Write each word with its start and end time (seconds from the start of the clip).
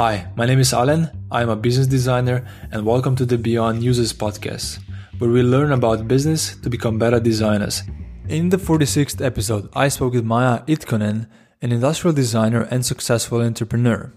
Hi, 0.00 0.32
my 0.34 0.46
name 0.46 0.60
is 0.60 0.72
Alan. 0.72 1.10
I'm 1.30 1.50
a 1.50 1.56
business 1.56 1.86
designer, 1.86 2.46
and 2.72 2.86
welcome 2.86 3.14
to 3.16 3.26
the 3.26 3.36
Beyond 3.36 3.84
Users 3.84 4.14
podcast, 4.14 4.78
where 5.18 5.28
we 5.28 5.42
learn 5.42 5.72
about 5.72 6.08
business 6.08 6.56
to 6.62 6.70
become 6.70 6.98
better 6.98 7.20
designers. 7.20 7.82
In 8.26 8.48
the 8.48 8.56
46th 8.56 9.22
episode, 9.22 9.68
I 9.74 9.88
spoke 9.88 10.14
with 10.14 10.24
Maija 10.24 10.66
Itkonen, 10.66 11.28
an 11.60 11.70
industrial 11.70 12.14
designer 12.14 12.62
and 12.70 12.86
successful 12.86 13.42
entrepreneur, 13.42 14.10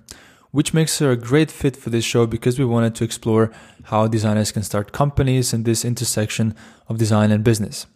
which 0.52 0.74
makes 0.74 1.00
her 1.00 1.12
a 1.12 1.18
great 1.18 1.52
fit 1.52 1.76
for 1.76 1.90
this 1.90 2.06
show 2.06 2.26
because 2.26 2.58
we 2.58 2.64
wanted 2.64 2.96
to 2.96 3.04
explore 3.04 3.52
how 3.84 4.08
designers 4.08 4.54
can 4.54 4.64
start 4.64 4.94
companies 4.94 5.52
in 5.52 5.64
this 5.64 5.84
intersection 5.84 6.56
of 6.88 6.98
design 6.98 7.30
and 7.30 7.44
business. 7.44 7.88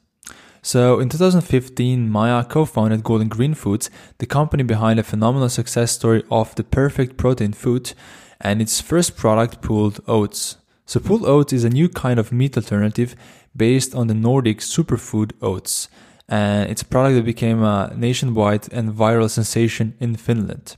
So 0.62 1.00
in 1.00 1.10
2015, 1.10 2.10
Maija 2.10 2.50
co-founded 2.50 3.04
Gold&Green 3.04 3.54
Foods, 3.54 3.90
the 4.18 4.26
company 4.26 4.64
behind 4.64 5.00
a 5.00 5.04
phenomenal 5.04 5.50
success 5.50 5.92
story 5.92 6.24
of 6.30 6.54
the 6.56 6.64
perfect 6.64 7.18
protein 7.18 7.54
food 7.54 7.94
and 8.42 8.62
its 8.62 8.82
first 8.82 9.16
product, 9.16 9.62
pulled 9.62 10.00
oats. 10.08 10.58
So 10.86 11.00
pulled 11.00 11.26
oats 11.26 11.54
is 11.54 11.64
a 11.64 11.70
new 11.70 11.90
kind 11.90 12.20
of 12.20 12.32
meat 12.32 12.56
alternative 12.56 13.16
based 13.56 13.96
on 13.96 14.08
the 14.08 14.14
Nordic 14.14 14.60
superfood 14.60 15.32
oats. 15.42 15.90
And 16.30 16.70
it's 16.70 16.82
a 16.82 16.86
product 16.86 17.16
that 17.16 17.26
became 17.26 17.64
a 17.64 17.94
nationwide 17.96 18.72
and 18.72 18.94
viral 18.94 19.30
sensation 19.30 19.96
in 20.00 20.16
Finland. 20.16 20.76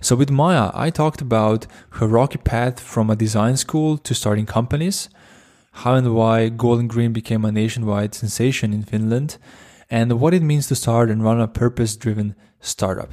So 0.00 0.16
with 0.16 0.30
Maija, 0.30 0.70
I 0.74 0.90
talked 0.90 1.20
about 1.22 1.66
her 1.92 2.06
rocky 2.06 2.38
path 2.38 2.80
from 2.80 3.08
a 3.08 3.16
design 3.16 3.56
school 3.56 3.96
to 3.98 4.14
starting 4.14 4.44
companies, 4.44 5.08
how 5.74 5.94
and 5.94 6.14
why 6.14 6.48
Gold&Green 6.48 7.12
became 7.12 7.44
a 7.44 7.52
nationwide 7.52 8.14
sensation 8.14 8.72
in 8.72 8.84
Finland, 8.84 9.38
and 9.90 10.20
what 10.20 10.32
it 10.32 10.42
means 10.42 10.68
to 10.68 10.74
start 10.74 11.10
and 11.10 11.22
run 11.22 11.40
a 11.40 11.48
purpose 11.48 11.96
driven 11.96 12.34
startup. 12.60 13.10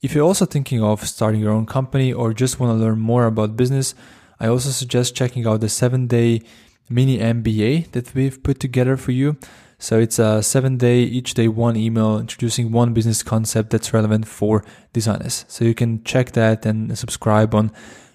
If 0.00 0.14
you're 0.14 0.24
also 0.24 0.46
thinking 0.46 0.82
of 0.82 1.06
starting 1.06 1.40
your 1.40 1.52
own 1.52 1.66
company 1.66 2.12
or 2.12 2.32
just 2.32 2.58
want 2.58 2.76
to 2.76 2.84
learn 2.84 2.98
more 2.98 3.26
about 3.26 3.56
business, 3.56 3.94
I 4.40 4.48
also 4.48 4.70
suggest 4.70 5.14
checking 5.14 5.46
out 5.46 5.60
the 5.60 5.68
seven 5.68 6.08
day 6.08 6.42
mini 6.88 7.18
MBA 7.18 7.92
that 7.92 8.14
we've 8.14 8.42
put 8.42 8.58
together 8.58 8.96
for 8.96 9.12
you. 9.12 9.36
So 9.78 10.00
it's 10.00 10.18
a 10.18 10.42
seven 10.42 10.76
day, 10.76 11.02
each 11.02 11.34
day 11.34 11.48
one 11.48 11.76
email 11.76 12.18
introducing 12.18 12.72
one 12.72 12.94
business 12.94 13.22
concept 13.22 13.70
that's 13.70 13.92
relevant 13.92 14.26
for 14.26 14.64
designers. 14.92 15.44
So 15.48 15.64
you 15.64 15.74
can 15.74 16.02
check 16.02 16.32
that 16.32 16.64
and 16.66 16.96
subscribe 16.98 17.54
on 17.54 17.70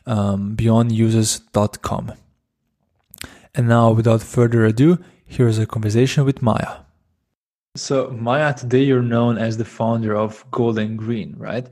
um, 0.05 0.55
beyondusers.com. 0.55 2.13
And 3.57 3.67
now, 3.67 3.91
without 3.91 4.21
further 4.21 4.65
ado, 4.65 4.99
here's 5.25 5.57
a 5.57 5.65
conversation 5.65 6.25
with 6.25 6.41
Maija. 6.41 6.85
So, 7.75 8.11
Maija, 8.11 8.55
today 8.55 8.83
you're 8.83 9.01
known 9.01 9.39
as 9.39 9.57
the 9.57 9.65
founder 9.65 10.15
of 10.15 10.45
Gold&Green, 10.51 11.33
right? 11.37 11.67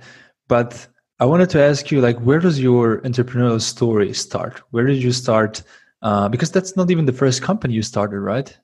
But 0.47 0.87
I 1.19 1.25
wanted 1.25 1.51
to 1.51 1.61
ask 1.61 1.91
you, 1.91 2.01
like, 2.01 2.17
where 2.17 2.39
does 2.39 2.59
your 2.59 3.01
entrepreneurial 3.01 3.61
story 3.61 4.15
start? 4.15 4.63
Where 4.71 4.87
did 4.87 5.01
you 5.03 5.11
start? 5.11 5.61
Uh, 6.01 6.27
because 6.27 6.49
that's 6.49 6.75
not 6.75 6.89
even 6.89 7.05
the 7.05 7.13
first 7.13 7.43
company 7.43 7.75
you 7.75 7.83
started, 7.83 8.19
right? 8.19 8.57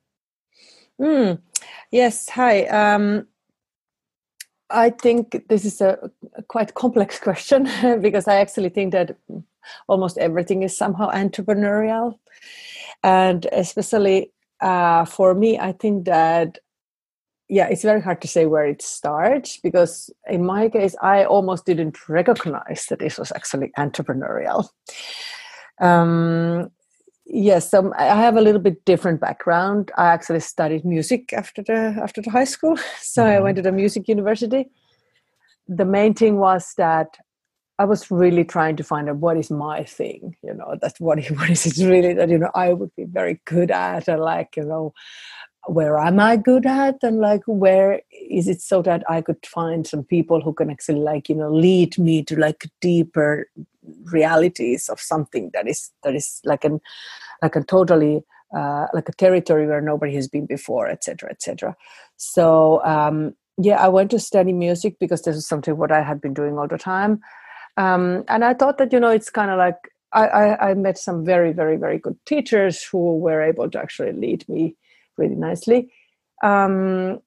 Mm, 1.00 1.40
yes. 1.92 2.28
Hi. 2.30 2.64
Um, 2.66 3.28
I 4.72 4.90
think 4.90 5.48
this 5.48 5.64
is 5.64 5.80
a, 5.80 6.10
a 6.34 6.42
quite 6.42 6.74
complex 6.74 7.20
question 7.28 7.70
because 8.02 8.28
I 8.28 8.38
actually 8.38 8.70
think 8.70 8.94
that 8.94 9.16
almost 9.88 10.18
everything 10.18 10.64
is 10.64 10.76
somehow 10.76 11.12
entrepreneurial 11.12 12.18
and 13.04 13.48
especially 13.52 14.32
uh, 14.62 15.06
for 15.06 15.34
me 15.34 15.60
i 15.60 15.72
think 15.72 16.06
that 16.06 16.58
yeah 17.50 17.68
it's 17.68 17.84
very 17.84 18.02
hard 18.02 18.22
to 18.22 18.28
say 18.28 18.46
where 18.46 18.66
it 18.66 18.82
starts 18.82 19.60
because 19.62 20.10
in 20.30 20.46
my 20.46 20.70
case 20.70 20.96
i 21.02 21.24
almost 21.24 21.66
didn't 21.66 21.98
recognize 22.08 22.86
that 22.90 23.00
this 23.00 23.18
was 23.18 23.32
actually 23.32 23.72
entrepreneurial. 23.78 24.68
Um, 25.80 26.70
yes 27.26 27.74
um, 27.74 27.94
i 27.98 28.06
have 28.06 28.38
a 28.38 28.42
little 28.42 28.62
bit 28.62 28.86
different 28.86 29.20
background. 29.20 29.92
I 29.98 30.08
actually 30.08 30.42
studied 30.42 30.86
music 30.86 31.34
after 31.34 31.64
the 31.64 31.98
after 32.02 32.22
the 32.22 32.30
high 32.30 32.46
school. 32.46 32.78
So 33.02 33.24
mm-hmm. 33.24 33.38
i 33.38 33.40
went 33.40 33.56
to 33.58 33.62
the 33.62 33.72
music 33.72 34.08
university. 34.08 34.70
The 35.68 35.86
main 35.86 36.14
thing 36.14 36.38
was 36.38 36.74
that 36.78 37.18
I 37.82 37.86
was 37.86 38.12
really 38.12 38.44
trying 38.44 38.76
to 38.76 38.84
find 38.84 39.10
out 39.10 39.16
what 39.16 39.38
is 39.38 39.50
my 39.50 39.84
thing, 39.84 40.36
you 40.44 40.54
know, 40.54 40.78
that's 40.80 41.00
what, 41.00 41.18
what 41.38 41.50
is 41.50 41.66
it 41.66 41.84
really 41.84 42.14
that, 42.14 42.30
you 42.30 42.38
know, 42.38 42.52
I 42.54 42.74
would 42.74 42.96
be 42.96 43.06
very 43.06 43.42
good 43.46 43.72
at 43.72 44.08
and 44.08 44.22
like, 44.22 44.56
you 44.56 44.66
know, 44.66 44.94
where 45.66 45.98
am 45.98 46.20
I 46.20 46.38
good 46.38 46.68
at 46.68 46.98
and 47.02 47.18
like 47.18 47.42
where 47.48 48.02
is 48.12 48.48
it 48.48 48.62
so 48.62 48.84
that 48.84 49.04
I 49.10 49.22
could 49.22 49.44
find 49.48 49.88
some 49.88 50.04
people 50.04 50.42
who 50.42 50.54
can 50.54 50.70
actually 50.70 51.00
like, 51.00 51.28
you 51.28 51.34
know, 51.34 51.52
lead 51.52 51.98
me 51.98 52.22
to 52.26 52.36
like 52.36 52.70
deeper 52.82 53.50
realities 54.12 54.88
of 54.88 55.00
something 55.00 55.50
that 55.56 55.68
is 55.68 55.90
that 56.04 56.14
is 56.14 56.40
like 56.46 56.64
an 56.64 56.82
like 57.42 57.56
a 57.56 57.64
totally 57.64 58.22
uh, 58.56 58.88
like 58.94 59.10
a 59.10 59.14
territory 59.14 59.66
where 59.66 59.82
nobody 59.82 60.14
has 60.14 60.28
been 60.28 60.46
before, 60.46 60.88
etc., 60.88 61.32
etc. 61.32 61.76
So 62.18 62.84
um, 62.84 63.36
yeah, 63.58 63.84
I 63.84 63.88
went 63.88 64.12
to 64.12 64.20
study 64.20 64.54
music 64.54 64.98
because 65.00 65.24
this 65.24 65.36
is 65.36 65.48
something 65.48 65.78
what 65.78 65.92
I 65.92 66.02
had 66.04 66.22
been 66.22 66.34
doing 66.34 66.58
all 66.60 66.68
the 66.68 66.78
time 66.78 67.22
um, 67.82 68.24
and 68.28 68.46
I 68.46 68.54
thought 68.54 68.78
that 68.78 68.94
you 68.94 69.00
know 69.00 69.10
it's 69.10 69.30
kind 69.30 69.50
of 69.50 69.58
like 69.58 69.78
I, 70.14 70.28
I, 70.28 70.70
I 70.70 70.74
met 70.76 70.98
some 70.98 71.26
very 71.26 71.52
very 71.52 71.78
very 71.78 71.98
good 71.98 72.18
teachers 72.26 72.84
who 72.84 73.18
were 73.18 73.42
able 73.42 73.70
to 73.70 73.80
actually 73.80 74.14
lead 74.14 74.48
me 74.48 74.76
really 75.18 75.36
nicely. 75.36 75.92
Um, 76.44 77.22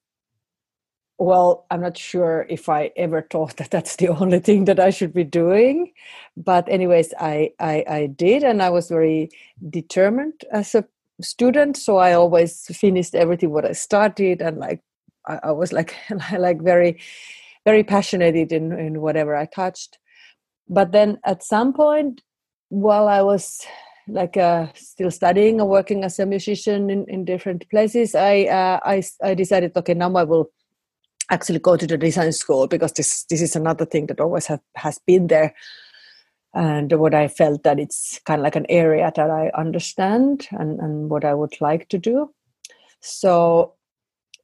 well, 1.19 1.67
I'm 1.71 1.81
not 1.81 1.97
sure 1.97 2.45
if 2.49 2.69
I 2.69 2.91
ever 2.97 3.23
thought 3.23 3.57
that 3.57 3.71
that's 3.71 3.97
the 3.97 4.09
only 4.21 4.41
thing 4.41 4.65
that 4.67 4.81
I 4.81 4.91
should 4.91 5.13
be 5.13 5.25
doing, 5.25 5.93
but 6.37 6.69
anyways, 6.69 7.13
I 7.19 7.53
I, 7.59 7.85
I 7.89 8.07
did, 8.07 8.45
and 8.45 8.63
I 8.63 8.71
was 8.71 8.89
very 8.89 9.31
determined 9.71 10.45
as 10.53 10.75
a 10.75 10.85
student. 11.21 11.77
So 11.77 11.97
I 11.97 12.13
always 12.13 12.67
finished 12.67 13.15
everything 13.15 13.51
what 13.51 13.65
I 13.65 13.73
started, 13.73 14.41
and 14.41 14.59
like 14.59 14.83
I, 15.27 15.41
I 15.45 15.53
was 15.53 15.73
like 15.73 15.97
like 16.39 16.61
very 16.63 17.01
very 17.65 17.83
passionate 17.83 18.53
in 18.53 18.73
in 18.79 19.01
whatever 19.01 19.35
I 19.35 19.47
touched 19.47 19.99
but 20.69 20.93
then 20.93 21.19
at 21.25 21.43
some 21.43 21.73
point 21.73 22.23
while 22.69 23.09
i 23.09 23.21
was 23.23 23.61
like 24.07 24.37
uh, 24.37 24.67
still 24.75 25.11
studying 25.11 25.61
or 25.61 25.67
working 25.67 26.05
as 26.05 26.19
a 26.19 26.27
musician 26.27 26.91
in, 26.91 27.07
in 27.09 27.25
different 27.25 27.69
places 27.71 28.15
I, 28.15 28.43
uh, 28.45 28.81
I 28.85 29.03
i 29.23 29.35
decided 29.35 29.77
okay 29.77 29.95
now 29.95 30.15
i 30.15 30.25
will 30.25 30.51
actually 31.31 31.59
go 31.59 31.77
to 31.77 31.87
the 31.87 31.97
design 31.97 32.33
school 32.33 32.67
because 32.67 32.93
this 32.93 33.25
this 33.25 33.41
is 33.41 33.57
another 33.57 33.85
thing 33.87 34.07
that 34.07 34.21
always 34.21 34.47
have, 34.47 34.61
has 34.77 34.99
been 35.07 35.29
there. 35.29 35.55
And 36.55 36.93
what 36.93 37.15
i 37.15 37.27
felt 37.27 37.65
that 37.65 37.81
it's 37.81 38.21
kind 38.27 38.41
of 38.41 38.45
like 38.45 38.55
an 38.55 38.67
area 38.69 39.11
that 39.17 39.31
i 39.31 39.51
understand 39.59 40.47
and, 40.53 40.79
and 40.79 41.11
what 41.11 41.25
i 41.25 41.35
would 41.35 41.61
like 41.61 41.89
to 41.89 41.99
do. 41.99 42.33
So 43.01 43.75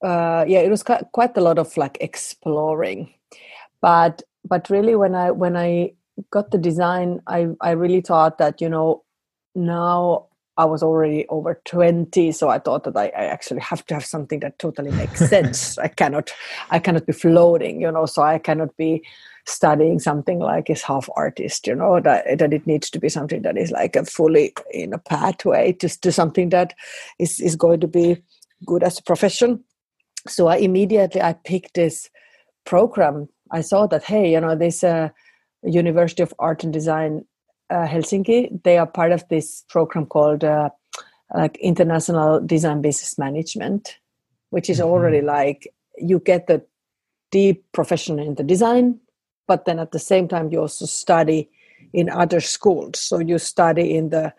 uh, 0.03 0.45
yeah 0.49 0.61
it 0.61 0.71
was 0.71 0.83
quite 0.83 1.37
a 1.37 1.41
lot 1.41 1.59
of 1.59 1.77
like 1.77 1.99
exploring. 2.01 3.15
But 3.81 4.23
but 4.45 4.71
really 4.71 4.97
when 4.97 5.15
i 5.15 5.31
when 5.31 5.57
i 5.57 5.93
got 6.31 6.51
the 6.51 6.59
design, 6.59 7.21
I 7.27 7.49
I 7.61 7.73
really 7.73 8.01
thought 8.01 8.39
that 8.39 8.61
you 8.61 8.69
know 8.69 9.05
now 9.55 10.27
I 10.61 10.67
was 10.67 10.83
already 10.83 11.27
over 11.29 11.61
20 11.65 12.33
so 12.33 12.51
I 12.51 12.59
thought 12.59 12.85
that 12.85 12.97
I, 12.97 13.07
I, 13.07 13.25
actually 13.25 13.61
have 13.61 13.87
to 13.87 13.95
have 13.95 14.05
something 14.05 14.41
that 14.41 14.59
totally 14.59 14.91
makes 14.91 15.27
sense. 15.31 15.79
I 15.79 15.89
cannot 15.89 16.31
I 16.71 16.79
cannot 16.79 17.07
be 17.07 17.15
floating 17.15 17.81
you 17.81 17.91
know 17.91 18.05
so 18.05 18.23
I 18.23 18.39
cannot 18.39 18.77
be 18.77 19.03
studying 19.47 19.99
something 19.99 20.39
like 20.39 20.69
is 20.69 20.83
half 20.83 21.09
artist 21.17 21.67
you 21.67 21.75
know 21.75 21.99
that, 22.01 22.39
that 22.39 22.53
it 22.53 22.67
needs 22.67 22.91
to 22.91 23.01
be 23.01 23.09
something 23.09 23.41
that 23.43 23.57
is 23.57 23.71
like 23.71 23.97
a 23.97 24.05
fully 24.05 24.53
in 24.71 24.93
a 24.93 24.99
pathway 24.99 25.73
to, 25.73 25.89
to 26.01 26.13
something 26.13 26.51
that 26.51 26.75
is, 27.19 27.41
is 27.41 27.57
going 27.57 27.81
to 27.81 27.89
be 27.89 28.23
good 28.67 28.83
as 28.83 28.99
a 28.99 29.03
profession. 29.03 29.65
So 30.29 30.49
I 30.49 30.57
immediately 30.57 31.23
I 31.23 31.33
picked 31.33 31.75
this 31.75 32.11
program. 32.67 33.29
I 33.51 33.63
saw 33.63 33.87
that 33.87 34.05
hey 34.05 34.33
you 34.33 34.41
know 34.41 34.55
this 34.57 34.85
uh, 34.85 35.09
University 35.63 36.23
of 36.23 36.35
Art 36.39 36.65
and 36.65 36.73
Design 36.73 37.25
uh, 37.71 37.87
Helsinki. 37.87 38.63
They 38.65 38.79
are 38.79 38.87
part 38.87 39.13
of 39.13 39.27
this 39.29 39.65
program 39.69 40.07
called 40.07 40.45
uh, 40.45 40.71
like 41.35 41.57
International 41.59 42.41
Design 42.41 42.83
Business 42.83 43.19
Management, 43.19 43.99
which 44.51 44.69
is 44.69 44.79
mm-hmm. 44.79 44.89
already 44.89 45.21
like 45.21 45.73
you 45.97 46.19
get 46.19 46.47
the 46.47 46.65
deep 47.31 47.65
profession 47.73 48.19
in 48.19 48.35
the 48.35 48.43
design, 48.43 48.99
but 49.47 49.65
then 49.65 49.79
at 49.79 49.93
the 49.93 49.99
same 49.99 50.27
time 50.29 50.51
you 50.51 50.61
also 50.61 50.87
study 50.87 51.49
in 51.93 52.11
other 52.11 52.41
schools. 52.41 52.99
So 52.99 53.19
you 53.19 53.39
study 53.39 53.97
in 53.97 54.11
the 54.11 54.33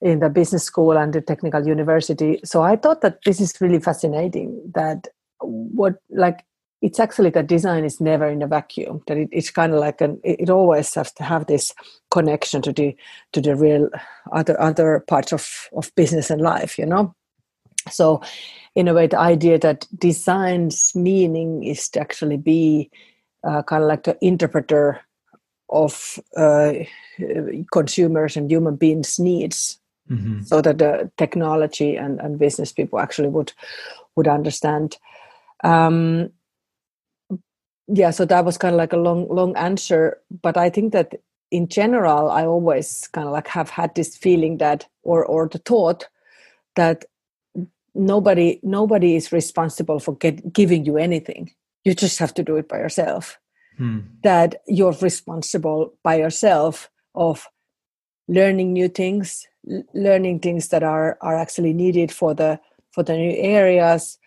in 0.00 0.20
the 0.20 0.28
business 0.28 0.64
school 0.64 0.92
and 0.98 1.12
the 1.12 1.20
technical 1.20 1.66
university. 1.66 2.38
So 2.44 2.62
I 2.62 2.76
thought 2.76 3.00
that 3.00 3.20
this 3.24 3.40
is 3.40 3.58
really 3.60 3.80
fascinating. 3.80 4.60
That 4.74 5.08
what 5.40 5.94
like 6.10 6.44
it's 6.84 7.00
actually 7.00 7.30
that 7.30 7.46
design 7.46 7.82
is 7.82 7.98
never 7.98 8.28
in 8.28 8.42
a 8.42 8.46
vacuum 8.46 9.02
that 9.06 9.16
it, 9.16 9.30
it's 9.32 9.50
kind 9.50 9.72
of 9.72 9.80
like 9.80 10.02
an 10.02 10.20
it 10.22 10.50
always 10.50 10.92
has 10.94 11.10
to 11.12 11.22
have 11.22 11.46
this 11.46 11.72
connection 12.10 12.60
to 12.60 12.72
the 12.72 12.94
to 13.32 13.40
the 13.40 13.56
real 13.56 13.88
other 14.32 14.60
other 14.60 15.00
parts 15.08 15.32
of 15.32 15.70
of 15.72 15.90
business 15.94 16.30
and 16.30 16.42
life 16.42 16.78
you 16.78 16.84
know? 16.84 17.14
So 17.90 18.20
in 18.74 18.86
a 18.88 18.92
way 18.92 19.06
the 19.06 19.18
idea 19.18 19.58
that 19.60 19.86
design's 19.98 20.92
meaning 20.94 21.64
is 21.64 21.88
to 21.90 22.00
actually 22.00 22.36
be 22.36 22.90
uh, 23.48 23.62
kind 23.62 23.82
of 23.82 23.88
like 23.88 24.02
the 24.02 24.18
interpreter 24.20 25.00
of 25.70 26.18
uh, 26.36 26.72
consumers 27.72 28.36
and 28.36 28.50
human 28.50 28.76
beings 28.76 29.18
needs. 29.18 29.80
Mm-hmm. 30.10 30.42
so 30.42 30.60
that 30.60 30.76
the 30.76 31.10
technology 31.16 31.96
and, 31.96 32.20
and 32.20 32.38
business 32.38 32.72
people 32.72 32.98
actually 32.98 33.30
would 33.30 33.54
would 34.16 34.28
understand. 34.28 34.98
Um, 35.64 36.28
yeah 37.88 38.10
so 38.10 38.24
that 38.24 38.44
was 38.44 38.58
kind 38.58 38.74
of 38.74 38.78
like 38.78 38.92
a 38.92 38.98
long 38.98 39.28
long 39.28 39.56
answer 39.56 40.18
but 40.42 40.56
i 40.56 40.70
think 40.70 40.92
that 40.92 41.14
in 41.50 41.68
general 41.68 42.30
i 42.30 42.44
always 42.44 43.08
kind 43.08 43.26
of 43.26 43.32
like 43.32 43.48
have 43.48 43.70
had 43.70 43.94
this 43.94 44.16
feeling 44.16 44.58
that 44.58 44.86
or 45.02 45.24
or 45.24 45.48
the 45.48 45.58
thought 45.58 46.08
that 46.76 47.04
nobody 47.94 48.58
nobody 48.62 49.14
is 49.14 49.32
responsible 49.32 49.98
for 50.00 50.16
get, 50.16 50.52
giving 50.52 50.84
you 50.84 50.96
anything 50.96 51.50
you 51.84 51.94
just 51.94 52.18
have 52.18 52.34
to 52.34 52.42
do 52.42 52.56
it 52.56 52.68
by 52.68 52.78
yourself 52.78 53.38
hmm. 53.76 54.00
that 54.22 54.62
you're 54.66 54.96
responsible 55.00 55.94
by 56.02 56.16
yourself 56.16 56.90
of 57.14 57.46
learning 58.26 58.72
new 58.72 58.88
things 58.88 59.46
learning 59.92 60.40
things 60.40 60.68
that 60.68 60.82
are 60.82 61.18
are 61.20 61.36
actually 61.36 61.72
needed 61.72 62.10
for 62.10 62.34
the 62.34 62.58
for 62.92 63.02
the 63.02 63.16
new 63.16 63.34
areas 63.36 64.18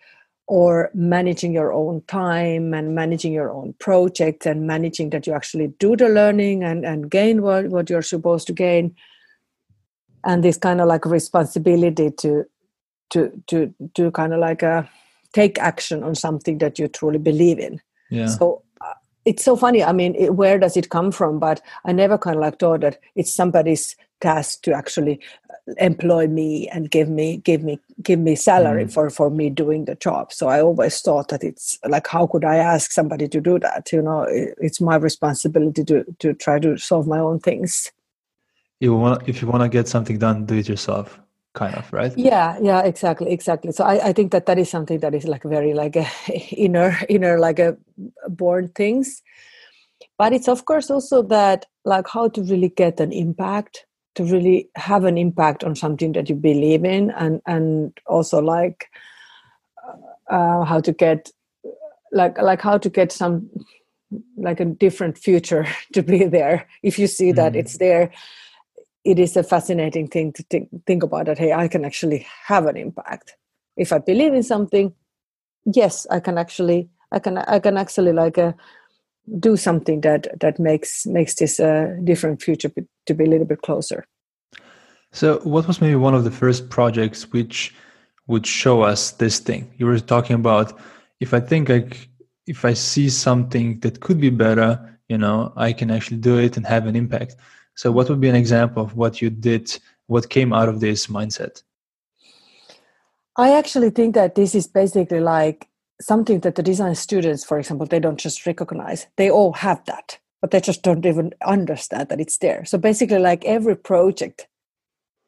or 0.48 0.90
managing 0.94 1.52
your 1.52 1.74
own 1.74 2.02
time 2.08 2.72
and 2.72 2.94
managing 2.94 3.34
your 3.34 3.52
own 3.52 3.74
projects 3.78 4.46
and 4.46 4.66
managing 4.66 5.10
that 5.10 5.26
you 5.26 5.34
actually 5.34 5.68
do 5.78 5.94
the 5.94 6.08
learning 6.08 6.64
and, 6.64 6.86
and 6.86 7.10
gain 7.10 7.42
what, 7.42 7.68
what 7.68 7.90
you're 7.90 8.00
supposed 8.00 8.46
to 8.46 8.54
gain. 8.54 8.96
And 10.24 10.42
this 10.42 10.56
kind 10.56 10.80
of 10.80 10.88
like 10.88 11.04
responsibility 11.04 12.10
to 12.10 12.44
to 13.10 13.42
to 13.46 13.72
to 13.94 14.10
kind 14.10 14.32
of 14.32 14.40
like 14.40 14.62
a 14.62 14.90
take 15.32 15.58
action 15.58 16.02
on 16.02 16.14
something 16.14 16.58
that 16.58 16.78
you 16.78 16.88
truly 16.88 17.18
believe 17.18 17.58
in. 17.58 17.80
Yeah. 18.10 18.26
So 18.26 18.62
uh, 18.80 18.94
it's 19.24 19.44
so 19.44 19.54
funny. 19.54 19.84
I 19.84 19.92
mean 19.92 20.14
it, 20.14 20.34
where 20.34 20.58
does 20.58 20.76
it 20.76 20.90
come 20.90 21.12
from? 21.12 21.38
But 21.38 21.60
i 21.84 21.92
never 21.92 22.18
kind 22.18 22.36
of 22.36 22.42
like 22.42 22.58
thought 22.58 22.80
that 22.80 22.98
it's 23.14 23.32
somebody's 23.32 23.94
task 24.20 24.62
to 24.62 24.72
actually 24.72 25.20
employ 25.76 26.26
me 26.26 26.68
and 26.68 26.90
give 26.90 27.08
me 27.08 27.38
give 27.38 27.62
me 27.62 27.78
give 28.02 28.18
me 28.18 28.34
salary 28.34 28.84
mm. 28.84 28.92
for 28.92 29.10
for 29.10 29.30
me 29.30 29.50
doing 29.50 29.84
the 29.84 29.94
job. 29.96 30.32
So 30.32 30.48
i 30.48 30.60
always 30.60 31.00
thought 31.00 31.28
that 31.28 31.44
it's 31.44 31.78
like 31.86 32.06
how 32.06 32.26
could 32.26 32.44
i 32.44 32.56
ask 32.56 32.90
somebody 32.90 33.28
to 33.28 33.40
do 33.40 33.58
that? 33.58 33.92
You 33.92 34.02
know 34.02 34.22
it, 34.22 34.54
it's 34.58 34.80
my 34.80 34.96
responsibility 34.96 35.84
to 35.84 36.04
to 36.20 36.34
try 36.34 36.58
to 36.58 36.76
solve 36.78 37.06
my 37.06 37.18
own 37.18 37.40
things. 37.40 37.92
You 38.80 38.94
want 38.94 39.28
if 39.28 39.42
you 39.42 39.48
want 39.48 39.62
to 39.62 39.68
get 39.68 39.88
something 39.88 40.18
done 40.18 40.46
do 40.46 40.54
it 40.56 40.68
yourself 40.68 41.20
kind 41.54 41.74
of 41.74 41.92
right? 41.92 42.16
Yeah 42.16 42.58
yeah 42.62 42.82
exactly 42.82 43.30
exactly. 43.30 43.72
So 43.72 43.84
i, 43.84 44.08
I 44.08 44.12
think 44.12 44.32
that 44.32 44.46
that 44.46 44.58
is 44.58 44.70
something 44.70 45.00
that 45.00 45.14
is 45.14 45.26
like 45.26 45.42
very 45.42 45.74
like 45.74 45.96
a 45.96 46.06
inner 46.56 46.96
inner 47.08 47.38
like 47.38 47.58
a 47.58 47.76
born 48.28 48.68
things. 48.68 49.22
But 50.16 50.32
it's 50.32 50.48
of 50.48 50.64
course 50.64 50.90
also 50.90 51.22
that 51.22 51.66
like 51.84 52.08
how 52.08 52.28
to 52.28 52.42
really 52.42 52.70
get 52.70 53.00
an 53.00 53.12
impact 53.12 53.84
to 54.18 54.24
really 54.24 54.68
have 54.74 55.04
an 55.04 55.16
impact 55.16 55.62
on 55.62 55.76
something 55.76 56.10
that 56.10 56.28
you 56.28 56.34
believe 56.34 56.84
in 56.84 57.12
and 57.12 57.40
and 57.46 57.96
also 58.06 58.40
like 58.40 58.90
uh, 60.28 60.64
how 60.64 60.80
to 60.80 60.92
get 60.92 61.30
like 62.10 62.36
like 62.42 62.60
how 62.60 62.76
to 62.76 62.90
get 62.90 63.12
some 63.12 63.48
like 64.36 64.58
a 64.58 64.64
different 64.64 65.16
future 65.16 65.64
to 65.92 66.02
be 66.02 66.24
there 66.24 66.66
if 66.82 66.98
you 66.98 67.06
see 67.06 67.30
that 67.30 67.52
mm. 67.52 67.60
it's 67.60 67.78
there 67.78 68.10
it 69.04 69.20
is 69.20 69.36
a 69.36 69.44
fascinating 69.44 70.08
thing 70.08 70.32
to 70.32 70.42
think, 70.50 70.68
think 70.84 71.04
about 71.04 71.26
that 71.26 71.38
hey 71.38 71.52
i 71.52 71.68
can 71.68 71.84
actually 71.84 72.26
have 72.44 72.66
an 72.66 72.76
impact 72.76 73.36
if 73.76 73.92
i 73.92 73.98
believe 73.98 74.34
in 74.34 74.42
something 74.42 74.92
yes 75.64 76.08
i 76.10 76.18
can 76.18 76.36
actually 76.36 76.90
i 77.12 77.20
can 77.20 77.38
i 77.38 77.60
can 77.60 77.76
actually 77.76 78.12
like 78.12 78.36
uh, 78.36 78.52
do 79.38 79.56
something 79.56 80.00
that 80.02 80.28
that 80.40 80.58
makes 80.58 81.06
makes 81.06 81.34
this 81.34 81.58
a 81.58 81.96
different 82.04 82.42
future 82.42 82.70
to 83.06 83.14
be 83.14 83.24
a 83.24 83.28
little 83.28 83.46
bit 83.46 83.62
closer. 83.62 84.04
So 85.12 85.40
what 85.44 85.66
was 85.66 85.80
maybe 85.80 85.96
one 85.96 86.14
of 86.14 86.24
the 86.24 86.30
first 86.30 86.70
projects 86.70 87.32
which 87.32 87.74
would 88.26 88.46
show 88.46 88.82
us 88.82 89.12
this 89.12 89.38
thing? 89.38 89.72
You 89.78 89.86
were 89.86 89.98
talking 90.00 90.36
about 90.36 90.78
if 91.20 91.34
i 91.34 91.40
think 91.40 91.68
like 91.68 92.08
if 92.46 92.64
i 92.64 92.74
see 92.74 93.08
something 93.08 93.80
that 93.80 94.00
could 94.00 94.20
be 94.20 94.30
better 94.30 94.78
you 95.08 95.18
know 95.18 95.52
i 95.56 95.72
can 95.72 95.90
actually 95.90 96.18
do 96.18 96.38
it 96.38 96.56
and 96.56 96.66
have 96.66 96.86
an 96.86 96.96
impact. 96.96 97.36
So 97.74 97.92
what 97.92 98.08
would 98.08 98.20
be 98.20 98.28
an 98.28 98.34
example 98.34 98.82
of 98.82 98.96
what 98.96 99.22
you 99.22 99.30
did 99.30 99.78
what 100.08 100.30
came 100.30 100.52
out 100.52 100.68
of 100.68 100.80
this 100.80 101.06
mindset? 101.06 101.62
I 103.36 103.56
actually 103.56 103.90
think 103.90 104.14
that 104.16 104.34
this 104.34 104.54
is 104.54 104.66
basically 104.66 105.20
like 105.20 105.67
something 106.00 106.40
that 106.40 106.54
the 106.54 106.62
design 106.62 106.94
students, 106.94 107.44
for 107.44 107.58
example, 107.58 107.86
they 107.86 108.00
don't 108.00 108.18
just 108.18 108.46
recognize. 108.46 109.06
They 109.16 109.30
all 109.30 109.52
have 109.54 109.84
that, 109.86 110.18
but 110.40 110.50
they 110.50 110.60
just 110.60 110.82
don't 110.82 111.04
even 111.04 111.32
understand 111.44 112.08
that 112.08 112.20
it's 112.20 112.38
there. 112.38 112.64
So 112.64 112.78
basically, 112.78 113.18
like 113.18 113.44
every 113.44 113.76
project 113.76 114.46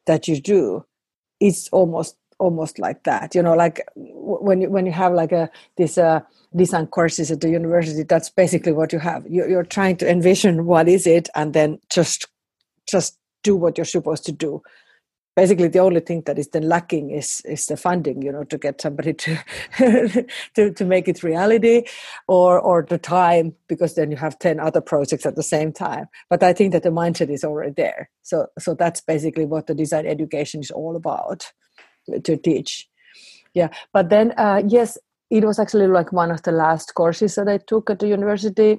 that 0.06 0.28
you 0.28 0.40
do, 0.40 0.84
it's 1.40 1.68
almost 1.68 2.16
almost 2.38 2.78
like 2.78 3.04
that. 3.04 3.34
You 3.34 3.42
know, 3.42 3.54
like 3.54 3.80
when 3.96 4.60
you 4.60 4.70
when 4.70 4.86
you 4.86 4.92
have 4.92 5.12
like 5.12 5.32
a 5.32 5.50
this 5.76 5.98
uh, 5.98 6.20
design 6.54 6.86
courses 6.86 7.30
at 7.30 7.40
the 7.40 7.50
university, 7.50 8.02
that's 8.02 8.30
basically 8.30 8.72
what 8.72 8.92
you 8.92 8.98
have. 8.98 9.26
You're, 9.28 9.48
you're 9.48 9.64
trying 9.64 9.96
to 9.98 10.10
envision 10.10 10.66
what 10.66 10.88
is 10.88 11.06
it, 11.06 11.28
and 11.34 11.52
then 11.52 11.80
just 11.90 12.26
just 12.88 13.18
do 13.42 13.56
what 13.56 13.78
you're 13.78 13.84
supposed 13.84 14.24
to 14.26 14.32
do 14.32 14.62
basically 15.40 15.68
the 15.68 15.78
only 15.78 16.00
thing 16.00 16.22
that 16.26 16.38
is 16.38 16.48
then 16.48 16.68
lacking 16.68 17.10
is 17.10 17.40
is 17.46 17.64
the 17.64 17.76
funding 17.76 18.20
you 18.20 18.30
know 18.30 18.44
to 18.44 18.58
get 18.58 18.78
somebody 18.78 19.14
to 19.14 19.38
to, 20.54 20.70
to 20.78 20.84
make 20.84 21.08
it 21.08 21.22
reality 21.22 21.76
or 22.28 22.60
or 22.60 22.84
the 22.90 22.98
time 22.98 23.54
because 23.66 23.94
then 23.94 24.10
you 24.10 24.18
have 24.18 24.38
10 24.38 24.60
other 24.60 24.82
projects 24.82 25.24
at 25.24 25.36
the 25.36 25.42
same 25.42 25.72
time. 25.72 26.06
But 26.28 26.42
i 26.42 26.52
think 26.52 26.72
that 26.72 26.82
the 26.82 26.90
mindset 26.90 27.30
is 27.30 27.44
already 27.44 27.72
there. 27.74 28.10
So 28.22 28.36
so 28.58 28.74
that's 28.74 29.00
basically 29.00 29.46
what 29.46 29.66
the 29.66 29.74
design 29.74 30.06
education 30.06 30.60
is 30.60 30.70
all 30.70 30.94
about 30.94 31.52
to 32.24 32.36
teach. 32.36 32.86
Yeah 33.54 33.70
but 33.94 34.10
then 34.10 34.34
uh, 34.36 34.60
yes 34.68 34.98
it 35.30 35.44
was 35.44 35.58
actually 35.58 35.86
like 35.86 36.12
one 36.12 36.30
of 36.30 36.42
the 36.42 36.52
last 36.52 36.94
courses 37.00 37.34
that 37.36 37.48
i 37.48 37.58
took 37.72 37.90
at 37.90 37.98
the 38.00 38.08
university 38.08 38.70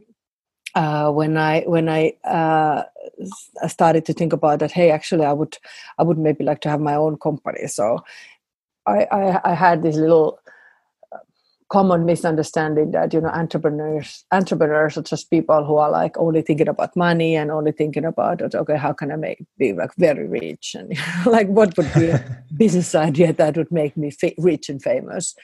uh, 0.75 1.12
when 1.12 1.38
I 1.38 1.62
when 1.62 1.89
I 1.89 2.13
uh, 2.23 2.83
started 3.68 4.06
to 4.06 4.13
think 4.13 4.33
about 4.33 4.59
that, 4.59 4.71
hey, 4.71 4.91
actually, 4.91 5.25
I 5.25 5.33
would 5.33 5.57
I 5.97 6.03
would 6.03 6.18
maybe 6.18 6.44
like 6.44 6.62
to 6.62 6.69
have 6.69 6.79
my 6.79 6.95
own 6.95 7.18
company. 7.18 7.68
So 7.68 8.00
I 8.85 9.07
I, 9.12 9.51
I 9.51 9.53
had 9.53 9.83
this 9.83 9.95
little 9.95 10.39
uh, 11.12 11.18
common 11.69 12.06
misunderstanding 12.06 12.91
that 12.91 13.13
you 13.13 13.19
know 13.19 13.29
entrepreneurs 13.29 14.25
entrepreneurs 14.31 14.98
are 14.98 15.03
just 15.03 15.29
people 15.29 15.65
who 15.65 15.75
are 15.77 15.91
like 15.91 16.17
only 16.17 16.41
thinking 16.41 16.69
about 16.69 16.96
money 16.96 17.36
and 17.36 17.51
only 17.51 17.72
thinking 17.72 18.05
about 18.05 18.41
okay 18.55 18.77
how 18.77 18.93
can 18.93 19.12
i 19.12 19.15
make 19.15 19.43
be 19.57 19.74
like 19.74 19.93
very 19.98 20.27
rich 20.27 20.75
and 20.77 20.98
like 21.25 21.48
what 21.48 21.75
would 21.77 21.93
be 21.93 22.10
a 22.10 22.43
business 22.57 22.96
idea 22.96 23.34
that 23.34 23.57
would 23.57 23.72
make 23.72 23.98
me 23.98 24.10
fa- 24.10 24.34
rich 24.38 24.69
and 24.69 24.81
famous 24.81 25.36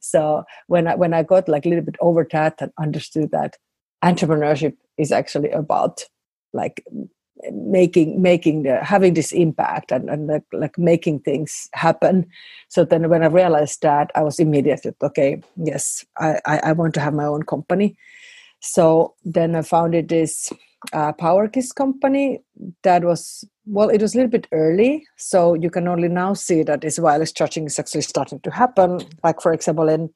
so 0.00 0.44
when 0.68 0.86
i 0.86 0.94
when 0.94 1.12
i 1.12 1.22
got 1.22 1.48
like 1.48 1.66
a 1.66 1.68
little 1.68 1.84
bit 1.84 1.96
over 2.00 2.26
that 2.30 2.54
and 2.60 2.72
understood 2.78 3.30
that 3.30 3.56
entrepreneurship 4.02 4.76
is 4.96 5.12
actually 5.12 5.50
about 5.50 6.04
like 6.52 6.84
making 7.52 8.20
making 8.20 8.62
the 8.62 8.82
having 8.82 9.14
this 9.14 9.32
impact 9.32 9.92
and, 9.92 10.10
and 10.10 10.26
like, 10.26 10.42
like 10.52 10.78
making 10.78 11.20
things 11.20 11.68
happen. 11.72 12.26
So 12.68 12.84
then 12.84 13.08
when 13.08 13.22
i 13.22 13.26
realized 13.26 13.82
that 13.82 14.10
i 14.14 14.22
was 14.22 14.38
immediately 14.38 14.92
okay 15.02 15.40
yes 15.56 16.04
i 16.18 16.40
i, 16.46 16.58
I 16.58 16.72
want 16.72 16.94
to 16.94 17.00
have 17.00 17.14
my 17.14 17.24
own 17.24 17.44
company. 17.44 17.96
So 18.60 19.14
then 19.24 19.54
i 19.54 19.62
founded 19.62 20.08
this 20.08 20.52
uh, 20.92 21.12
PowerKiss 21.12 21.74
company 21.74 22.40
that 22.82 23.02
was 23.04 23.44
well 23.66 23.88
it 23.88 24.00
was 24.00 24.14
a 24.14 24.18
little 24.18 24.30
bit 24.30 24.46
early. 24.52 25.06
So 25.16 25.54
you 25.54 25.70
can 25.70 25.88
only 25.88 26.08
now 26.08 26.34
see 26.34 26.62
that 26.64 26.80
this 26.80 26.98
wireless 26.98 27.32
charging 27.32 27.66
is 27.66 27.78
actually 27.78 28.02
starting 28.02 28.40
to 28.40 28.50
happen. 28.50 29.00
Like 29.22 29.40
for 29.40 29.52
example 29.52 29.88
in 29.88 30.10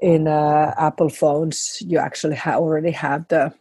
in 0.00 0.28
uh, 0.28 0.74
Apple 0.78 1.08
phones, 1.08 1.82
you 1.86 1.98
actually 1.98 2.36
ha- 2.36 2.56
already 2.56 2.90
have 2.92 3.26
the 3.28 3.52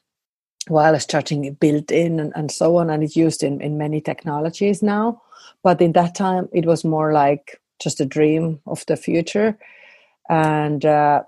wireless 0.69 1.05
charging 1.05 1.51
built 1.53 1.91
in 1.91 2.19
and, 2.19 2.33
and 2.35 2.51
so 2.51 2.77
on, 2.77 2.89
and 2.89 3.03
it's 3.03 3.15
used 3.15 3.43
in, 3.43 3.61
in 3.61 3.77
many 3.77 4.01
technologies 4.01 4.83
now. 4.83 5.21
But 5.63 5.81
in 5.81 5.93
that 5.93 6.15
time, 6.15 6.49
it 6.53 6.65
was 6.65 6.83
more 6.83 7.13
like 7.13 7.59
just 7.81 7.99
a 7.99 8.05
dream 8.05 8.59
of 8.67 8.85
the 8.85 8.97
future. 8.97 9.57
And 10.29 10.85
uh, 10.85 11.23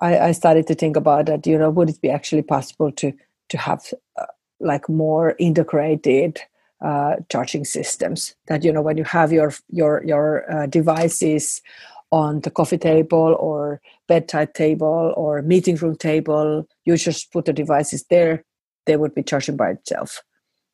I, 0.00 0.18
I, 0.18 0.32
started 0.32 0.66
to 0.66 0.74
think 0.74 0.96
about 0.96 1.26
that. 1.26 1.46
You 1.46 1.58
know, 1.58 1.70
would 1.70 1.90
it 1.90 2.00
be 2.00 2.10
actually 2.10 2.42
possible 2.42 2.90
to 2.92 3.12
to 3.50 3.58
have 3.58 3.92
uh, 4.20 4.26
like 4.58 4.88
more 4.88 5.36
integrated 5.38 6.40
uh, 6.84 7.16
charging 7.30 7.64
systems? 7.64 8.34
That 8.48 8.64
you 8.64 8.72
know, 8.72 8.82
when 8.82 8.96
you 8.96 9.04
have 9.04 9.32
your 9.32 9.52
your 9.70 10.02
your 10.04 10.50
uh, 10.52 10.66
devices 10.66 11.62
on 12.10 12.40
the 12.40 12.50
coffee 12.50 12.78
table 12.78 13.36
or 13.38 13.80
bedside 14.06 14.54
table 14.54 15.12
or 15.16 15.42
meeting 15.42 15.76
room 15.76 15.96
table. 15.96 16.66
You 16.84 16.96
just 16.96 17.32
put 17.32 17.44
the 17.44 17.52
devices 17.52 18.04
there; 18.10 18.44
they 18.86 18.96
would 18.96 19.14
be 19.14 19.22
charging 19.22 19.56
by 19.56 19.70
itself. 19.70 20.22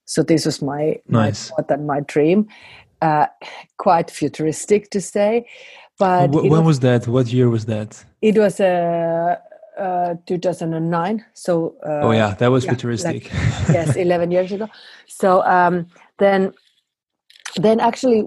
So 0.05 0.23
this 0.23 0.45
was 0.45 0.61
my 0.61 1.01
nice. 1.09 1.51
my 1.51 1.57
thought 1.57 1.71
and 1.71 1.87
my 1.87 2.01
dream. 2.01 2.49
Uh, 3.01 3.27
quite 3.79 4.13
futuristic 4.13 4.89
to 4.91 5.01
say, 5.01 5.45
but 5.99 6.31
when 6.31 6.51
was, 6.51 6.63
was, 6.63 6.81
that? 6.81 7.07
What 7.07 7.33
year 7.33 7.49
was 7.49 7.67
that? 7.67 8.05
It 8.21 8.37
was 8.39 8.61
a 8.61 9.41
uh, 9.79 10.15
2009. 10.27 11.25
So 11.33 11.77
uh, 11.87 12.01
oh 12.03 12.11
yeah, 12.11 12.35
that 12.35 12.51
was 12.51 12.65
yeah, 12.65 12.71
futuristic. 12.73 13.33
Like, 13.33 13.33
yes, 13.69 13.97
11 13.97 14.31
years 14.31 14.53
ago. 14.53 14.69
So 15.07 15.45
um, 15.45 15.87
then, 16.19 16.53
then 17.57 17.81
actually, 17.81 18.27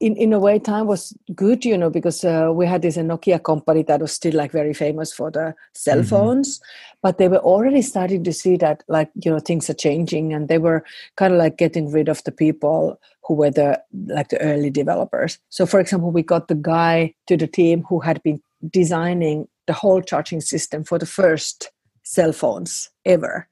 in 0.00 0.16
in 0.16 0.32
a 0.32 0.38
way, 0.38 0.58
time 0.58 0.86
was 0.86 1.16
good, 1.34 1.64
you 1.64 1.76
know, 1.78 1.90
because 1.90 2.24
uh, 2.24 2.50
we 2.52 2.66
had 2.66 2.82
this 2.82 2.96
Nokia 2.96 3.42
company 3.42 3.82
that 3.84 4.00
was 4.00 4.12
still 4.12 4.34
like 4.34 4.52
very 4.52 4.74
famous 4.74 5.12
for 5.12 5.30
the 5.30 5.54
cell 5.74 5.98
mm-hmm. 5.98 6.08
phones, 6.08 6.60
but 7.02 7.18
they 7.18 7.28
were 7.28 7.38
already 7.38 7.82
starting 7.82 8.24
to 8.24 8.32
see 8.32 8.56
that 8.56 8.82
like 8.88 9.10
you 9.14 9.30
know 9.30 9.38
things 9.38 9.70
are 9.70 9.74
changing, 9.74 10.32
and 10.32 10.48
they 10.48 10.58
were 10.58 10.84
kind 11.16 11.32
of 11.32 11.38
like 11.38 11.56
getting 11.56 11.90
rid 11.90 12.08
of 12.08 12.22
the 12.24 12.32
people 12.32 13.00
who 13.26 13.34
were 13.34 13.50
the 13.50 13.82
like 14.06 14.28
the 14.28 14.40
early 14.40 14.70
developers. 14.70 15.38
So, 15.48 15.66
for 15.66 15.80
example, 15.80 16.10
we 16.10 16.22
got 16.22 16.48
the 16.48 16.54
guy 16.54 17.14
to 17.26 17.36
the 17.36 17.46
team 17.46 17.84
who 17.88 18.00
had 18.00 18.22
been 18.22 18.42
designing 18.70 19.48
the 19.66 19.72
whole 19.72 20.02
charging 20.02 20.40
system 20.40 20.84
for 20.84 20.98
the 20.98 21.06
first 21.06 21.70
cell 22.02 22.32
phones 22.32 22.90
ever. 23.04 23.48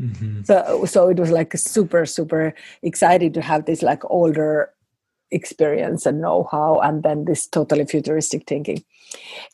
Mm-hmm. 0.00 0.42
So, 0.42 0.84
so 0.84 1.08
it 1.08 1.18
was 1.18 1.30
like 1.30 1.56
super, 1.56 2.04
super 2.04 2.54
exciting 2.82 3.32
to 3.32 3.40
have 3.40 3.64
this 3.64 3.82
like 3.82 4.02
older 4.10 4.70
experience 5.30 6.06
and 6.06 6.20
know-how, 6.20 6.80
and 6.80 7.02
then 7.02 7.24
this 7.24 7.46
totally 7.46 7.84
futuristic 7.84 8.46
thinking. 8.46 8.84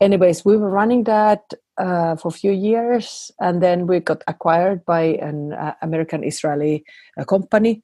Anyways, 0.00 0.44
we 0.44 0.56
were 0.56 0.70
running 0.70 1.04
that 1.04 1.52
uh, 1.78 2.16
for 2.16 2.28
a 2.28 2.32
few 2.32 2.52
years, 2.52 3.30
and 3.40 3.62
then 3.62 3.86
we 3.86 4.00
got 4.00 4.22
acquired 4.26 4.84
by 4.84 5.02
an 5.02 5.52
uh, 5.52 5.74
American 5.82 6.24
Israeli 6.24 6.84
uh, 7.18 7.24
company. 7.24 7.82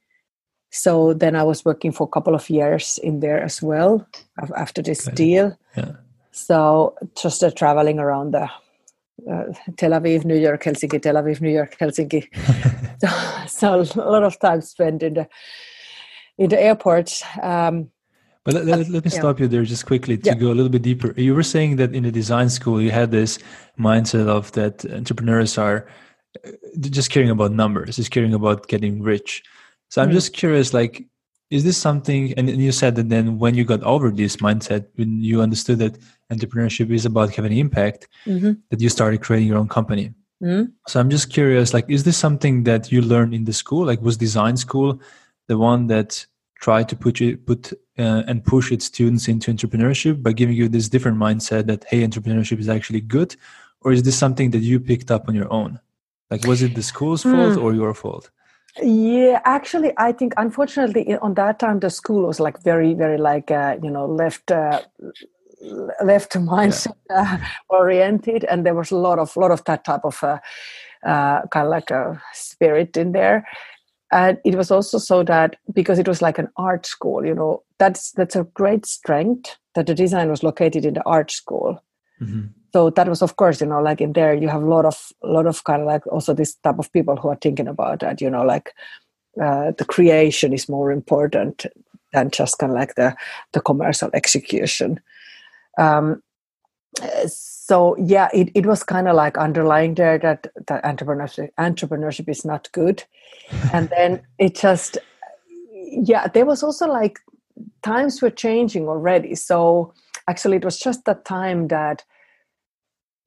So 0.70 1.14
then 1.14 1.34
I 1.34 1.44
was 1.44 1.64
working 1.64 1.92
for 1.92 2.04
a 2.04 2.10
couple 2.10 2.34
of 2.34 2.50
years 2.50 2.98
in 3.02 3.20
there 3.20 3.42
as 3.42 3.62
well 3.62 4.06
after 4.54 4.82
this 4.82 5.06
deal. 5.14 5.56
Yeah. 5.76 5.92
So 6.32 6.94
just 7.16 7.42
uh, 7.42 7.50
traveling 7.50 7.98
around 7.98 8.32
the 8.32 8.50
uh, 9.28 9.52
Tel 9.76 9.92
Aviv, 9.92 10.24
New 10.24 10.36
York, 10.36 10.62
Helsinki, 10.62 11.00
Tel 11.00 11.16
Aviv, 11.16 11.40
New 11.40 11.50
York, 11.50 11.76
Helsinki. 11.78 12.28
so, 13.48 13.84
so, 13.84 14.02
a 14.02 14.10
lot 14.10 14.22
of 14.22 14.38
time 14.38 14.60
spent 14.60 15.02
in 15.02 15.14
the 15.14 15.28
in 16.38 16.48
the 16.50 16.60
airports. 16.60 17.22
Um, 17.42 17.90
but 18.44 18.54
let, 18.54 18.64
let, 18.64 18.78
let 18.88 19.04
me 19.04 19.10
yeah. 19.12 19.18
stop 19.18 19.40
you 19.40 19.48
there 19.48 19.64
just 19.64 19.84
quickly 19.84 20.16
to 20.16 20.30
yeah. 20.30 20.34
go 20.34 20.46
a 20.46 20.56
little 20.56 20.70
bit 20.70 20.82
deeper. 20.82 21.12
You 21.16 21.34
were 21.34 21.42
saying 21.42 21.76
that 21.76 21.94
in 21.94 22.04
the 22.04 22.12
design 22.12 22.48
school 22.48 22.80
you 22.80 22.90
had 22.90 23.10
this 23.10 23.38
mindset 23.78 24.26
of 24.26 24.50
that 24.52 24.84
entrepreneurs 24.86 25.58
are 25.58 25.86
uh, 26.46 26.50
just 26.80 27.10
caring 27.10 27.30
about 27.30 27.52
numbers, 27.52 27.96
just 27.96 28.10
caring 28.10 28.32
about 28.32 28.68
getting 28.68 29.02
rich. 29.02 29.42
So 29.90 30.00
I'm 30.00 30.10
mm. 30.10 30.14
just 30.14 30.32
curious, 30.32 30.72
like 30.72 31.06
is 31.50 31.64
this 31.64 31.78
something 31.78 32.34
and 32.36 32.48
you 32.48 32.72
said 32.72 32.94
that 32.96 33.08
then 33.08 33.38
when 33.38 33.54
you 33.54 33.64
got 33.64 33.82
over 33.82 34.10
this 34.10 34.36
mindset 34.36 34.86
when 34.96 35.22
you 35.22 35.40
understood 35.40 35.78
that 35.78 35.98
entrepreneurship 36.30 36.90
is 36.90 37.06
about 37.06 37.34
having 37.34 37.56
impact 37.56 38.08
mm-hmm. 38.26 38.52
that 38.70 38.80
you 38.80 38.88
started 38.88 39.22
creating 39.22 39.48
your 39.48 39.56
own 39.56 39.68
company 39.68 40.12
mm-hmm. 40.42 40.64
so 40.86 41.00
i'm 41.00 41.08
just 41.08 41.30
curious 41.32 41.72
like 41.72 41.86
is 41.88 42.04
this 42.04 42.16
something 42.16 42.64
that 42.64 42.92
you 42.92 43.00
learned 43.00 43.34
in 43.34 43.44
the 43.44 43.52
school 43.52 43.86
like 43.86 44.00
was 44.02 44.16
design 44.16 44.56
school 44.56 45.00
the 45.48 45.58
one 45.58 45.88
that 45.88 46.26
tried 46.60 46.88
to 46.88 46.96
put 46.96 47.20
you 47.20 47.36
put 47.36 47.72
uh, 47.98 48.22
and 48.26 48.44
push 48.44 48.70
its 48.72 48.84
students 48.84 49.28
into 49.28 49.52
entrepreneurship 49.52 50.22
by 50.22 50.32
giving 50.32 50.56
you 50.56 50.68
this 50.68 50.88
different 50.88 51.18
mindset 51.18 51.66
that 51.66 51.84
hey 51.88 52.06
entrepreneurship 52.06 52.58
is 52.58 52.68
actually 52.68 53.00
good 53.00 53.36
or 53.82 53.92
is 53.92 54.02
this 54.02 54.16
something 54.16 54.50
that 54.50 54.58
you 54.58 54.78
picked 54.80 55.10
up 55.10 55.28
on 55.28 55.34
your 55.34 55.50
own 55.52 55.78
like 56.30 56.44
was 56.46 56.62
it 56.62 56.74
the 56.74 56.82
school's 56.82 57.24
mm. 57.24 57.32
fault 57.32 57.56
or 57.58 57.74
your 57.74 57.94
fault 57.94 58.30
yeah 58.82 59.40
actually 59.44 59.92
i 59.96 60.12
think 60.12 60.34
unfortunately 60.36 61.16
on 61.16 61.34
that 61.34 61.58
time 61.58 61.80
the 61.80 61.90
school 61.90 62.26
was 62.26 62.40
like 62.40 62.62
very 62.62 62.94
very 62.94 63.18
like 63.18 63.50
uh, 63.50 63.76
you 63.82 63.90
know 63.90 64.06
left 64.06 64.50
uh, 64.50 64.80
left 66.02 66.32
mindset 66.52 66.94
yeah. 67.10 67.38
uh, 67.40 67.74
oriented 67.74 68.44
and 68.44 68.66
there 68.66 68.74
was 68.74 68.90
a 68.90 68.96
lot 68.96 69.18
of 69.18 69.36
lot 69.36 69.50
of 69.50 69.62
that 69.64 69.84
type 69.84 70.04
of 70.04 70.22
uh, 70.22 70.38
uh, 71.04 71.42
kind 71.46 71.66
of 71.66 71.70
like 71.70 71.90
a 71.90 72.20
spirit 72.32 72.96
in 72.96 73.12
there 73.12 73.46
and 74.10 74.38
it 74.44 74.54
was 74.54 74.70
also 74.70 74.98
so 74.98 75.22
that 75.22 75.56
because 75.72 75.98
it 75.98 76.08
was 76.08 76.22
like 76.22 76.38
an 76.38 76.48
art 76.56 76.86
school 76.86 77.24
you 77.24 77.34
know 77.34 77.62
that's 77.78 78.12
that's 78.12 78.36
a 78.36 78.44
great 78.44 78.86
strength 78.86 79.56
that 79.78 79.86
the 79.86 79.94
design 79.94 80.28
was 80.28 80.42
located 80.42 80.84
in 80.84 80.94
the 80.94 81.04
art 81.04 81.30
school. 81.30 81.80
Mm-hmm. 82.20 82.46
So 82.72 82.90
that 82.90 83.08
was 83.08 83.22
of 83.22 83.36
course 83.36 83.60
you 83.60 83.66
know 83.68 83.80
like 83.80 84.00
in 84.00 84.12
there 84.12 84.34
you 84.34 84.48
have 84.48 84.62
a 84.62 84.68
lot 84.68 84.84
of 84.84 85.12
a 85.22 85.28
lot 85.28 85.46
of 85.46 85.62
kind 85.62 85.82
of 85.82 85.86
like 85.86 86.06
also 86.08 86.34
this 86.34 86.56
type 86.56 86.80
of 86.80 86.92
people 86.92 87.16
who 87.16 87.28
are 87.28 87.38
thinking 87.40 87.68
about 87.68 88.00
that 88.00 88.20
you 88.20 88.28
know 88.28 88.42
like 88.42 88.72
uh, 89.40 89.70
the 89.78 89.84
creation 89.84 90.52
is 90.52 90.68
more 90.68 90.90
important 90.90 91.66
than 92.12 92.30
just 92.30 92.58
kind 92.58 92.72
of 92.72 92.78
like 92.78 92.96
the 92.96 93.14
the 93.52 93.60
commercial 93.60 94.10
execution. 94.14 95.00
Um, 95.78 96.22
so 97.26 97.96
yeah 97.98 98.28
it, 98.32 98.50
it 98.54 98.66
was 98.66 98.82
kind 98.82 99.08
of 99.08 99.14
like 99.14 99.36
underlying 99.36 99.94
there 99.94 100.18
that 100.18 100.46
that 100.66 100.82
entrepreneurship 100.84 101.50
entrepreneurship 101.58 102.28
is 102.28 102.44
not 102.44 102.70
good. 102.72 103.04
And 103.72 103.88
then 103.90 104.22
it 104.38 104.54
just 104.56 104.98
yeah 105.72 106.28
there 106.28 106.46
was 106.46 106.62
also 106.62 106.86
like 106.86 107.18
times 107.82 108.22
were 108.22 108.30
changing 108.30 108.88
already. 108.88 109.34
So 109.34 109.92
actually 110.28 110.56
it 110.56 110.64
was 110.64 110.78
just 110.78 111.04
that 111.04 111.24
time 111.24 111.68
that 111.68 112.04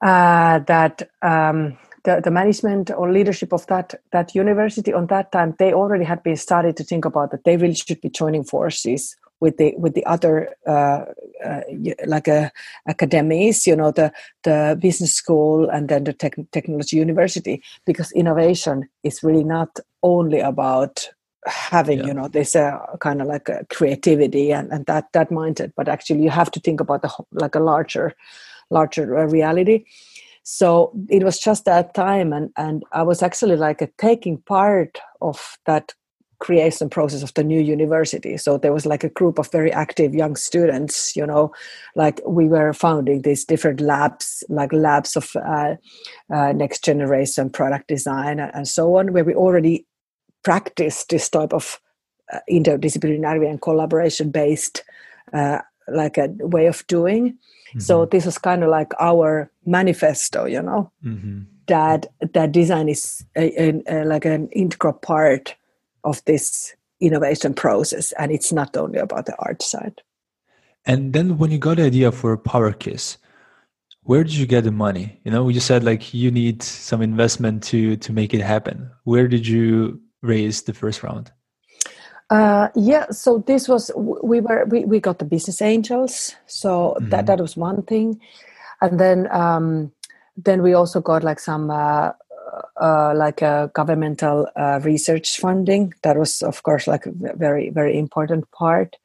uh, 0.02 0.60
that 0.60 1.10
um, 1.22 1.78
the, 2.04 2.22
the 2.24 2.32
management 2.32 2.90
or 2.90 3.12
leadership 3.12 3.54
of 3.54 3.68
that 3.68 3.94
that 4.12 4.34
university 4.34 4.94
on 4.94 5.08
that 5.08 5.32
time 5.32 5.56
they 5.60 5.74
already 5.74 6.04
had 6.04 6.24
been 6.24 6.36
started 6.36 6.76
to 6.78 6.84
think 6.84 7.06
about 7.06 7.32
that 7.32 7.44
they 7.44 7.58
really 7.58 7.76
should 7.76 8.02
be 8.02 8.10
joining 8.10 8.44
forces 8.44 9.16
with 9.42 9.58
the 9.58 9.74
with 9.78 9.94
the 9.96 10.06
other 10.06 10.56
uh, 10.68 11.04
uh, 11.44 11.62
like 12.06 12.28
a 12.28 12.46
uh, 12.46 12.50
academies 12.88 13.68
you 13.68 13.76
know 13.76 13.92
the 13.92 14.14
the 14.44 14.78
business 14.80 15.14
school 15.14 15.70
and 15.70 15.90
then 15.90 16.06
the 16.06 16.14
tech, 16.14 16.36
technology 16.52 16.96
university 16.96 17.62
because 17.86 18.12
innovation 18.14 18.88
is 19.04 19.24
really 19.24 19.44
not 19.44 19.80
only 20.04 20.40
about 20.40 21.10
having 21.46 22.00
yeah. 22.00 22.06
you 22.06 22.14
know 22.14 22.28
this 22.28 22.56
uh, 22.56 22.78
kind 23.00 23.22
of 23.22 23.28
like 23.28 23.50
a 23.50 23.66
creativity 23.70 24.54
and, 24.54 24.72
and 24.72 24.86
that 24.86 25.12
that 25.14 25.30
mindset 25.32 25.74
but 25.76 25.90
actually 25.90 26.24
you 26.24 26.30
have 26.30 26.52
to 26.52 26.60
think 26.60 26.80
about 26.80 27.02
the 27.02 27.12
like 27.32 27.56
a 27.56 27.60
larger 27.60 28.14
larger 28.70 29.18
uh, 29.18 29.26
reality 29.26 29.84
so 30.44 30.92
it 31.10 31.24
was 31.24 31.40
just 31.40 31.66
that 31.66 31.94
time 31.94 32.32
and 32.32 32.52
and 32.58 32.84
i 32.92 33.02
was 33.02 33.24
actually 33.24 33.56
like 33.56 33.82
a, 33.82 33.90
taking 33.98 34.38
part 34.38 35.00
of 35.22 35.58
that 35.66 35.94
creation 36.42 36.90
process 36.90 37.24
of 37.24 37.34
the 37.36 37.44
new 37.44 37.62
university 37.62 38.36
so 38.36 38.58
there 38.58 38.74
was 38.74 38.86
like 38.86 39.04
a 39.04 39.10
group 39.10 39.40
of 39.40 39.52
very 39.52 39.72
active 39.72 40.14
young 40.14 40.36
students 40.36 41.16
you 41.16 41.26
know 41.26 41.52
like 41.96 42.20
we 42.28 42.48
were 42.48 42.74
founding 42.74 43.22
these 43.22 43.46
different 43.46 43.80
labs 43.80 44.44
like 44.50 44.74
labs 44.74 45.16
of 45.16 45.36
uh, 45.36 45.76
uh, 46.34 46.52
next 46.52 46.84
generation 46.84 47.50
product 47.50 47.88
design 47.88 48.40
and 48.40 48.68
so 48.68 48.98
on 48.98 49.14
where 49.14 49.24
we 49.24 49.36
already 49.36 49.86
practiced 50.44 51.10
this 51.10 51.30
type 51.30 51.54
of 51.54 51.80
uh, 52.34 52.40
interdisciplinary 52.50 53.50
and 53.50 53.62
collaboration 53.62 54.32
based 54.32 54.84
uh, 55.34 55.60
like 55.88 56.18
a 56.18 56.28
way 56.40 56.66
of 56.66 56.86
doing 56.88 57.38
Mm-hmm. 57.72 57.80
So 57.80 58.06
this 58.06 58.26
was 58.26 58.38
kind 58.38 58.64
of 58.64 58.70
like 58.70 58.92
our 59.00 59.50
manifesto, 59.66 60.46
you 60.46 60.62
know, 60.62 60.92
mm-hmm. 61.04 61.44
that 61.68 62.08
that 62.34 62.52
design 62.52 62.90
is 62.90 63.26
a, 63.38 63.62
a, 63.62 63.82
a, 63.88 64.06
like 64.06 64.26
an 64.26 64.50
integral 64.50 64.94
part 64.94 65.56
of 66.04 66.24
this 66.26 66.76
innovation 67.00 67.54
process, 67.54 68.12
and 68.14 68.32
it's 68.32 68.52
not 68.52 68.76
only 68.78 69.00
about 69.00 69.26
the 69.26 69.36
art 69.40 69.62
side. 69.62 70.02
And 70.86 71.14
then 71.14 71.38
when 71.38 71.52
you 71.52 71.58
got 71.58 71.78
the 71.78 71.84
idea 71.84 72.12
for 72.12 72.38
PowerKiss, 72.38 73.18
where 74.04 74.24
did 74.24 74.34
you 74.34 74.46
get 74.46 74.64
the 74.64 74.72
money? 74.72 75.20
You 75.24 75.32
know, 75.32 75.50
you 75.50 75.60
said 75.60 75.84
like 75.84 76.14
you 76.14 76.32
need 76.32 76.64
some 76.64 77.02
investment 77.02 77.64
to 77.64 77.98
to 77.98 78.12
make 78.12 78.34
it 78.34 78.42
happen. 78.42 78.90
Where 79.04 79.28
did 79.28 79.46
you 79.46 80.02
raise 80.22 80.64
the 80.64 80.74
first 80.74 81.04
round? 81.04 81.32
Uh, 82.32 82.70
yeah, 82.76 83.10
so 83.12 83.44
this 83.46 83.68
was 83.68 83.92
we 83.96 84.40
were 84.40 84.66
we, 84.66 84.86
we 84.86 85.00
got 85.00 85.20
the 85.20 85.26
business 85.26 85.62
angels, 85.62 86.36
so 86.48 86.96
mm-hmm. 86.98 87.10
that 87.10 87.26
that 87.28 87.40
was 87.40 87.58
one 87.58 87.84
thing, 87.84 88.20
and 88.82 89.00
then 89.00 89.28
um, 89.32 89.92
then 90.38 90.64
we 90.64 90.74
also 90.74 91.02
got 91.02 91.24
like 91.24 91.40
some 91.40 91.70
uh, 91.70 92.12
uh, 92.82 93.14
like 93.16 93.42
a 93.42 93.72
governmental 93.74 94.48
uh, 94.56 94.80
research 94.84 95.38
funding. 95.38 95.94
That 96.04 96.18
was 96.18 96.42
of 96.42 96.64
course 96.64 96.88
like 96.88 97.06
a 97.06 97.12
very 97.14 97.70
very 97.70 97.98
important 97.98 98.50
part, 98.52 98.98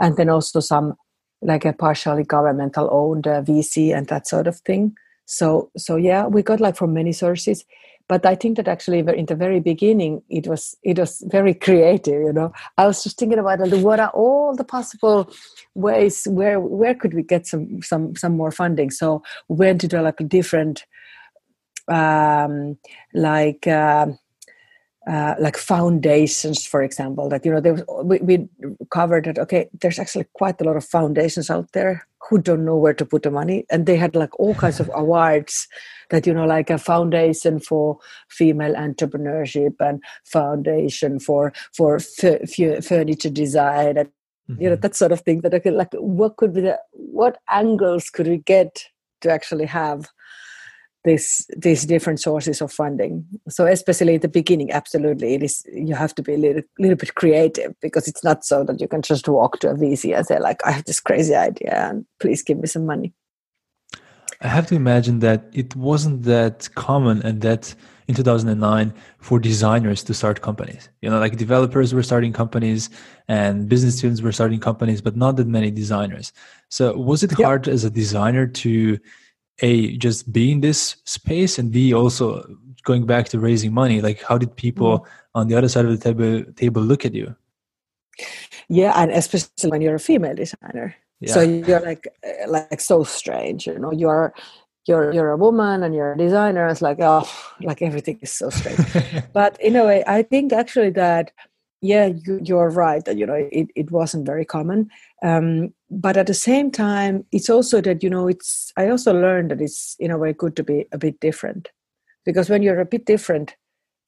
and 0.00 0.16
then 0.16 0.28
also 0.28 0.60
some 0.60 0.94
like 1.40 1.64
a 1.64 1.72
partially 1.72 2.24
governmental 2.24 2.88
owned 2.92 3.26
uh, 3.26 3.42
VC 3.42 3.96
and 3.96 4.06
that 4.08 4.26
sort 4.26 4.46
of 4.46 4.58
thing. 4.58 4.96
So 5.26 5.70
so 5.76 5.96
yeah, 5.96 6.26
we 6.26 6.42
got 6.42 6.60
like 6.60 6.76
from 6.76 6.92
many 6.92 7.12
sources 7.12 7.64
but 8.08 8.26
i 8.26 8.34
think 8.34 8.56
that 8.56 8.68
actually 8.68 8.98
in 8.98 9.26
the 9.26 9.34
very 9.34 9.60
beginning 9.60 10.22
it 10.28 10.46
was 10.46 10.76
it 10.82 10.98
was 10.98 11.22
very 11.26 11.54
creative 11.66 12.20
you 12.22 12.32
know 12.32 12.52
i 12.78 12.86
was 12.86 13.02
just 13.02 13.18
thinking 13.18 13.38
about 13.38 13.58
what 13.78 14.00
are 14.00 14.10
all 14.10 14.54
the 14.54 14.64
possible 14.64 15.30
ways 15.74 16.26
where 16.26 16.60
where 16.60 16.94
could 16.94 17.14
we 17.14 17.22
get 17.22 17.46
some 17.46 17.82
some 17.82 18.14
some 18.16 18.36
more 18.36 18.52
funding 18.52 18.90
so 18.90 19.22
we 19.48 19.56
went 19.56 19.82
into 19.82 20.02
like 20.02 20.20
a 20.20 20.24
different 20.24 20.84
um 21.88 22.78
like 23.14 23.66
uh, 23.66 24.06
uh, 25.10 25.34
like 25.40 25.56
foundations, 25.56 26.64
for 26.64 26.82
example, 26.82 27.28
that 27.28 27.44
you 27.44 27.52
know, 27.52 27.60
there 27.60 27.72
was, 27.74 27.82
we, 28.04 28.18
we 28.18 28.48
covered 28.90 29.24
that. 29.24 29.38
Okay, 29.38 29.68
there's 29.80 29.98
actually 29.98 30.26
quite 30.34 30.60
a 30.60 30.64
lot 30.64 30.76
of 30.76 30.84
foundations 30.84 31.50
out 31.50 31.72
there 31.72 32.06
who 32.28 32.38
don't 32.38 32.64
know 32.64 32.76
where 32.76 32.94
to 32.94 33.04
put 33.04 33.22
the 33.22 33.30
money 33.30 33.66
and 33.70 33.86
they 33.86 33.96
had 33.96 34.14
like 34.14 34.38
all 34.38 34.54
kinds 34.54 34.80
of 34.80 34.90
awards 34.94 35.66
that 36.10 36.26
you 36.26 36.32
know 36.32 36.46
like 36.46 36.70
a 36.70 36.78
foundation 36.78 37.58
for 37.58 37.98
female 38.28 38.74
entrepreneurship 38.74 39.74
and 39.80 40.02
foundation 40.24 41.18
for 41.18 41.52
for 41.72 41.96
f- 41.96 42.84
furniture 42.84 43.30
design 43.30 43.96
and 43.98 44.08
mm-hmm. 44.08 44.62
you 44.62 44.68
know 44.68 44.76
mm-hmm. 44.76 44.82
that 44.82 44.94
sort 44.94 45.12
of 45.12 45.20
thing 45.22 45.40
that 45.40 45.54
I 45.54 45.58
could 45.58 45.74
like 45.74 45.92
what 45.94 46.36
could 46.36 46.54
be 46.54 46.60
the 46.60 46.78
what 46.92 47.38
angles 47.50 48.08
could 48.08 48.28
we 48.28 48.38
get 48.38 48.84
to 49.22 49.30
actually 49.30 49.66
have 49.66 50.08
this 51.04 51.46
these 51.56 51.84
different 51.84 52.20
sources 52.20 52.60
of 52.60 52.72
funding. 52.72 53.24
So 53.48 53.66
especially 53.66 54.14
at 54.16 54.22
the 54.22 54.28
beginning 54.28 54.70
absolutely 54.70 55.34
it 55.34 55.42
is 55.42 55.64
you 55.72 55.94
have 55.94 56.14
to 56.14 56.22
be 56.22 56.34
a 56.34 56.38
little, 56.38 56.62
little 56.78 56.96
bit 56.96 57.14
creative 57.14 57.74
because 57.80 58.08
it's 58.08 58.22
not 58.22 58.44
so 58.44 58.64
that 58.64 58.80
you 58.80 58.88
can 58.88 59.02
just 59.02 59.28
walk 59.28 59.58
to 59.60 59.70
a 59.70 59.74
vc 59.74 60.16
and 60.16 60.26
say 60.26 60.38
like 60.38 60.64
i 60.64 60.70
have 60.70 60.84
this 60.84 61.00
crazy 61.00 61.34
idea 61.34 61.88
and 61.90 62.06
please 62.20 62.42
give 62.42 62.58
me 62.58 62.66
some 62.66 62.86
money. 62.86 63.12
I 64.40 64.48
have 64.48 64.66
to 64.68 64.74
imagine 64.74 65.20
that 65.20 65.44
it 65.52 65.76
wasn't 65.76 66.24
that 66.24 66.68
common 66.74 67.22
and 67.22 67.42
that 67.42 67.74
in 68.08 68.16
2009 68.16 68.92
for 69.18 69.38
designers 69.38 70.02
to 70.02 70.14
start 70.14 70.40
companies. 70.40 70.88
You 71.00 71.10
know 71.10 71.18
like 71.18 71.36
developers 71.36 71.94
were 71.94 72.02
starting 72.02 72.32
companies 72.32 72.90
and 73.28 73.68
business 73.68 73.98
students 73.98 74.20
were 74.20 74.32
starting 74.32 74.60
companies 74.60 75.00
but 75.00 75.16
not 75.16 75.36
that 75.36 75.46
many 75.46 75.70
designers. 75.70 76.32
So 76.68 76.96
was 76.96 77.22
it 77.22 77.32
hard 77.32 77.68
as 77.68 77.84
a 77.84 77.90
designer 77.90 78.46
to 78.46 78.98
a 79.60 79.96
just 79.96 80.32
be 80.32 80.52
in 80.52 80.60
this 80.60 80.96
space 81.04 81.58
and 81.58 81.70
b 81.70 81.92
also 81.94 82.42
going 82.84 83.06
back 83.06 83.28
to 83.28 83.38
raising 83.38 83.72
money 83.72 84.00
like 84.00 84.22
how 84.22 84.38
did 84.38 84.54
people 84.56 85.00
mm. 85.00 85.06
on 85.34 85.48
the 85.48 85.54
other 85.54 85.68
side 85.68 85.84
of 85.84 85.90
the 85.90 85.98
table 85.98 86.52
table 86.54 86.82
look 86.82 87.04
at 87.04 87.14
you 87.14 87.34
yeah 88.68 88.92
and 88.96 89.10
especially 89.10 89.70
when 89.70 89.80
you're 89.80 89.94
a 89.94 90.00
female 90.00 90.34
designer 90.34 90.94
yeah. 91.20 91.32
so 91.32 91.40
you're 91.40 91.80
like 91.80 92.08
like 92.48 92.80
so 92.80 93.04
strange 93.04 93.66
you 93.66 93.78
know 93.78 93.92
you're 93.92 94.34
you're 94.86 95.12
you're 95.12 95.30
a 95.30 95.36
woman 95.36 95.82
and 95.82 95.94
you're 95.94 96.12
a 96.12 96.18
designer 96.18 96.66
it's 96.66 96.82
like 96.82 96.98
oh 97.00 97.28
like 97.60 97.82
everything 97.82 98.18
is 98.22 98.32
so 98.32 98.50
strange 98.50 98.78
but 99.32 99.60
in 99.60 99.76
a 99.76 99.84
way 99.84 100.02
i 100.06 100.22
think 100.22 100.52
actually 100.52 100.90
that 100.90 101.30
yeah 101.82 102.10
you, 102.24 102.56
are 102.56 102.70
right 102.70 103.04
that 103.04 103.18
you 103.18 103.26
know 103.26 103.48
it, 103.50 103.68
it 103.74 103.90
wasn't 103.90 104.24
very 104.24 104.44
common. 104.44 104.88
Um, 105.22 105.74
but 105.90 106.16
at 106.16 106.26
the 106.26 106.34
same 106.34 106.70
time 106.70 107.24
it's 107.32 107.50
also 107.50 107.80
that 107.82 108.02
you 108.02 108.08
know 108.08 108.28
it's 108.28 108.72
i 108.78 108.88
also 108.88 109.12
learned 109.12 109.50
that 109.50 109.60
it's 109.60 109.96
in 109.98 110.10
a 110.10 110.16
way 110.16 110.32
good 110.32 110.56
to 110.56 110.64
be 110.64 110.86
a 110.92 110.98
bit 110.98 111.20
different. 111.20 111.68
Because 112.24 112.48
when 112.48 112.62
you're 112.62 112.80
a 112.80 112.86
bit 112.86 113.04
different 113.04 113.56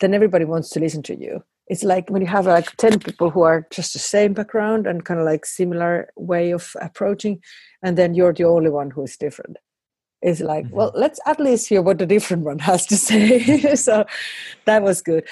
then 0.01 0.15
everybody 0.15 0.45
wants 0.45 0.71
to 0.71 0.81
listen 0.81 1.03
to 1.03 1.17
you. 1.17 1.43
It's 1.69 1.85
like 1.85 2.11
when 2.11 2.21
you 2.21 2.29
have 2.29 2.47
like 2.47 2.77
10 2.77 2.99
people 3.01 3.31
who 3.31 3.43
are 3.43 3.67
just 3.71 3.93
the 3.93 3.99
same 3.99 4.35
background 4.35 4.87
and 4.87 5.05
kind 5.05 5.19
of 5.21 5.25
like 5.25 5.47
similar 5.47 6.11
way 6.17 6.51
of 6.51 6.73
approaching 6.81 7.41
and 7.83 7.97
then 7.97 8.15
you're 8.15 8.35
the 8.35 8.45
only 8.45 8.71
one 8.71 8.91
who 8.91 9.05
is 9.05 9.17
different 9.17 9.57
is 10.25 10.41
like 10.41 10.65
mm-hmm. 10.65 10.77
well 10.77 10.93
let's 10.95 11.21
at 11.27 11.39
least 11.39 11.69
hear 11.69 11.83
what 11.83 11.99
the 11.99 12.07
different 12.07 12.43
one 12.43 12.59
has 12.59 12.87
to 12.87 12.97
say 12.97 13.75
so 13.75 14.05
that 14.65 14.83
was 14.83 15.03
good 15.03 15.23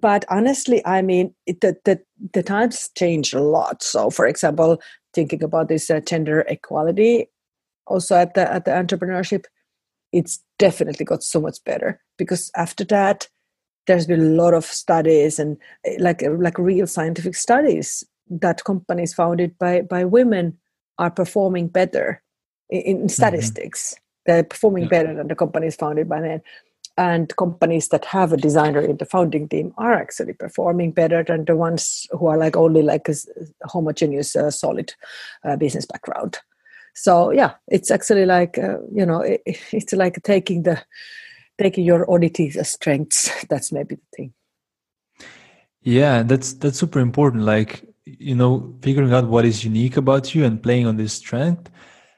but 0.00 0.24
honestly 0.28 0.84
i 0.86 1.00
mean 1.02 1.34
it, 1.46 1.60
the, 1.62 1.76
the, 1.84 1.98
the 2.34 2.42
times 2.42 2.90
changed 2.96 3.34
a 3.34 3.40
lot 3.40 3.82
so 3.82 4.10
for 4.10 4.26
example 4.26 4.80
thinking 5.14 5.42
about 5.42 5.68
this 5.68 5.90
uh, 5.90 6.00
gender 6.00 6.40
equality 6.42 7.26
also 7.86 8.14
at 8.14 8.34
the 8.34 8.52
at 8.52 8.64
the 8.64 8.70
entrepreneurship 8.70 9.44
it's 10.12 10.44
definitely 10.58 11.04
got 11.04 11.22
so 11.22 11.40
much 11.40 11.58
better 11.64 11.98
because 12.18 12.50
after 12.54 12.84
that 12.84 13.28
there's 13.86 14.06
been 14.06 14.20
a 14.20 14.42
lot 14.42 14.54
of 14.54 14.64
studies 14.64 15.38
and 15.38 15.56
eh, 15.86 15.96
like 15.98 16.22
like 16.38 16.58
real 16.58 16.86
scientific 16.86 17.34
studies 17.34 18.04
that 18.28 18.64
companies 18.64 19.14
founded 19.14 19.58
by 19.58 19.80
by 19.80 20.04
women 20.04 20.58
are 20.98 21.10
performing 21.10 21.68
better 21.68 22.22
in, 22.68 22.80
in 22.82 22.96
mm-hmm. 22.98 23.08
statistics 23.08 23.96
they're 24.26 24.44
performing 24.44 24.88
better 24.88 25.14
than 25.14 25.28
the 25.28 25.34
companies 25.34 25.76
founded 25.76 26.08
by 26.08 26.20
men. 26.20 26.42
And 26.98 27.34
companies 27.36 27.88
that 27.88 28.04
have 28.04 28.32
a 28.32 28.36
designer 28.36 28.80
in 28.80 28.98
the 28.98 29.06
founding 29.06 29.48
team 29.48 29.72
are 29.78 29.94
actually 29.94 30.34
performing 30.34 30.92
better 30.92 31.22
than 31.22 31.46
the 31.46 31.56
ones 31.56 32.06
who 32.10 32.26
are 32.26 32.36
like 32.36 32.54
only 32.54 32.82
like 32.82 33.08
a 33.08 33.14
homogeneous, 33.66 34.36
uh, 34.36 34.50
solid 34.50 34.92
uh, 35.42 35.56
business 35.56 35.86
background. 35.86 36.38
So 36.94 37.30
yeah, 37.30 37.54
it's 37.68 37.90
actually 37.90 38.26
like 38.26 38.58
uh, 38.58 38.78
you 38.92 39.06
know, 39.06 39.20
it, 39.20 39.40
it's 39.46 39.94
like 39.94 40.22
taking 40.22 40.64
the 40.64 40.82
taking 41.58 41.84
your 41.84 42.10
oddities 42.10 42.56
as 42.56 42.70
strengths. 42.70 43.44
That's 43.48 43.72
maybe 43.72 43.94
the 43.94 44.16
thing. 44.16 44.34
Yeah, 45.84 46.22
that's 46.22 46.52
that's 46.52 46.78
super 46.78 47.00
important. 47.00 47.42
Like 47.42 47.84
you 48.04 48.36
know, 48.36 48.72
figuring 48.82 49.12
out 49.12 49.26
what 49.26 49.44
is 49.44 49.64
unique 49.64 49.96
about 49.96 50.32
you 50.32 50.44
and 50.44 50.62
playing 50.62 50.86
on 50.86 50.96
this 50.96 51.14
strength 51.14 51.70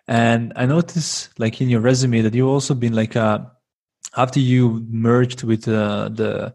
and 0.07 0.53
I 0.57 0.67
noticed, 0.67 1.39
like 1.39 1.61
in 1.61 1.69
your 1.69 1.81
resume, 1.81 2.21
that 2.23 2.35
you've 2.35 2.49
also 2.49 2.75
been 2.75 2.95
like 2.95 3.17
uh, 3.17 3.41
after 4.17 4.41
you 4.41 4.85
merged 4.89 5.45
with 5.45 5.67
uh, 5.67 6.09
the 6.11 6.55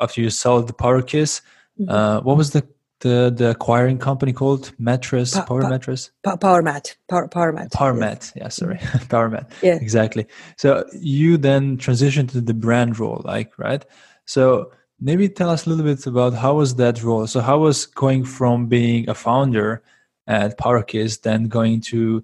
after 0.00 0.20
you 0.20 0.30
sold 0.30 0.68
the 0.68 0.72
PowerKiss. 0.72 1.40
Mm-hmm. 1.80 1.90
Uh, 1.90 2.20
what 2.22 2.36
was 2.36 2.50
the 2.52 2.66
the 3.00 3.32
the 3.34 3.50
acquiring 3.50 3.98
company 3.98 4.32
called 4.32 4.72
mattress 4.78 5.34
pa- 5.34 5.44
power 5.44 5.62
pa- 5.62 5.68
mattress 5.68 6.10
pa- 6.24 6.36
power 6.36 6.62
mat 6.62 6.96
power, 7.08 7.28
power 7.28 7.52
mat 7.52 7.70
power 7.70 7.94
yeah. 7.94 8.00
mat 8.00 8.32
yeah 8.34 8.48
sorry 8.48 8.76
mm-hmm. 8.76 9.06
power 9.08 9.28
mat 9.28 9.50
yeah 9.62 9.76
exactly 9.76 10.26
so 10.56 10.84
you 11.00 11.36
then 11.36 11.76
transitioned 11.76 12.30
to 12.30 12.40
the 12.40 12.54
brand 12.54 12.98
role 12.98 13.22
like 13.24 13.56
right 13.58 13.84
so 14.24 14.72
maybe 15.00 15.28
tell 15.28 15.48
us 15.48 15.64
a 15.64 15.70
little 15.70 15.84
bit 15.84 16.04
about 16.06 16.34
how 16.34 16.54
was 16.54 16.74
that 16.74 17.02
role 17.02 17.26
so 17.26 17.40
how 17.40 17.58
was 17.58 17.86
going 17.86 18.24
from 18.24 18.66
being 18.66 19.08
a 19.08 19.14
founder 19.14 19.80
at 20.26 20.58
PowerKiss 20.58 21.22
then 21.22 21.44
going 21.44 21.80
to 21.80 22.22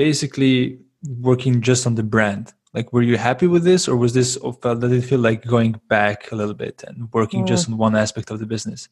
basically 0.00 0.78
working 1.20 1.60
just 1.60 1.86
on 1.86 1.94
the 1.94 2.02
brand. 2.02 2.54
Like 2.72 2.90
were 2.90 3.02
you 3.02 3.18
happy 3.18 3.46
with 3.46 3.64
this 3.64 3.86
or 3.86 3.96
was 3.96 4.14
this 4.14 4.38
or 4.38 4.54
felt 4.54 4.80
did 4.80 4.92
it 4.92 5.02
feel 5.02 5.20
like 5.20 5.44
going 5.44 5.78
back 5.88 6.32
a 6.32 6.36
little 6.36 6.54
bit 6.54 6.82
and 6.86 6.96
working 7.12 7.42
mm. 7.42 7.48
just 7.48 7.68
on 7.68 7.76
one 7.76 7.94
aspect 7.94 8.30
of 8.30 8.38
the 8.38 8.46
business? 8.46 8.88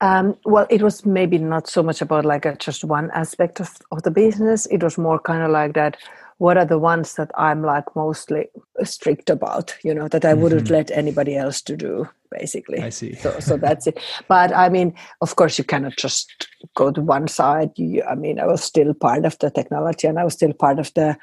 Um, 0.00 0.36
well 0.44 0.68
it 0.70 0.80
was 0.80 1.04
maybe 1.04 1.38
not 1.38 1.66
so 1.66 1.82
much 1.82 2.00
about 2.02 2.24
like 2.24 2.44
a, 2.44 2.54
just 2.54 2.84
one 2.84 3.10
aspect 3.22 3.58
of, 3.58 3.70
of 3.90 4.04
the 4.04 4.12
business. 4.12 4.66
It 4.66 4.80
was 4.84 4.96
more 4.96 5.18
kind 5.18 5.42
of 5.42 5.50
like 5.50 5.72
that 5.74 5.96
what 6.42 6.56
are 6.56 6.64
the 6.64 6.78
ones 6.78 7.14
that 7.14 7.30
i'm 7.36 7.62
like 7.62 7.84
mostly 7.94 8.46
strict 8.82 9.30
about 9.30 9.76
you 9.84 9.94
know 9.94 10.08
that 10.08 10.24
i 10.24 10.34
wouldn't 10.34 10.64
mm-hmm. 10.64 10.74
let 10.74 10.90
anybody 10.90 11.36
else 11.36 11.62
to 11.62 11.76
do 11.76 12.08
basically. 12.32 12.80
I 12.80 12.88
see. 12.88 13.14
So, 13.14 13.38
so 13.40 13.56
that's 13.66 13.86
it. 13.86 13.98
But 14.28 14.54
i 14.56 14.68
mean 14.68 14.94
of 15.20 15.36
course 15.36 15.58
you 15.58 15.64
cannot 15.64 15.96
just 15.96 16.48
go 16.74 16.90
to 16.90 17.00
one 17.00 17.28
side. 17.28 17.70
You, 17.76 18.02
i 18.04 18.14
mean 18.14 18.40
i 18.40 18.46
was 18.46 18.64
still 18.64 18.94
part 18.94 19.24
of 19.24 19.38
the 19.38 19.50
technology 19.50 20.08
and 20.08 20.18
i 20.18 20.24
was 20.24 20.34
still 20.34 20.52
part 20.52 20.78
of 20.78 20.92
the 20.94 21.16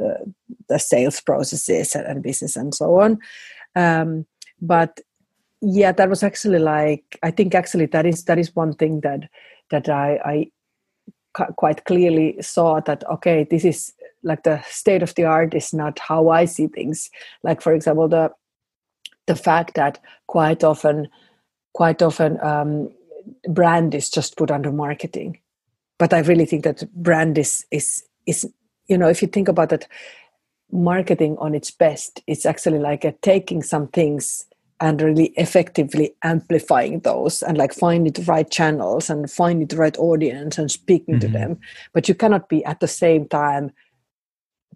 uh, 0.00 0.24
the 0.68 0.78
sales 0.78 1.20
processes 1.20 1.94
and, 1.94 2.06
and, 2.06 2.22
business 2.22 2.56
and 2.56 2.74
so 2.74 3.00
on. 3.00 3.18
Um, 3.74 4.26
but 4.60 5.00
yeah 5.62 5.92
that 5.92 6.10
was 6.10 6.22
actually 6.22 6.58
like 6.58 7.18
i 7.22 7.30
think 7.30 7.54
actually 7.54 7.86
that 7.86 8.04
is 8.04 8.24
that 8.24 8.38
is 8.38 8.54
one 8.54 8.74
thing 8.74 9.00
that 9.00 9.28
that 9.70 9.88
i 9.88 10.20
i 10.24 10.50
quite 11.56 11.84
clearly 11.84 12.36
saw 12.40 12.80
that 12.80 13.04
okay 13.10 13.46
this 13.50 13.64
is 13.64 13.92
like 14.26 14.42
the 14.42 14.60
state 14.68 15.02
of 15.02 15.14
the 15.14 15.24
art 15.24 15.54
is 15.54 15.72
not 15.72 15.98
how 15.98 16.28
i 16.28 16.44
see 16.44 16.66
things. 16.66 17.10
Like 17.42 17.62
for 17.62 17.72
example 17.72 18.08
the 18.08 18.32
the 19.26 19.36
fact 19.36 19.74
that 19.74 19.98
quite 20.26 20.62
often 20.64 21.08
quite 21.72 22.02
often 22.02 22.38
um, 22.42 22.90
brand 23.48 23.94
is 23.94 24.10
just 24.10 24.36
put 24.36 24.50
under 24.50 24.72
marketing. 24.72 25.38
But 25.98 26.12
i 26.12 26.18
really 26.18 26.46
think 26.46 26.64
that 26.64 26.92
brand 26.92 27.38
is 27.38 27.64
is 27.70 28.04
is 28.26 28.46
you 28.88 28.98
know 28.98 29.08
if 29.08 29.22
you 29.22 29.28
think 29.28 29.48
about 29.48 29.72
it 29.72 29.88
marketing 30.72 31.36
on 31.38 31.54
its 31.54 31.70
best 31.70 32.20
it's 32.26 32.44
actually 32.44 32.80
like 32.80 33.04
a 33.04 33.12
taking 33.22 33.62
some 33.62 33.86
things 33.88 34.46
and 34.80 35.00
really 35.00 35.32
effectively 35.36 36.14
amplifying 36.22 37.00
those 37.00 37.42
and 37.42 37.56
like 37.56 37.72
finding 37.72 38.12
the 38.12 38.22
right 38.22 38.50
channels 38.50 39.08
and 39.08 39.30
finding 39.30 39.66
the 39.66 39.76
right 39.76 39.96
audience 39.98 40.58
and 40.58 40.70
speaking 40.70 41.14
mm-hmm. 41.14 41.32
to 41.32 41.38
them. 41.38 41.58
But 41.92 42.08
you 42.08 42.14
cannot 42.14 42.48
be 42.48 42.64
at 42.64 42.80
the 42.80 42.88
same 42.88 43.26
time 43.28 43.72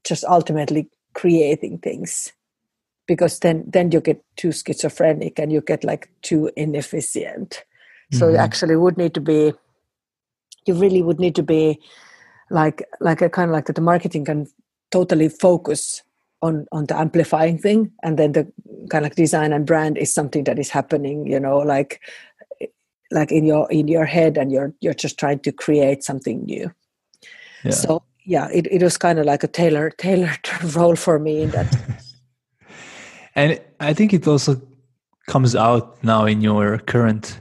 just 0.05 0.25
ultimately 0.25 0.89
creating 1.15 1.79
things 1.79 2.33
because 3.07 3.41
then 3.41 3.65
then 3.67 3.91
you 3.91 4.01
get 4.01 4.23
too 4.37 4.53
schizophrenic 4.53 5.39
and 5.39 5.53
you 5.53 5.61
get 5.61 5.83
like 5.83 6.09
too 6.23 6.51
inefficient 6.57 7.51
mm-hmm. 7.51 8.19
so 8.19 8.27
you 8.27 8.35
mm-hmm. 8.35 8.45
actually 8.45 8.77
would 8.77 8.97
need 8.97 9.15
to 9.15 9.21
be 9.21 9.53
you 10.67 10.75
really 10.75 11.03
would 11.03 11.19
need 11.19 11.35
to 11.35 11.43
be 11.43 11.81
like 12.51 12.85
like 13.01 13.23
a 13.23 13.29
kind 13.29 13.51
of 13.51 13.55
like 13.55 13.67
that 13.67 13.75
the 13.75 13.81
marketing 13.81 14.25
can 14.25 14.47
totally 14.91 15.29
focus 15.29 16.03
on 16.43 16.67
on 16.73 16.87
the 16.87 16.97
amplifying 16.97 17.59
thing 17.59 17.91
and 18.03 18.19
then 18.19 18.33
the 18.33 18.45
kind 18.91 19.05
of 19.05 19.11
like 19.11 19.15
design 19.15 19.53
and 19.53 19.67
brand 19.67 19.99
is 19.99 20.13
something 20.13 20.45
that 20.45 20.59
is 20.59 20.71
happening 20.71 21.27
you 21.27 21.41
know 21.41 21.59
like 21.59 22.01
like 23.11 23.33
in 23.33 23.45
your 23.45 23.71
in 23.71 23.89
your 23.89 24.05
head 24.05 24.39
and 24.39 24.53
you're 24.53 24.73
you're 24.81 24.95
just 24.95 25.19
trying 25.19 25.39
to 25.41 25.53
create 25.53 26.03
something 26.03 26.45
new 26.45 26.71
yeah. 27.65 27.73
so 27.73 28.03
yeah 28.25 28.49
it, 28.53 28.67
it 28.71 28.83
was 28.83 28.97
kind 28.97 29.19
of 29.19 29.27
like 29.27 29.43
a 29.43 29.49
tailor 29.49 29.91
tailored 29.91 30.49
role 30.77 30.97
for 30.97 31.19
me 31.19 31.43
in 31.43 31.51
that. 31.51 31.77
And 33.37 33.61
i 33.79 33.95
think 33.95 34.13
it 34.13 34.27
also 34.27 34.61
comes 35.29 35.55
out 35.55 36.03
now 36.03 36.27
in 36.27 36.41
your 36.41 36.79
current 36.79 37.41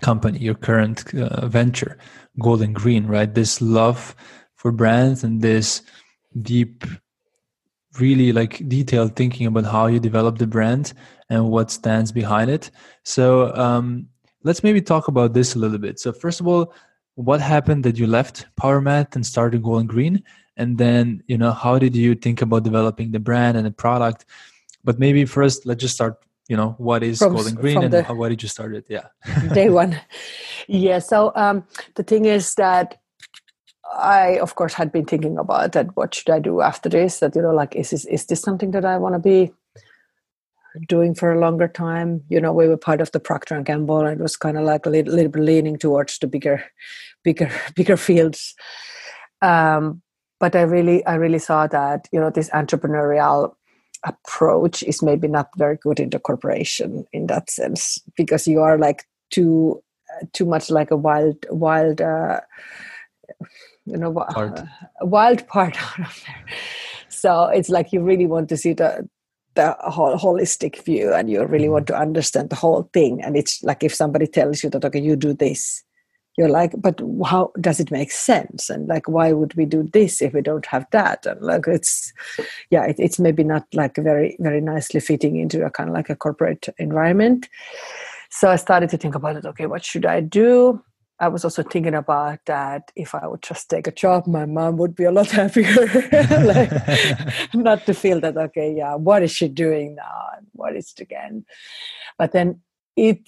company 0.00 0.38
your 0.38 0.54
current 0.54 1.14
uh, 1.14 1.46
venture 1.46 1.98
Gold&Green 2.40 3.06
right? 3.06 3.32
This 3.32 3.60
love 3.60 4.14
for 4.54 4.72
brands 4.72 5.24
and 5.24 5.42
this 5.42 5.82
deep 6.40 6.84
really 7.98 8.32
like 8.32 8.66
detailed 8.68 9.16
thinking 9.16 9.46
about 9.46 9.64
how 9.64 9.86
you 9.86 10.00
develop 10.00 10.38
the 10.38 10.46
brand 10.46 10.94
and 11.28 11.48
what 11.48 11.70
stands 11.70 12.10
behind 12.10 12.50
it. 12.50 12.70
So 13.04 13.54
um, 13.54 14.08
let's 14.44 14.62
maybe 14.62 14.80
talk 14.80 15.08
about 15.08 15.34
this 15.34 15.54
a 15.54 15.58
little 15.58 15.78
bit. 15.78 16.00
So 16.00 16.12
first 16.12 16.40
of 16.40 16.46
all 16.46 16.72
what 17.14 17.40
happened 17.40 17.84
that 17.84 17.98
you 17.98 18.06
left 18.06 18.46
powermat 18.60 19.14
and 19.14 19.24
started 19.26 19.62
Gold&Green? 19.62 20.22
And 20.56 20.78
then 20.78 21.22
you 21.26 21.38
know 21.38 21.52
how 21.52 21.78
did 21.78 21.96
you 21.96 22.14
think 22.14 22.42
about 22.42 22.62
developing 22.62 23.12
the 23.12 23.20
brand 23.20 23.56
and 23.56 23.66
the 23.66 23.70
product? 23.70 24.24
But 24.84 24.98
maybe 24.98 25.24
first 25.24 25.64
let's 25.66 25.80
just 25.80 25.94
start 25.94 26.22
you 26.48 26.56
know 26.56 26.74
what 26.78 27.02
is 27.02 27.18
from, 27.18 27.34
Gold&Green 27.34 27.82
and 27.82 27.92
the, 27.92 28.02
how, 28.02 28.14
why 28.14 28.28
did 28.28 28.42
you 28.42 28.48
start 28.48 28.74
it? 28.74 28.86
Yeah. 28.88 29.06
Day 29.54 29.70
one. 29.70 29.98
Yeah 30.68 30.98
so 30.98 31.32
um, 31.34 31.64
the 31.94 32.02
thing 32.02 32.24
is 32.26 32.54
that 32.54 32.98
i 33.94 34.38
of 34.38 34.54
course 34.54 34.72
had 34.72 34.90
been 34.90 35.04
thinking 35.04 35.36
about 35.36 35.72
that 35.72 35.94
what 35.96 36.14
should 36.14 36.30
i 36.30 36.38
do 36.38 36.60
after 36.60 36.88
this? 36.88 37.20
That 37.20 37.34
you 37.36 37.42
know 37.42 37.54
like 37.54 37.76
is 37.76 37.90
this 37.90 38.04
is 38.06 38.26
this 38.26 38.40
something 38.40 38.70
that 38.72 38.84
i 38.84 38.96
want 38.98 39.14
to 39.14 39.18
be 39.18 39.52
doing 40.88 41.14
for 41.14 41.32
a 41.32 41.38
longer 41.38 41.68
time. 41.68 42.22
You 42.28 42.40
know 42.40 42.52
we 42.52 42.68
were 42.68 42.76
part 42.76 43.00
of 43.00 43.12
the 43.12 43.20
procter 43.20 43.54
and 43.54 43.64
gamble 43.64 44.00
and 44.00 44.20
it 44.20 44.22
was 44.22 44.36
kind 44.36 44.56
of 44.56 44.64
like 44.64 44.86
a 44.86 44.90
little, 44.90 45.14
little 45.14 45.30
bit 45.30 45.42
leaning 45.42 45.78
towards 45.78 46.18
the 46.18 46.26
bigger 46.26 46.64
bigger 47.24 47.50
bigger 47.74 47.96
fields. 47.96 48.54
Um, 49.40 50.02
but 50.42 50.56
i 50.56 50.62
really 50.62 51.06
i 51.06 51.14
really 51.14 51.38
saw 51.38 51.68
that 51.68 52.08
you 52.12 52.20
know 52.20 52.28
this 52.28 52.50
entrepreneurial 52.50 53.54
approach 54.04 54.82
is 54.82 55.00
maybe 55.00 55.28
not 55.28 55.48
very 55.56 55.76
good 55.76 56.00
in 56.00 56.10
the 56.10 56.18
corporation 56.18 57.04
in 57.12 57.28
that 57.28 57.48
sense 57.48 58.00
because 58.16 58.48
you 58.48 58.60
are 58.60 58.76
like 58.76 59.04
too 59.30 59.80
too 60.32 60.44
much 60.44 60.70
like 60.70 60.90
a 60.90 60.96
wild 60.96 61.36
wild 61.50 62.00
uh, 62.00 62.40
you 63.86 63.96
know 63.96 64.12
part. 64.12 64.58
Uh, 64.58 64.66
wild 65.02 65.46
part 65.46 65.80
out 66.00 66.06
of 66.06 66.22
there. 66.26 66.56
So 67.08 67.44
it's 67.44 67.68
like 67.68 67.92
you 67.92 68.02
really 68.02 68.26
want 68.26 68.48
to 68.48 68.56
see 68.56 68.72
the 68.72 69.08
the 69.54 69.76
whole 69.80 70.16
holistic 70.16 70.82
view 70.84 71.12
and 71.12 71.30
you 71.30 71.44
really 71.44 71.68
want 71.68 71.86
mm-hmm. 71.86 71.96
to 71.96 72.00
understand 72.02 72.50
the 72.50 72.56
whole 72.56 72.88
thing. 72.92 73.22
And 73.22 73.36
it's 73.36 73.62
like 73.62 73.82
if 73.82 73.94
somebody 73.94 74.26
tells 74.26 74.62
you 74.62 74.70
that 74.70 74.84
okay 74.84 75.00
you 75.00 75.16
do 75.16 75.34
this 75.34 75.82
you're 76.36 76.48
like 76.48 76.72
but 76.78 77.00
how 77.26 77.52
does 77.60 77.78
it 77.78 77.90
make 77.90 78.10
sense? 78.10 78.70
And 78.70 78.88
like 78.88 79.08
why 79.08 79.32
would 79.32 79.54
we 79.54 79.66
do 79.66 79.88
this 79.92 80.22
if 80.22 80.32
we 80.32 80.40
don't 80.40 80.66
have 80.66 80.86
that? 80.92 81.26
And 81.26 81.40
like 81.40 81.66
it's 81.66 82.12
yeah 82.70 82.84
it, 82.84 82.96
it's 82.98 83.18
maybe 83.18 83.44
not 83.44 83.66
like 83.74 83.96
very 83.96 84.36
very 84.40 84.60
nicely 84.60 85.00
fitting 85.00 85.36
into 85.36 85.64
a 85.64 85.70
kind 85.70 85.90
of 85.90 85.94
like 85.94 86.10
a 86.10 86.16
corporate 86.16 86.68
environment. 86.78 87.48
So 88.30 88.48
i 88.48 88.56
started 88.56 88.88
to 88.90 88.96
think 88.96 89.14
about 89.14 89.36
it. 89.36 89.44
Okay 89.44 89.66
what 89.66 89.84
should 89.84 90.06
i 90.06 90.20
do 90.20 90.82
i 91.22 91.28
was 91.28 91.44
also 91.44 91.62
thinking 91.62 91.94
about 91.94 92.38
that 92.46 92.92
if 92.96 93.14
i 93.14 93.26
would 93.26 93.42
just 93.42 93.70
take 93.70 93.86
a 93.86 93.92
job 94.04 94.26
my 94.26 94.44
mom 94.44 94.76
would 94.76 94.94
be 94.94 95.04
a 95.04 95.12
lot 95.18 95.30
happier. 95.40 95.86
Like 96.52 96.72
not 97.54 97.86
to 97.86 97.94
feel 97.94 98.20
that 98.20 98.36
okay 98.36 98.74
yeah 98.80 98.94
what 98.94 99.22
is 99.22 99.32
she 99.32 99.48
doing 99.48 99.94
now 99.94 100.22
and 100.36 100.46
what 100.52 100.76
is 100.76 100.92
it 100.96 101.02
again? 101.02 101.44
But 102.18 102.32
then 102.32 102.60
it 102.96 103.20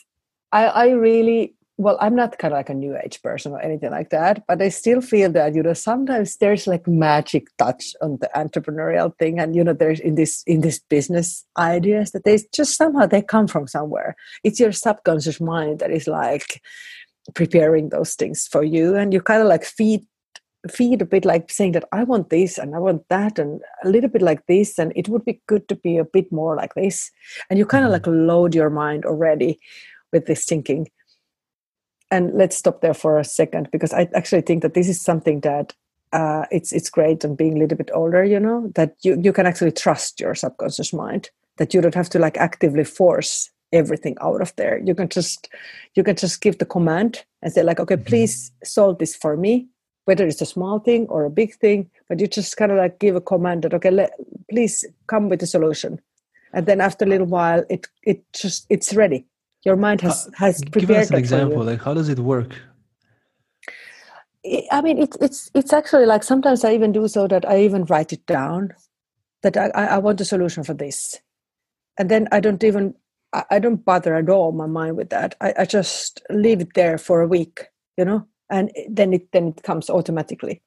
I, 0.53 0.67
I 0.67 0.87
really 0.91 1.55
well 1.77 1.99
i'm 2.01 2.15
not 2.15 2.39
kind 2.39 2.55
of 2.55 2.59
like 2.59 2.71
a 2.71 2.75
new 2.75 2.97
age 2.97 3.21
person 3.23 3.53
or 3.53 3.61
anything 3.61 3.91
like 3.91 4.11
that 4.11 4.45
but 4.47 4.63
i 4.63 4.69
still 4.69 5.01
feel 5.01 5.31
that 5.33 5.55
you 5.55 5.63
know 5.63 5.73
sometimes 5.73 6.37
there's 6.37 6.67
like 6.67 6.87
magic 6.87 7.49
touch 7.59 7.95
on 8.01 8.19
the 8.21 8.31
entrepreneurial 8.37 9.17
thing 9.19 9.41
and 9.41 9.57
you 9.57 9.65
know 9.65 9.73
there's 9.73 9.99
in 9.99 10.15
this 10.15 10.45
in 10.47 10.61
this 10.61 10.79
business 10.79 11.45
ideas 11.59 12.13
that 12.13 12.25
they 12.25 12.39
just 12.55 12.77
somehow 12.77 13.07
they 13.07 13.23
come 13.23 13.49
from 13.49 13.67
somewhere. 13.67 14.15
It's 14.45 14.61
your 14.61 14.73
subconscious 14.73 15.41
mind 15.41 15.81
that 15.81 15.91
is 15.91 16.07
like 16.07 16.63
preparing 17.35 17.89
those 17.89 18.15
things 18.15 18.47
for 18.47 18.63
you 18.63 18.95
and 18.97 19.13
you 19.13 19.21
kind 19.21 19.41
of 19.41 19.49
like 19.49 19.65
feed 19.65 20.05
feed 20.71 21.03
a 21.03 21.07
bit 21.07 21.25
like 21.25 21.51
saying 21.51 21.73
that 21.73 21.85
i 21.93 22.03
want 22.03 22.31
this 22.31 22.59
and 22.59 22.75
i 22.75 22.79
want 22.79 23.03
that 23.09 23.39
and 23.39 23.61
a 23.85 23.89
little 23.89 24.09
bit 24.09 24.23
like 24.23 24.47
this 24.47 24.79
and 24.79 24.93
it 24.97 25.09
would 25.09 25.25
be 25.25 25.41
good 25.47 25.67
to 25.69 25.77
be 25.77 25.99
a 25.99 26.05
bit 26.05 26.31
more 26.33 26.57
like 26.57 26.75
this 26.75 27.11
and 27.49 27.59
you 27.59 27.67
kind 27.67 27.85
of 27.85 27.93
mm-hmm. 27.93 28.11
like 28.11 28.27
load 28.27 28.55
your 28.55 28.71
mind 28.71 29.05
already 29.05 29.59
with 30.13 30.27
this 30.27 30.45
thinking 30.45 30.87
and 32.11 32.33
let's 32.35 32.57
stop 32.57 32.81
there 32.81 32.95
for 32.95 33.19
a 33.19 33.25
second 33.25 33.69
because 33.73 33.93
I 33.93 34.09
actually 34.15 34.43
think 34.43 34.63
that 34.63 34.75
this 34.75 34.89
is 34.89 35.01
something 35.01 35.41
that 35.41 35.75
uh, 36.13 36.45
it's 36.53 36.73
it's 36.73 36.89
great 36.89 37.25
and 37.25 37.37
being 37.37 37.57
a 37.57 37.59
little 37.59 37.77
bit 37.77 37.91
older, 37.93 38.23
you 38.25 38.39
know, 38.39 38.71
that 38.77 38.95
you 39.03 39.21
you 39.21 39.33
can 39.33 39.47
actually 39.47 39.73
trust 39.73 40.21
your 40.21 40.35
subconscious 40.35 40.93
mind 40.93 41.31
that 41.57 41.75
you 41.75 41.81
don't 41.81 41.95
have 41.95 42.11
to 42.11 42.19
like 42.19 42.37
actively 42.37 42.85
force 42.85 43.51
everything 43.75 44.17
out 44.21 44.41
of 44.41 44.55
there. 44.57 44.81
You 44.85 44.95
can 44.95 45.09
just 45.09 45.49
you 45.95 46.03
can 46.03 46.17
just 46.17 46.41
give 46.41 46.59
the 46.59 46.65
command 46.65 47.25
and 47.43 47.53
say 47.53 47.63
like, 47.63 47.81
okay, 47.81 47.97
mm-hmm. 47.97 48.05
please 48.05 48.53
solve 48.63 48.99
this 48.99 49.15
for 49.15 49.37
me, 49.37 49.69
whether 50.05 50.27
it's 50.27 50.41
a 50.41 50.47
small 50.47 50.79
thing 50.79 51.07
or 51.09 51.25
a 51.25 51.31
big 51.31 51.55
thing. 51.57 51.91
But 52.09 52.21
you 52.21 52.27
just 52.27 52.57
kind 52.57 52.73
of 52.73 52.79
like 52.79 52.99
give 52.99 53.17
a 53.17 53.21
command 53.21 53.63
that 53.63 53.75
okay, 53.75 53.91
let, 53.91 54.13
please 54.51 54.85
come 55.07 55.29
with 55.29 55.43
a 55.43 55.47
solution, 55.47 56.01
and 56.53 56.67
then 56.67 56.81
after 56.81 57.05
a 57.05 57.09
little 57.09 57.27
while, 57.27 57.65
it 57.69 57.87
it 58.03 58.25
just 58.33 58.67
it's 58.71 58.95
ready 58.95 59.27
your 59.65 59.77
mind 59.77 60.01
has 60.01 60.31
has 60.37 60.61
prepared 60.61 60.89
give 60.89 60.97
us 60.97 61.11
an 61.11 61.17
example 61.17 61.65
like 61.65 61.83
how 61.83 61.95
does 61.95 62.09
it 62.09 62.19
work 62.19 62.55
i 64.71 64.81
mean 64.83 64.99
it's 64.99 65.17
it's 65.21 65.51
it's 65.55 65.73
actually 65.73 66.07
like 66.07 66.23
sometimes 66.23 66.65
i 66.65 66.73
even 66.73 66.93
do 66.93 67.09
so 67.09 67.27
that 67.27 67.49
i 67.49 67.61
even 67.61 67.85
write 67.85 68.13
it 68.13 68.25
down 68.27 68.73
that 69.43 69.57
i 69.57 69.69
i 69.69 69.99
want 69.99 70.21
a 70.21 70.25
solution 70.25 70.63
for 70.63 70.75
this 70.75 71.21
and 71.99 72.11
then 72.11 72.29
i 72.31 72.41
don't 72.41 72.63
even 72.63 72.95
i 73.51 73.59
don't 73.59 73.85
bother 73.85 74.15
at 74.15 74.29
all 74.29 74.53
my 74.53 74.67
mind 74.67 74.97
with 74.97 75.11
that. 75.11 75.35
I, 75.41 75.55
I 75.59 75.65
just 75.65 76.23
leave 76.31 76.61
it 76.61 76.75
there 76.75 76.99
for 76.99 77.23
a 77.23 77.29
week 77.29 77.67
you 77.97 78.05
know 78.05 78.27
and 78.51 78.71
then 78.89 79.13
it 79.13 79.31
then 79.33 79.49
it 79.49 79.63
comes 79.63 79.91
automatically. 79.91 80.63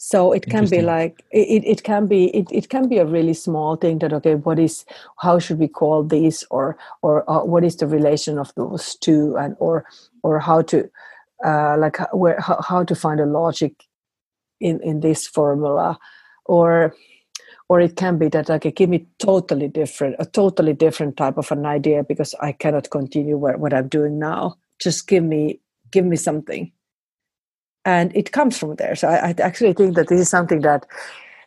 So 0.00 0.32
it 0.32 0.46
can 0.46 0.68
be 0.68 0.80
like 0.80 1.24
it, 1.32 1.64
it 1.64 1.82
can 1.82 2.06
be 2.06 2.26
it, 2.36 2.46
it 2.52 2.68
can 2.68 2.88
be 2.88 2.98
a 2.98 3.06
really 3.06 3.34
small 3.34 3.76
thing 3.76 3.98
that 3.98 4.12
okay 4.12 4.36
what 4.36 4.58
is 4.58 4.84
how 5.18 5.38
should 5.40 5.58
we 5.58 5.68
call 5.68 6.04
this? 6.04 6.44
Or 6.50 6.76
or 7.02 7.28
uh, 7.28 7.44
what 7.44 7.64
is 7.64 7.76
the 7.76 7.86
relation 7.86 8.38
of 8.38 8.52
those 8.54 8.94
two? 8.96 9.36
And 9.36 9.56
or 9.58 9.84
or 10.22 10.38
how 10.38 10.62
to 10.62 10.88
uh, 11.44 11.76
like 11.78 11.98
where 12.12 12.38
how, 12.38 12.60
how 12.62 12.84
to 12.84 12.94
find 12.94 13.20
a 13.20 13.26
logic 13.26 13.84
in 14.60 14.80
in 14.82 15.00
this 15.00 15.26
formula? 15.26 15.98
Or 16.44 16.94
or 17.68 17.80
it 17.80 17.96
can 17.96 18.18
be 18.18 18.28
that 18.28 18.50
okay 18.50 18.70
give 18.70 18.88
me 18.88 19.06
totally 19.18 19.68
different 19.68 20.16
a 20.18 20.26
totally 20.26 20.72
different 20.72 21.16
type 21.16 21.36
of 21.36 21.50
an 21.52 21.66
idea 21.66 22.02
because 22.02 22.34
i 22.40 22.52
cannot 22.52 22.90
continue 22.90 23.36
what, 23.36 23.58
what 23.60 23.74
i'm 23.74 23.88
doing 23.88 24.18
now 24.18 24.54
just 24.80 25.06
give 25.06 25.24
me 25.24 25.60
give 25.90 26.04
me 26.04 26.16
something 26.16 26.72
and 27.88 28.14
it 28.14 28.32
comes 28.32 28.58
from 28.58 28.74
there. 28.76 28.94
So 28.94 29.08
I, 29.08 29.28
I, 29.28 29.34
actually 29.40 29.72
think 29.72 29.96
that 29.96 30.08
this 30.08 30.20
is 30.20 30.28
something 30.28 30.60
that 30.60 30.86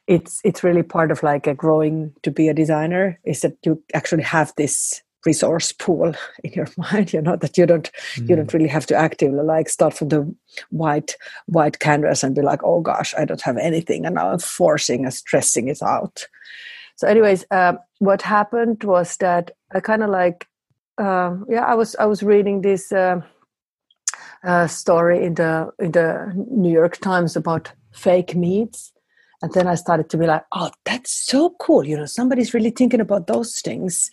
it's 0.07 0.41
it's 0.43 0.63
really 0.63 0.81
part 0.81 1.11
of 1.11 1.21
like 1.21 1.45
a 1.45 1.53
growing 1.53 2.13
to 2.23 2.31
be 2.31 2.49
a 2.49 2.53
designer 2.53 3.19
is 3.23 3.41
that 3.41 3.57
you 3.63 3.81
actually 3.93 4.23
have 4.23 4.51
this 4.57 5.03
resource 5.25 5.71
pool 5.71 6.13
in 6.43 6.51
your 6.53 6.67
mind 6.77 7.13
you 7.13 7.21
know 7.21 7.35
that 7.35 7.57
you 7.57 7.65
don't 7.65 7.91
mm. 8.15 8.29
you 8.29 8.35
don't 8.35 8.49
mm. 8.49 8.53
really 8.53 8.67
have 8.67 8.85
to 8.85 8.95
actively 8.95 9.43
like 9.43 9.69
start 9.69 9.93
from 9.93 10.09
the 10.09 10.35
white 10.69 11.15
white 11.45 11.79
canvas 11.79 12.23
and 12.23 12.35
be 12.35 12.41
like 12.41 12.63
oh 12.63 12.81
gosh 12.81 13.13
i 13.17 13.25
don't 13.25 13.41
have 13.41 13.57
anything 13.57 14.05
and 14.05 14.15
now 14.15 14.31
i'm 14.31 14.39
forcing 14.39 15.03
and 15.03 15.13
stressing 15.13 15.67
it 15.67 15.81
out 15.81 16.25
so 16.95 17.07
anyways 17.07 17.45
um, 17.51 17.79
what 17.99 18.21
happened 18.21 18.83
was 18.83 19.17
that 19.17 19.51
i 19.73 19.79
kind 19.79 20.03
of 20.03 20.09
like 20.09 20.47
um, 20.97 21.45
yeah 21.49 21.65
i 21.65 21.73
was 21.73 21.95
i 21.97 22.05
was 22.05 22.23
reading 22.23 22.61
this 22.61 22.91
uh, 22.91 23.21
uh, 24.43 24.67
story 24.67 25.23
in 25.23 25.35
the 25.35 25.71
in 25.79 25.91
the 25.91 26.31
New 26.49 26.71
York 26.71 26.97
Times 26.97 27.35
about 27.35 27.71
fake 27.91 28.35
meats, 28.35 28.91
and 29.41 29.53
then 29.53 29.67
I 29.67 29.75
started 29.75 30.09
to 30.09 30.17
be 30.17 30.25
like, 30.25 30.43
oh, 30.53 30.71
that's 30.85 31.11
so 31.11 31.55
cool. 31.59 31.85
You 31.85 31.97
know, 31.97 32.05
somebody's 32.05 32.53
really 32.53 32.71
thinking 32.71 33.01
about 33.01 33.27
those 33.27 33.59
things, 33.61 34.09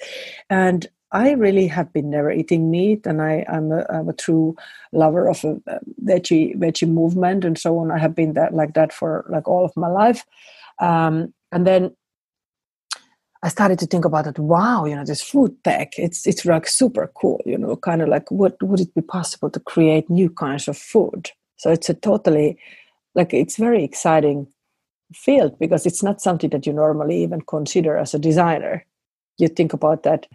and 0.50 0.86
I 1.10 1.32
really 1.32 1.66
have 1.68 1.92
been 1.92 2.10
never 2.10 2.30
eating 2.30 2.70
meat, 2.70 3.06
and 3.06 3.22
I, 3.22 3.44
am 3.48 3.72
a, 3.72 3.86
I'm 3.90 4.08
a 4.08 4.12
true 4.12 4.56
lover 4.92 5.28
of 5.28 5.42
a, 5.44 5.60
a 5.66 5.80
veggie 6.04 6.56
veggie 6.56 6.88
movement 6.88 7.44
and 7.44 7.58
so 7.58 7.78
on. 7.78 7.90
I 7.90 7.98
have 7.98 8.14
been 8.14 8.34
that 8.34 8.54
like 8.54 8.74
that 8.74 8.92
for 8.92 9.24
like 9.30 9.48
all 9.48 9.64
of 9.64 9.76
my 9.76 9.88
life, 9.88 10.24
um, 10.80 11.32
and 11.50 11.66
then 11.66 11.96
I 13.42 13.48
started 13.48 13.78
to 13.78 13.86
think 13.86 14.04
about 14.04 14.26
it. 14.26 14.38
Wow, 14.38 14.84
you 14.84 14.96
know, 14.96 15.04
this 15.04 15.22
food 15.22 15.56
tech, 15.64 15.98
it's 15.98 16.26
it's 16.26 16.44
like 16.44 16.66
super 16.66 17.10
cool. 17.14 17.40
You 17.46 17.56
know, 17.56 17.76
kind 17.76 18.02
of 18.02 18.08
like 18.08 18.30
what 18.30 18.62
would 18.62 18.80
it 18.80 18.94
be 18.94 19.00
possible 19.00 19.48
to 19.50 19.60
create 19.60 20.10
new 20.10 20.28
kinds 20.28 20.68
of 20.68 20.76
food? 20.76 21.30
So 21.56 21.70
it's 21.70 21.88
a 21.88 21.94
totally 21.94 22.58
like 23.14 23.32
it's 23.32 23.56
very 23.56 23.84
exciting 23.84 24.46
field 25.14 25.58
because 25.58 25.86
it's 25.86 26.02
not 26.02 26.20
something 26.20 26.50
that 26.50 26.66
you 26.66 26.72
normally 26.72 27.22
even 27.22 27.40
consider 27.42 27.96
as 27.96 28.12
a 28.12 28.18
designer. 28.18 28.84
You 29.38 29.48
think 29.48 29.72
about 29.72 30.02
that 30.02 30.26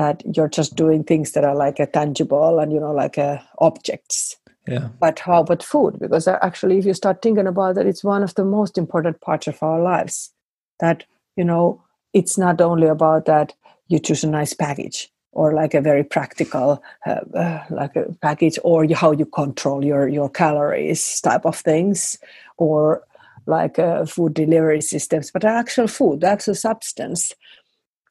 that 0.00 0.22
you're 0.34 0.48
just 0.48 0.76
doing 0.76 1.04
things 1.04 1.32
that 1.32 1.44
are 1.44 1.54
like 1.54 1.78
a 1.78 1.86
tangible 1.86 2.58
and 2.58 2.72
you 2.72 2.80
know 2.80 2.92
like 2.92 3.18
a 3.18 3.46
objects. 3.58 4.36
Yeah. 4.66 4.88
But 4.98 5.18
how 5.18 5.40
about 5.40 5.62
food? 5.62 5.98
Because 5.98 6.26
actually, 6.26 6.78
if 6.78 6.86
you 6.86 6.94
start 6.94 7.20
thinking 7.20 7.46
about 7.46 7.76
it, 7.76 7.86
it's 7.86 8.02
one 8.02 8.22
of 8.22 8.34
the 8.34 8.44
most 8.44 8.78
important 8.78 9.20
parts 9.20 9.46
of 9.46 9.62
our 9.62 9.80
lives. 9.82 10.32
That 10.78 11.04
you 11.36 11.44
know 11.44 11.82
it's 12.14 12.38
not 12.38 12.62
only 12.62 12.86
about 12.86 13.26
that 13.26 13.52
you 13.88 13.98
choose 13.98 14.24
a 14.24 14.28
nice 14.28 14.54
package 14.54 15.10
or 15.32 15.52
like 15.52 15.74
a 15.74 15.82
very 15.82 16.02
practical 16.02 16.82
uh, 17.06 17.20
uh, 17.34 17.64
like 17.68 17.94
a 17.94 18.06
package 18.22 18.58
or 18.64 18.84
you, 18.84 18.96
how 18.96 19.12
you 19.12 19.26
control 19.26 19.84
your 19.84 20.08
your 20.08 20.30
calories 20.30 21.20
type 21.20 21.44
of 21.44 21.56
things 21.56 22.18
or 22.56 23.04
like 23.46 23.78
uh, 23.78 24.06
food 24.06 24.32
delivery 24.34 24.80
systems, 24.80 25.30
but 25.30 25.44
actual 25.44 25.88
food, 25.88 26.24
actual 26.24 26.54
substance. 26.54 27.34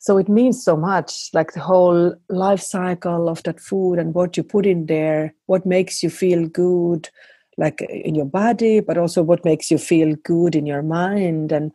So 0.01 0.17
it 0.17 0.29
means 0.29 0.63
so 0.63 0.77
much, 0.77 1.29
like 1.33 1.51
the 1.51 1.59
whole 1.59 2.15
life 2.29 2.61
cycle 2.61 3.27
of 3.27 3.43
that 3.43 3.59
food 3.59 3.99
and 3.99 4.13
what 4.13 4.37
you 4.37 4.43
put 4.43 4.65
in 4.65 4.85
there, 4.85 5.33
what 5.47 5.65
makes 5.65 6.01
you 6.01 6.09
feel 6.09 6.47
good, 6.47 7.09
like 7.57 7.81
in 7.81 8.15
your 8.15 8.25
body, 8.25 8.79
but 8.79 8.97
also 8.97 9.21
what 9.21 9.43
makes 9.43 9.69
you 9.69 9.77
feel 9.77 10.15
good 10.23 10.55
in 10.55 10.65
your 10.65 10.81
mind, 10.81 11.51
and 11.51 11.73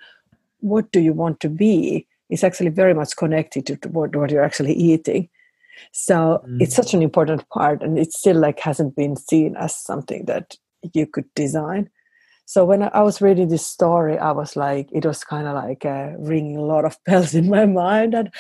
what 0.60 0.90
do 0.90 1.00
you 1.00 1.12
want 1.12 1.40
to 1.40 1.50
be 1.50 2.06
is 2.30 2.42
actually 2.42 2.70
very 2.70 2.94
much 2.94 3.14
connected 3.16 3.66
to 3.66 3.88
what, 3.90 4.16
what 4.16 4.30
you're 4.30 4.42
actually 4.42 4.72
eating. 4.72 5.28
So 5.92 6.42
mm. 6.48 6.62
it's 6.62 6.74
such 6.74 6.94
an 6.94 7.02
important 7.02 7.46
part, 7.50 7.82
and 7.82 7.98
it 7.98 8.14
still 8.14 8.38
like 8.38 8.58
hasn't 8.60 8.96
been 8.96 9.16
seen 9.16 9.54
as 9.56 9.76
something 9.76 10.24
that 10.24 10.56
you 10.94 11.06
could 11.06 11.26
design. 11.34 11.90
So 12.46 12.64
when 12.64 12.83
I 12.83 13.02
was 13.02 13.22
reading 13.22 13.48
this 13.48 13.66
story, 13.66 14.18
I 14.18 14.33
was 14.33 14.54
like, 14.54 14.88
it 14.92 15.07
was 15.07 15.24
kind 15.24 15.46
of 15.46 15.54
like 15.54 15.85
uh, 15.87 16.11
ringing 16.18 16.57
a 16.57 16.62
lot 16.62 16.85
of 16.85 16.98
bells 17.07 17.35
in 17.35 17.48
my 17.48 17.66
mind, 17.66 18.14
and 18.14 18.30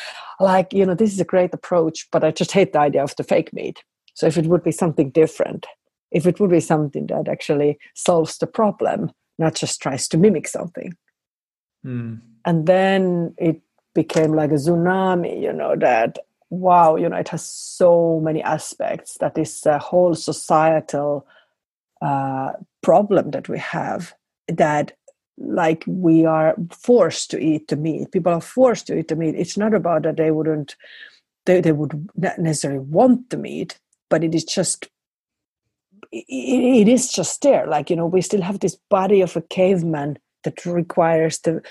like 0.40 0.72
you 0.72 0.84
know, 0.84 0.94
this 0.94 1.12
is 1.12 1.20
a 1.20 1.24
great 1.24 1.54
approach, 1.54 2.08
but 2.12 2.24
I 2.24 2.30
just 2.30 2.52
hate 2.52 2.72
the 2.72 2.80
idea 2.80 3.02
of 3.02 3.16
the 3.16 3.24
fake 3.24 3.52
meat. 3.52 3.82
So 4.14 4.26
if 4.26 4.36
it 4.36 4.46
would 4.46 4.62
be 4.62 4.72
something 4.72 5.10
different, 5.10 5.66
if 6.12 6.26
it 6.26 6.38
would 6.38 6.50
be 6.50 6.60
something 6.60 7.06
that 7.08 7.28
actually 7.28 7.78
solves 7.94 8.38
the 8.38 8.46
problem, 8.46 9.10
not 9.38 9.54
just 9.54 9.80
tries 9.80 10.06
to 10.08 10.18
mimic 10.18 10.46
something. 10.46 10.94
Mm. 11.84 12.20
And 12.44 12.66
then 12.66 13.34
it 13.38 13.60
became 13.94 14.32
like 14.32 14.50
a 14.50 14.54
tsunami, 14.54 15.42
you 15.42 15.52
know, 15.52 15.74
that 15.76 16.18
wow, 16.50 16.96
you 16.96 17.08
know, 17.08 17.16
it 17.16 17.28
has 17.28 17.44
so 17.44 18.20
many 18.22 18.42
aspects 18.42 19.16
that 19.18 19.36
is 19.36 19.66
a 19.66 19.78
whole 19.78 20.14
societal 20.14 21.26
uh, 22.04 22.52
problem 22.82 23.30
that 23.30 23.48
we 23.48 23.58
have 23.58 24.14
that 24.48 24.92
like 25.38 25.82
we 25.86 26.26
are 26.26 26.54
forced 26.70 27.30
to 27.30 27.38
eat 27.38 27.68
the 27.68 27.76
meat. 27.76 28.12
People 28.12 28.34
are 28.34 28.42
forced 28.42 28.86
to 28.86 28.98
eat 28.98 29.08
the 29.08 29.16
meat. 29.16 29.34
It's 29.34 29.56
not 29.56 29.72
about 29.72 30.02
that 30.02 30.18
they 30.18 30.30
wouldn't 30.30 30.76
they, 31.46 31.62
they 31.62 31.72
would 31.72 32.08
not 32.14 32.38
necessarily 32.38 32.80
want 32.80 33.30
the 33.30 33.38
meat 33.38 33.78
but 34.10 34.22
it 34.22 34.34
is 34.34 34.44
just 34.44 34.88
it, 36.12 36.24
it 36.28 36.88
is 36.88 37.10
just 37.10 37.40
there. 37.40 37.66
Like 37.66 37.88
you 37.88 37.96
know 37.96 38.06
we 38.06 38.20
still 38.20 38.42
have 38.42 38.60
this 38.60 38.76
body 38.90 39.22
of 39.22 39.34
a 39.34 39.40
caveman 39.40 40.18
that 40.44 40.64
requires 40.66 41.38
the 41.38 41.62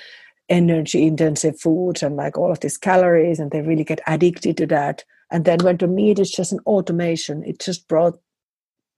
energy 0.50 1.06
intensive 1.06 1.60
foods 1.60 2.02
and 2.02 2.16
like 2.16 2.40
all 2.40 2.52
of 2.52 2.60
these 2.60 2.78
calories 2.78 3.40
and 3.40 3.52
they 3.52 3.62
really 3.62 3.84
get 3.84 4.02
addicted 4.08 4.58
to 4.58 4.66
that. 4.68 5.04
And 5.30 5.46
then 5.46 5.60
when 5.60 5.78
the 5.78 5.88
meat 5.88 6.18
is 6.18 6.32
just 6.32 6.52
an 6.52 6.60
automation 6.66 7.44
it 7.44 7.60
just 7.60 7.88
brought 7.88 8.20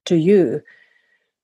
to 0.05 0.15
you 0.15 0.61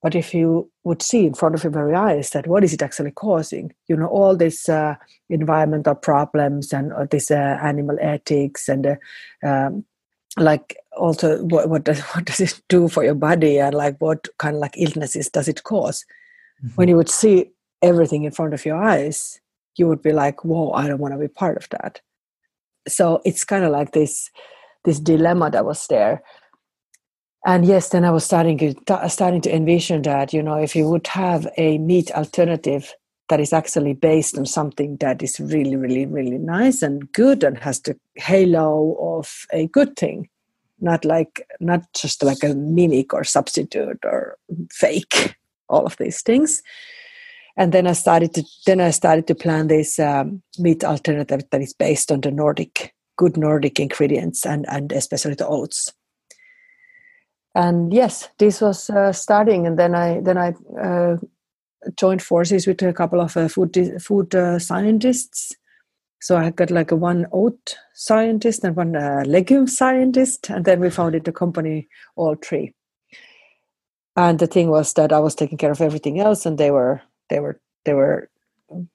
but 0.01 0.15
if 0.15 0.33
you 0.33 0.69
would 0.83 1.01
see 1.01 1.25
in 1.25 1.33
front 1.33 1.53
of 1.53 1.63
your 1.63 1.71
very 1.71 1.93
eyes 1.93 2.31
that 2.31 2.47
what 2.47 2.63
is 2.63 2.73
it 2.73 2.81
actually 2.81 3.11
causing? 3.11 3.71
You 3.87 3.95
know 3.95 4.07
all 4.07 4.35
these 4.35 4.67
uh, 4.67 4.95
environmental 5.29 5.95
problems 5.95 6.73
and 6.73 6.91
uh, 6.93 7.05
this 7.05 7.29
uh, 7.29 7.59
animal 7.61 7.97
ethics 8.01 8.67
and 8.67 8.85
uh, 8.87 8.95
um, 9.43 9.85
like 10.37 10.75
also 10.97 11.43
what, 11.43 11.69
what 11.69 11.83
does 11.83 11.99
what 12.13 12.25
does 12.25 12.39
it 12.39 12.61
do 12.67 12.87
for 12.87 13.03
your 13.03 13.15
body 13.15 13.59
and 13.59 13.75
like 13.75 13.97
what 13.99 14.27
kind 14.37 14.55
of 14.55 14.61
like 14.61 14.75
illnesses 14.77 15.29
does 15.29 15.47
it 15.47 15.57
because 15.57 16.05
mm-hmm. 16.63 16.73
when 16.75 16.87
you 16.87 16.95
would 16.95 17.09
see 17.09 17.51
everything 17.81 18.23
in 18.23 18.31
front 18.31 18.53
of 18.53 18.65
your 18.65 18.77
eyes 18.77 19.39
you 19.75 19.87
would 19.87 20.01
be 20.01 20.11
like 20.11 20.43
whoa 20.45 20.71
i 20.71 20.87
don't 20.87 20.99
want 20.99 21.13
to 21.13 21.19
be 21.19 21.27
part 21.27 21.57
of 21.57 21.67
that. 21.69 22.01
So 22.87 23.21
it's 23.25 23.43
kind 23.43 23.63
of 23.63 23.71
like 23.71 23.91
this 23.91 24.31
this 24.83 24.99
dilemma 24.99 25.51
that 25.51 25.65
was 25.65 25.85
there 25.87 26.23
and 27.45 27.65
yes 27.65 27.89
then 27.89 28.05
i 28.05 28.11
was 28.11 28.23
starting 28.23 28.57
to 28.57 29.09
starting 29.09 29.41
to 29.41 29.53
envision 29.53 30.01
that 30.01 30.33
you 30.33 30.43
know 30.43 30.55
if 30.55 30.75
you 30.75 30.87
would 30.87 31.07
have 31.07 31.47
a 31.57 31.77
meat 31.77 32.11
alternative 32.11 32.93
that 33.29 33.39
is 33.39 33.53
actually 33.53 33.93
based 33.93 34.37
on 34.37 34.45
something 34.45 34.97
that 34.97 35.21
is 35.23 35.39
really 35.39 35.75
really 35.75 36.05
really 36.05 36.37
nice 36.37 36.81
and 36.81 37.11
good 37.13 37.43
and 37.43 37.57
has 37.57 37.79
the 37.81 37.95
halo 38.15 38.95
of 39.17 39.45
a 39.53 39.67
good 39.67 39.95
thing 39.95 40.27
not 40.79 41.05
like 41.05 41.45
not 41.59 41.81
just 41.93 42.23
like 42.23 42.43
a 42.43 42.53
mimic 42.53 43.13
or 43.13 43.23
substitute 43.23 43.99
or 44.03 44.37
fake 44.71 45.35
all 45.69 45.85
of 45.85 45.95
these 45.97 46.21
things 46.21 46.61
and 47.57 47.73
then 47.73 47.87
I 47.87 47.93
started 47.93 48.33
to 48.35 48.43
then 48.65 48.79
I 48.81 48.91
started 48.91 49.27
to 49.27 49.35
plan 49.35 49.67
this 49.67 49.99
um, 49.99 50.41
meat 50.57 50.83
alternative 50.83 51.43
that 51.51 51.61
is 51.61 51.73
based 51.73 52.11
on 52.11 52.21
the 52.21 52.31
Nordic 52.31 52.93
good 53.17 53.37
Nordic 53.37 53.79
ingredients 53.79 54.45
and 54.45 54.65
and 54.69 54.91
especially 54.91 55.35
the 55.35 55.47
oats. 55.47 55.93
And 57.53 57.93
yes, 57.93 58.29
this 58.37 58.61
was 58.61 58.89
uh, 58.89 59.11
starting, 59.11 59.67
and 59.67 59.77
then 59.77 59.93
I 59.93 60.21
then 60.21 60.37
I 60.37 60.53
uh, 60.81 61.17
joined 61.97 62.21
forces 62.21 62.65
with 62.65 62.81
a 62.81 62.93
couple 62.93 63.19
of 63.19 63.35
uh, 63.35 63.47
food 63.47 63.77
food 64.01 64.33
uh, 64.33 64.57
scientists. 64.59 65.55
So 66.21 66.37
I 66.37 66.51
got 66.51 66.71
like 66.71 66.91
a 66.91 66.95
one 66.95 67.25
oat 67.33 67.77
scientist 67.93 68.63
and 68.63 68.75
one 68.75 68.95
uh, 68.95 69.23
legume 69.25 69.67
scientist, 69.67 70.49
and 70.49 70.63
then 70.63 70.79
we 70.79 70.89
founded 70.89 71.25
the 71.25 71.31
company 71.31 71.89
all 72.15 72.35
three. 72.35 72.73
And 74.15 74.39
the 74.39 74.47
thing 74.47 74.69
was 74.69 74.93
that 74.93 75.11
I 75.11 75.19
was 75.19 75.35
taking 75.35 75.57
care 75.57 75.71
of 75.71 75.81
everything 75.81 76.19
else, 76.19 76.45
and 76.45 76.57
they 76.57 76.71
were 76.71 77.01
they 77.29 77.39
were 77.39 77.59
they 77.83 77.93
were 77.93 78.29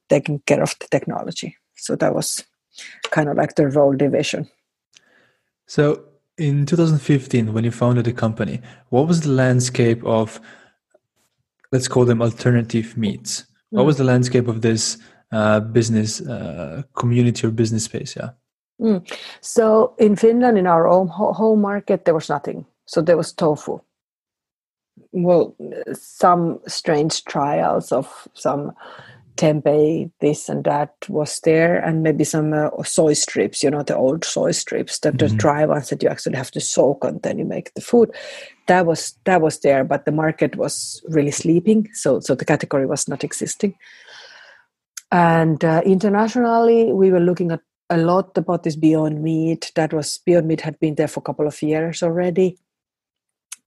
taking 0.08 0.38
care 0.46 0.62
of 0.62 0.74
the 0.80 0.86
technology. 0.90 1.56
So 1.74 1.96
that 1.96 2.14
was 2.14 2.44
kind 3.10 3.28
of 3.28 3.36
like 3.36 3.56
the 3.56 3.68
role 3.68 3.92
division. 3.92 4.48
So 5.66 6.04
in 6.38 6.66
2015, 6.66 7.52
when 7.52 7.64
you 7.64 7.70
founded 7.70 8.04
the 8.04 8.12
company, 8.12 8.60
what 8.90 9.08
was 9.08 9.22
the 9.22 9.30
landscape 9.30 10.04
of 10.04 10.40
let's 11.72 11.88
call 11.88 12.04
them 12.04 12.22
alternative 12.22 12.96
meats? 12.96 13.44
What 13.70 13.82
mm. 13.82 13.86
was 13.86 13.96
the 13.96 14.04
landscape 14.04 14.48
of 14.48 14.62
this 14.62 14.98
uh, 15.32 15.60
business 15.60 16.20
uh, 16.20 16.82
community 16.94 17.46
or 17.46 17.50
business 17.50 17.84
space? 17.84 18.16
Yeah. 18.16 18.30
Mm. 18.80 19.10
So 19.40 19.94
in 19.98 20.16
Finland, 20.16 20.58
in 20.58 20.66
our 20.66 20.86
own 20.86 21.08
home 21.08 21.60
market, 21.60 22.04
there 22.04 22.14
was 22.14 22.28
nothing. 22.28 22.66
So 22.86 23.00
there 23.00 23.16
was 23.16 23.32
tofu 23.32 23.80
well 25.12 25.54
some 25.92 26.60
strange 26.66 27.24
trials 27.24 27.92
of 27.92 28.28
some 28.34 28.72
tempeh 29.36 30.10
this 30.20 30.48
and 30.48 30.64
that 30.64 30.94
was 31.08 31.40
there 31.40 31.78
and 31.78 32.02
maybe 32.02 32.24
some 32.24 32.52
uh, 32.52 32.70
soy 32.82 33.12
strips 33.12 33.62
you 33.62 33.70
know 33.70 33.82
the 33.82 33.96
old 33.96 34.24
soy 34.24 34.50
strips 34.50 34.98
that 35.00 35.14
mm-hmm. 35.14 35.28
the 35.28 35.36
dry 35.36 35.64
ones 35.64 35.90
that 35.90 36.02
you 36.02 36.08
actually 36.08 36.36
have 36.36 36.50
to 36.50 36.60
soak 36.60 37.04
and 37.04 37.22
then 37.22 37.38
you 37.38 37.44
make 37.44 37.72
the 37.74 37.80
food. 37.80 38.10
That 38.66 38.86
was 38.86 39.14
that 39.24 39.40
was 39.40 39.60
there 39.60 39.84
but 39.84 40.04
the 40.04 40.12
market 40.12 40.56
was 40.56 41.02
really 41.08 41.30
sleeping 41.30 41.88
so 41.92 42.20
so 42.20 42.34
the 42.34 42.44
category 42.44 42.86
was 42.86 43.08
not 43.08 43.24
existing. 43.24 43.74
And 45.12 45.64
uh, 45.64 45.82
internationally 45.84 46.92
we 46.92 47.10
were 47.10 47.20
looking 47.20 47.52
at 47.52 47.60
a 47.90 47.96
lot 47.96 48.36
about 48.36 48.62
this 48.62 48.76
beyond 48.76 49.22
meat. 49.22 49.72
That 49.76 49.92
was 49.92 50.18
beyond 50.18 50.48
meat 50.48 50.60
had 50.60 50.78
been 50.80 50.96
there 50.96 51.08
for 51.08 51.20
a 51.20 51.22
couple 51.22 51.46
of 51.46 51.62
years 51.62 52.02
already. 52.02 52.58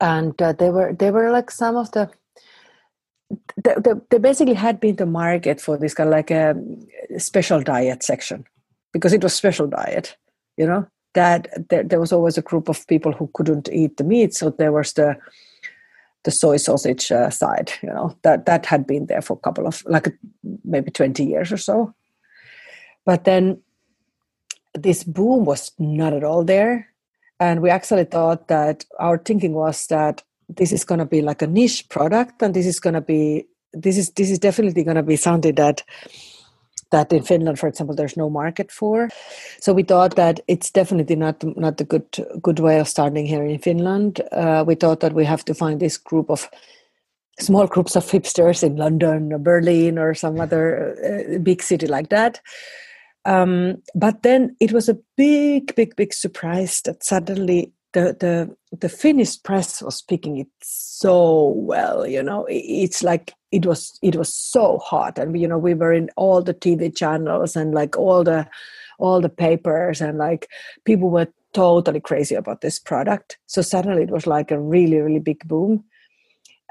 And 0.01 0.39
uh, 0.41 0.53
they 0.53 0.69
were 0.69 0.93
they 0.93 1.11
were 1.11 1.31
like 1.31 1.51
some 1.51 1.75
of 1.75 1.91
the 1.91 2.09
they, 3.63 3.75
they, 3.77 3.91
they 4.09 4.17
basically 4.17 4.53
had 4.53 4.79
been 4.79 4.95
the 4.95 5.05
market 5.05 5.61
for 5.61 5.77
this 5.77 5.93
kind 5.93 6.09
of 6.09 6.11
like 6.11 6.31
a 6.31 6.55
special 7.17 7.61
diet 7.61 8.03
section 8.03 8.45
because 8.91 9.13
it 9.13 9.23
was 9.23 9.33
special 9.33 9.67
diet 9.67 10.15
you 10.57 10.65
know 10.65 10.87
that 11.13 11.47
there, 11.69 11.83
there 11.83 11.99
was 11.99 12.11
always 12.11 12.37
a 12.37 12.41
group 12.41 12.69
of 12.69 12.85
people 12.87 13.11
who 13.11 13.29
couldn't 13.33 13.69
eat 13.71 13.97
the 13.97 14.03
meat. 14.03 14.33
So 14.33 14.49
there 14.51 14.71
was 14.71 14.93
the 14.93 15.17
the 16.23 16.31
soy 16.31 16.57
sausage 16.57 17.13
uh, 17.13 17.29
side 17.29 17.71
you 17.81 17.87
know 17.87 18.17
that 18.23 18.45
that 18.45 18.65
had 18.65 18.85
been 18.85 19.05
there 19.05 19.21
for 19.21 19.37
a 19.37 19.39
couple 19.39 19.65
of 19.65 19.83
like 19.85 20.13
maybe 20.65 20.91
20 20.91 21.23
years 21.23 21.51
or 21.51 21.57
so. 21.57 21.93
But 23.05 23.23
then 23.23 23.61
this 24.73 25.03
boom 25.03 25.45
was 25.45 25.71
not 25.79 26.13
at 26.13 26.23
all 26.23 26.43
there. 26.43 26.87
And 27.39 27.61
we 27.61 27.69
actually 27.69 28.03
thought 28.03 28.49
that 28.49 28.85
our 28.99 29.17
thinking 29.17 29.53
was 29.53 29.87
that 29.87 30.23
this 30.49 30.71
is 30.71 30.83
going 30.83 30.99
to 30.99 31.05
be 31.05 31.21
like 31.21 31.41
a 31.41 31.47
niche 31.47 31.87
product 31.89 32.41
and 32.41 32.53
this 32.53 32.65
is 32.65 32.79
going 32.79 32.95
to 32.95 33.01
be 33.01 33.45
this 33.73 33.97
is 33.97 34.11
this 34.11 34.31
is 34.31 34.39
definitely 34.39 34.83
going 34.83 34.97
to 34.97 35.03
be 35.03 35.15
something 35.15 35.55
that 35.55 35.83
that 36.91 37.13
in 37.13 37.21
Finland, 37.21 37.59
for 37.59 37.67
example, 37.67 37.95
there's 37.95 38.17
no 38.17 38.31
market 38.31 38.71
for. 38.71 39.09
So 39.59 39.73
we 39.73 39.83
thought 39.83 40.15
that 40.15 40.39
it's 40.47 40.71
definitely 40.71 41.15
not 41.15 41.43
not 41.55 41.77
the 41.77 41.83
good 41.83 42.07
good 42.41 42.59
way 42.59 42.79
of 42.79 42.87
starting 42.87 43.27
here 43.27 43.45
in 43.45 43.59
Finland. 43.59 44.21
Uh, 44.31 44.63
we 44.65 44.73
thought 44.73 44.99
that 45.01 45.13
we 45.13 45.23
have 45.23 45.45
to 45.45 45.53
find 45.53 45.79
this 45.79 45.97
group 45.97 46.31
of 46.31 46.49
small 47.39 47.67
groups 47.67 47.95
of 47.95 48.05
hipsters 48.05 48.63
in 48.63 48.75
London 48.75 49.31
or 49.31 49.37
Berlin 49.37 49.99
or 49.99 50.15
some 50.15 50.41
other 50.41 50.95
uh, 51.05 51.37
big 51.39 51.61
city 51.61 51.87
like 51.87 52.09
that 52.09 52.41
um, 53.25 53.81
but 53.95 54.23
then 54.23 54.55
it 54.59 54.71
was 54.71 54.89
a 54.89 54.97
big, 55.17 55.75
big, 55.75 55.95
big 55.95 56.13
surprise 56.13 56.81
that 56.81 57.03
suddenly 57.03 57.71
the 57.93 58.15
the 58.19 58.55
the 58.77 58.89
Finnish 58.89 59.41
press 59.41 59.81
was 59.81 59.95
speaking 59.95 60.37
it 60.37 60.47
so 60.61 61.53
well. 61.55 62.05
You 62.05 62.23
know, 62.23 62.45
it's 62.49 63.03
like 63.03 63.33
it 63.51 63.65
was 63.65 63.97
it 64.01 64.15
was 64.15 64.33
so 64.33 64.77
hot, 64.79 65.17
and 65.17 65.39
you 65.39 65.47
know 65.47 65.57
we 65.57 65.73
were 65.73 65.93
in 65.93 66.09
all 66.15 66.41
the 66.41 66.53
TV 66.53 66.95
channels 66.95 67.55
and 67.55 67.73
like 67.73 67.97
all 67.97 68.23
the 68.23 68.47
all 68.99 69.21
the 69.21 69.29
papers, 69.29 70.01
and 70.01 70.17
like 70.17 70.47
people 70.85 71.09
were 71.09 71.27
totally 71.53 71.99
crazy 71.99 72.35
about 72.35 72.61
this 72.61 72.79
product. 72.79 73.39
So 73.47 73.61
suddenly 73.61 74.03
it 74.03 74.11
was 74.11 74.27
like 74.27 74.51
a 74.51 74.59
really 74.59 74.97
really 74.97 75.19
big 75.19 75.47
boom, 75.47 75.83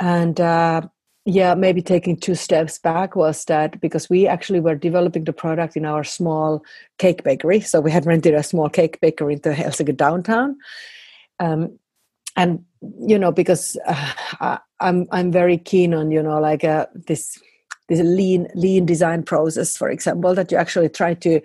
and. 0.00 0.40
Uh, 0.40 0.82
yeah 1.30 1.54
maybe 1.54 1.82
taking 1.82 2.16
two 2.16 2.34
steps 2.34 2.78
back 2.78 3.14
was 3.14 3.44
that 3.44 3.78
because 3.82 4.08
we 4.08 4.26
actually 4.26 4.60
were 4.60 4.74
developing 4.74 5.24
the 5.24 5.32
product 5.32 5.76
in 5.76 5.84
our 5.84 6.02
small 6.02 6.64
cake 6.96 7.22
bakery 7.22 7.60
so 7.60 7.82
we 7.82 7.90
had 7.90 8.06
rented 8.06 8.32
a 8.32 8.42
small 8.42 8.70
cake 8.70 8.98
bakery 9.02 9.34
into 9.34 9.50
helsinki 9.50 9.94
downtown 9.94 10.56
um, 11.40 11.78
and 12.36 12.64
you 13.00 13.18
know 13.18 13.32
because 13.32 13.76
uh, 13.86 14.12
I, 14.40 14.58
i'm 14.80 15.06
i'm 15.10 15.32
very 15.32 15.58
keen 15.58 15.94
on 15.94 16.10
you 16.10 16.22
know 16.22 16.40
like 16.40 16.64
uh, 16.64 16.86
this 16.94 17.38
this 17.88 18.00
lean 18.00 18.48
lean 18.54 18.86
design 18.86 19.22
process 19.22 19.76
for 19.76 19.90
example 19.90 20.34
that 20.34 20.52
you 20.52 20.58
actually 20.58 20.88
try 20.88 21.14
to 21.14 21.40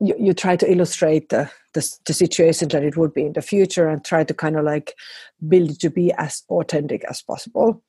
you, 0.00 0.14
you 0.18 0.34
try 0.34 0.56
to 0.56 0.70
illustrate 0.70 1.28
the, 1.30 1.50
the, 1.74 1.98
the 2.06 2.12
situation 2.12 2.68
that 2.68 2.84
it 2.84 2.96
would 2.96 3.14
be 3.14 3.24
in 3.24 3.32
the 3.32 3.42
future 3.42 3.88
and 3.88 4.04
try 4.04 4.24
to 4.24 4.34
kind 4.34 4.56
of 4.56 4.64
like 4.64 4.94
build 5.48 5.70
it 5.70 5.80
to 5.80 5.90
be 5.90 6.12
as 6.12 6.42
authentic 6.50 7.04
as 7.04 7.22
possible. 7.22 7.82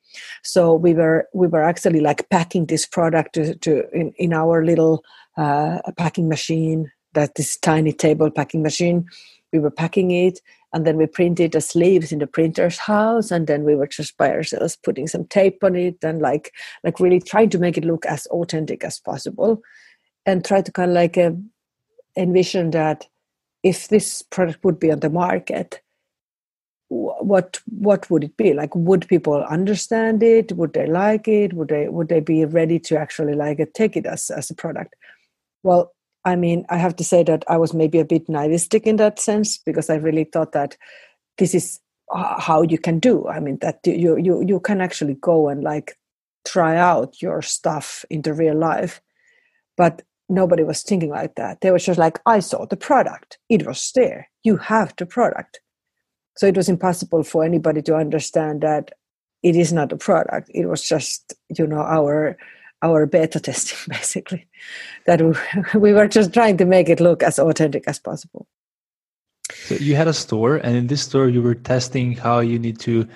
So 0.43 0.73
we 0.73 0.93
were 0.93 1.27
we 1.33 1.47
were 1.47 1.63
actually 1.63 1.99
like 1.99 2.29
packing 2.29 2.65
this 2.65 2.85
product 2.85 3.33
to, 3.33 3.55
to 3.55 3.83
in, 3.91 4.13
in 4.17 4.33
our 4.33 4.63
little 4.63 5.03
uh, 5.37 5.79
packing 5.97 6.29
machine 6.29 6.91
that 7.13 7.35
this 7.35 7.57
tiny 7.57 7.91
table 7.91 8.31
packing 8.31 8.63
machine. 8.63 9.05
We 9.51 9.59
were 9.59 9.71
packing 9.71 10.11
it 10.11 10.39
and 10.73 10.85
then 10.85 10.97
we 10.97 11.05
printed 11.07 11.53
the 11.53 11.61
sleeves 11.61 12.11
in 12.11 12.19
the 12.19 12.27
printer's 12.27 12.77
house 12.77 13.31
and 13.31 13.47
then 13.47 13.63
we 13.63 13.75
were 13.75 13.87
just 13.87 14.17
by 14.17 14.31
ourselves 14.31 14.77
putting 14.83 15.07
some 15.07 15.25
tape 15.25 15.63
on 15.63 15.75
it 15.75 15.97
and 16.03 16.21
like 16.21 16.53
like 16.83 16.99
really 16.99 17.19
trying 17.19 17.49
to 17.49 17.59
make 17.59 17.77
it 17.77 17.85
look 17.85 18.05
as 18.05 18.25
authentic 18.27 18.83
as 18.83 18.99
possible 18.99 19.61
and 20.25 20.43
try 20.43 20.61
to 20.61 20.71
kind 20.71 20.91
of 20.91 20.95
like 20.95 21.17
uh, 21.17 21.31
envision 22.17 22.71
that 22.71 23.07
if 23.63 23.87
this 23.87 24.21
product 24.21 24.63
would 24.63 24.79
be 24.79 24.91
on 24.91 24.99
the 24.99 25.09
market 25.09 25.81
what 26.89 27.59
what 27.65 28.09
would 28.09 28.23
it 28.23 28.37
be? 28.37 28.53
Like 28.53 28.73
would 28.75 29.07
people 29.07 29.43
understand 29.43 30.23
it? 30.23 30.53
Would 30.53 30.73
they 30.73 30.87
like 30.87 31.27
it? 31.27 31.53
Would 31.53 31.67
they 31.67 31.89
would 31.89 32.07
they 32.07 32.21
be 32.21 32.45
ready 32.45 32.79
to 32.79 32.97
actually 32.97 33.33
like 33.33 33.59
take 33.73 33.97
it 33.97 34.05
as 34.05 34.29
as 34.29 34.49
a 34.49 34.55
product? 34.55 34.95
Well 35.63 35.91
i 36.25 36.35
mean 36.35 36.65
i 36.69 36.77
have 36.77 36.95
to 36.95 37.03
say 37.03 37.23
that 37.23 37.43
i 37.47 37.57
was 37.57 37.73
maybe 37.73 37.99
a 37.99 38.05
bit 38.05 38.27
naivistic 38.27 38.83
in 38.83 38.95
that 38.97 39.19
sense 39.19 39.57
because 39.57 39.89
i 39.89 39.95
really 39.95 40.23
thought 40.23 40.51
that 40.51 40.77
this 41.37 41.53
is 41.53 41.79
how 42.13 42.61
you 42.61 42.77
can 42.77 42.99
do. 42.99 43.27
I 43.27 43.39
mean 43.39 43.57
that 43.61 43.79
you 43.85 44.17
you 44.17 44.43
you 44.45 44.59
can 44.59 44.81
actually 44.81 45.15
go 45.15 45.49
and 45.49 45.63
like 45.63 45.97
try 46.47 46.77
out 46.77 47.21
your 47.21 47.41
stuff 47.41 48.05
into 48.09 48.33
real 48.33 48.55
life 48.55 49.01
but 49.75 50.01
nobody 50.29 50.63
was 50.63 50.81
thinking 50.81 51.09
like 51.09 51.35
that. 51.35 51.61
They 51.61 51.71
were 51.71 51.79
just 51.79 51.99
like 51.99 52.19
i 52.25 52.39
saw 52.39 52.65
the 52.65 52.77
product. 52.77 53.37
It 53.49 53.65
was 53.65 53.91
there. 53.93 54.29
You 54.43 54.57
have 54.57 54.93
the 54.97 55.05
product. 55.05 55.59
So 56.37 56.47
it 56.47 56.55
was 56.55 56.69
impossible 56.69 57.23
for 57.23 57.43
anybody 57.43 57.81
to 57.83 57.95
understand 57.95 58.61
that 58.61 58.91
it 59.43 59.55
is 59.55 59.73
not 59.73 59.91
a 59.91 59.97
product. 59.97 60.49
It 60.53 60.65
was 60.65 60.87
just, 60.87 61.33
you 61.57 61.67
know, 61.67 61.81
our 61.81 62.37
our 62.81 63.05
beta 63.05 63.39
testing 63.39 63.77
basically. 63.87 64.47
That 65.05 65.21
we 65.75 65.93
were 65.93 66.07
just 66.07 66.33
trying 66.33 66.57
to 66.57 66.65
make 66.65 66.89
it 66.89 66.99
look 66.99 67.23
as 67.23 67.39
authentic 67.39 67.83
as 67.87 67.99
possible. 67.99 68.47
So 69.51 69.75
you 69.75 69.95
had 69.95 70.07
a 70.07 70.13
store, 70.13 70.57
and 70.57 70.75
in 70.75 70.87
this 70.87 71.01
store, 71.01 71.29
you 71.29 71.41
were 71.41 71.55
testing 71.55 72.13
how 72.13 72.39
you 72.39 72.59
need 72.59 72.79
to 72.81 73.07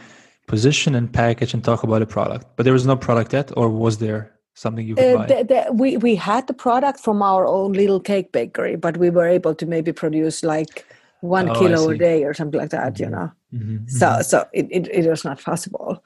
position 0.48 0.96
and 0.96 1.12
package 1.12 1.54
and 1.54 1.64
talk 1.64 1.84
about 1.84 2.02
a 2.02 2.06
product. 2.06 2.46
But 2.56 2.64
there 2.64 2.74
was 2.74 2.86
no 2.86 2.96
product 2.96 3.34
yet, 3.34 3.52
or 3.58 3.70
was 3.70 3.98
there 3.98 4.32
something 4.54 4.88
you 4.88 4.96
could 4.96 5.16
uh, 5.16 5.18
buy? 5.18 5.26
The, 5.26 5.44
the, 5.44 5.74
we 5.74 5.98
we 5.98 6.16
had 6.16 6.48
the 6.48 6.54
product 6.54 7.00
from 7.00 7.22
our 7.22 7.46
own 7.46 7.74
little 7.74 8.00
cake 8.00 8.32
bakery, 8.32 8.76
but 8.76 8.98
we 8.98 9.10
were 9.10 9.28
able 9.28 9.56
to 9.56 9.66
maybe 9.66 9.92
produce 9.92 10.44
like 10.44 10.86
one 11.22 11.50
oh, 11.50 11.54
kilo 11.54 11.90
a 11.90 11.98
day 11.98 12.24
or 12.24 12.34
something 12.34 12.60
like 12.60 12.72
that, 12.72 12.94
mm-hmm. 12.94 13.04
you 13.04 13.10
know. 13.10 13.32
Mm-hmm. 13.54 13.88
So 13.88 14.08
mm-hmm. 14.08 14.22
so 14.22 14.48
it, 14.54 14.68
it, 14.72 14.88
it 14.88 15.10
was 15.10 15.24
not 15.24 15.42
possible. 15.42 16.04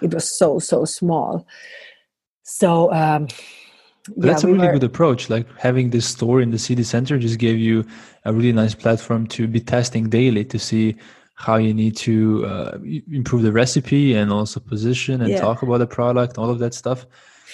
It 0.00 0.12
was 0.12 0.30
so 0.30 0.58
so 0.58 0.84
small. 0.84 1.46
So 2.48 2.92
um 2.92 3.28
yeah, 4.16 4.26
that's 4.26 4.44
a 4.44 4.46
really 4.46 4.66
were, 4.66 4.72
good 4.72 4.84
approach. 4.84 5.28
Like 5.28 5.46
having 5.58 5.90
this 5.90 6.06
store 6.06 6.40
in 6.40 6.50
the 6.50 6.58
city 6.58 6.82
center 6.82 7.18
just 7.18 7.38
gave 7.38 7.58
you 7.58 7.84
a 8.24 8.32
really 8.32 8.52
nice 8.52 8.74
platform 8.74 9.26
to 9.28 9.46
be 9.46 9.60
testing 9.60 10.08
daily 10.08 10.44
to 10.46 10.58
see 10.58 10.96
how 11.34 11.56
you 11.56 11.72
need 11.72 11.96
to 11.96 12.44
uh, 12.46 12.78
improve 13.12 13.42
the 13.42 13.52
recipe 13.52 14.14
and 14.14 14.32
also 14.32 14.58
position 14.58 15.20
and 15.20 15.30
yeah. 15.30 15.40
talk 15.40 15.62
about 15.62 15.78
the 15.78 15.86
product, 15.86 16.36
all 16.36 16.50
of 16.50 16.58
that 16.58 16.74
stuff. 16.74 17.06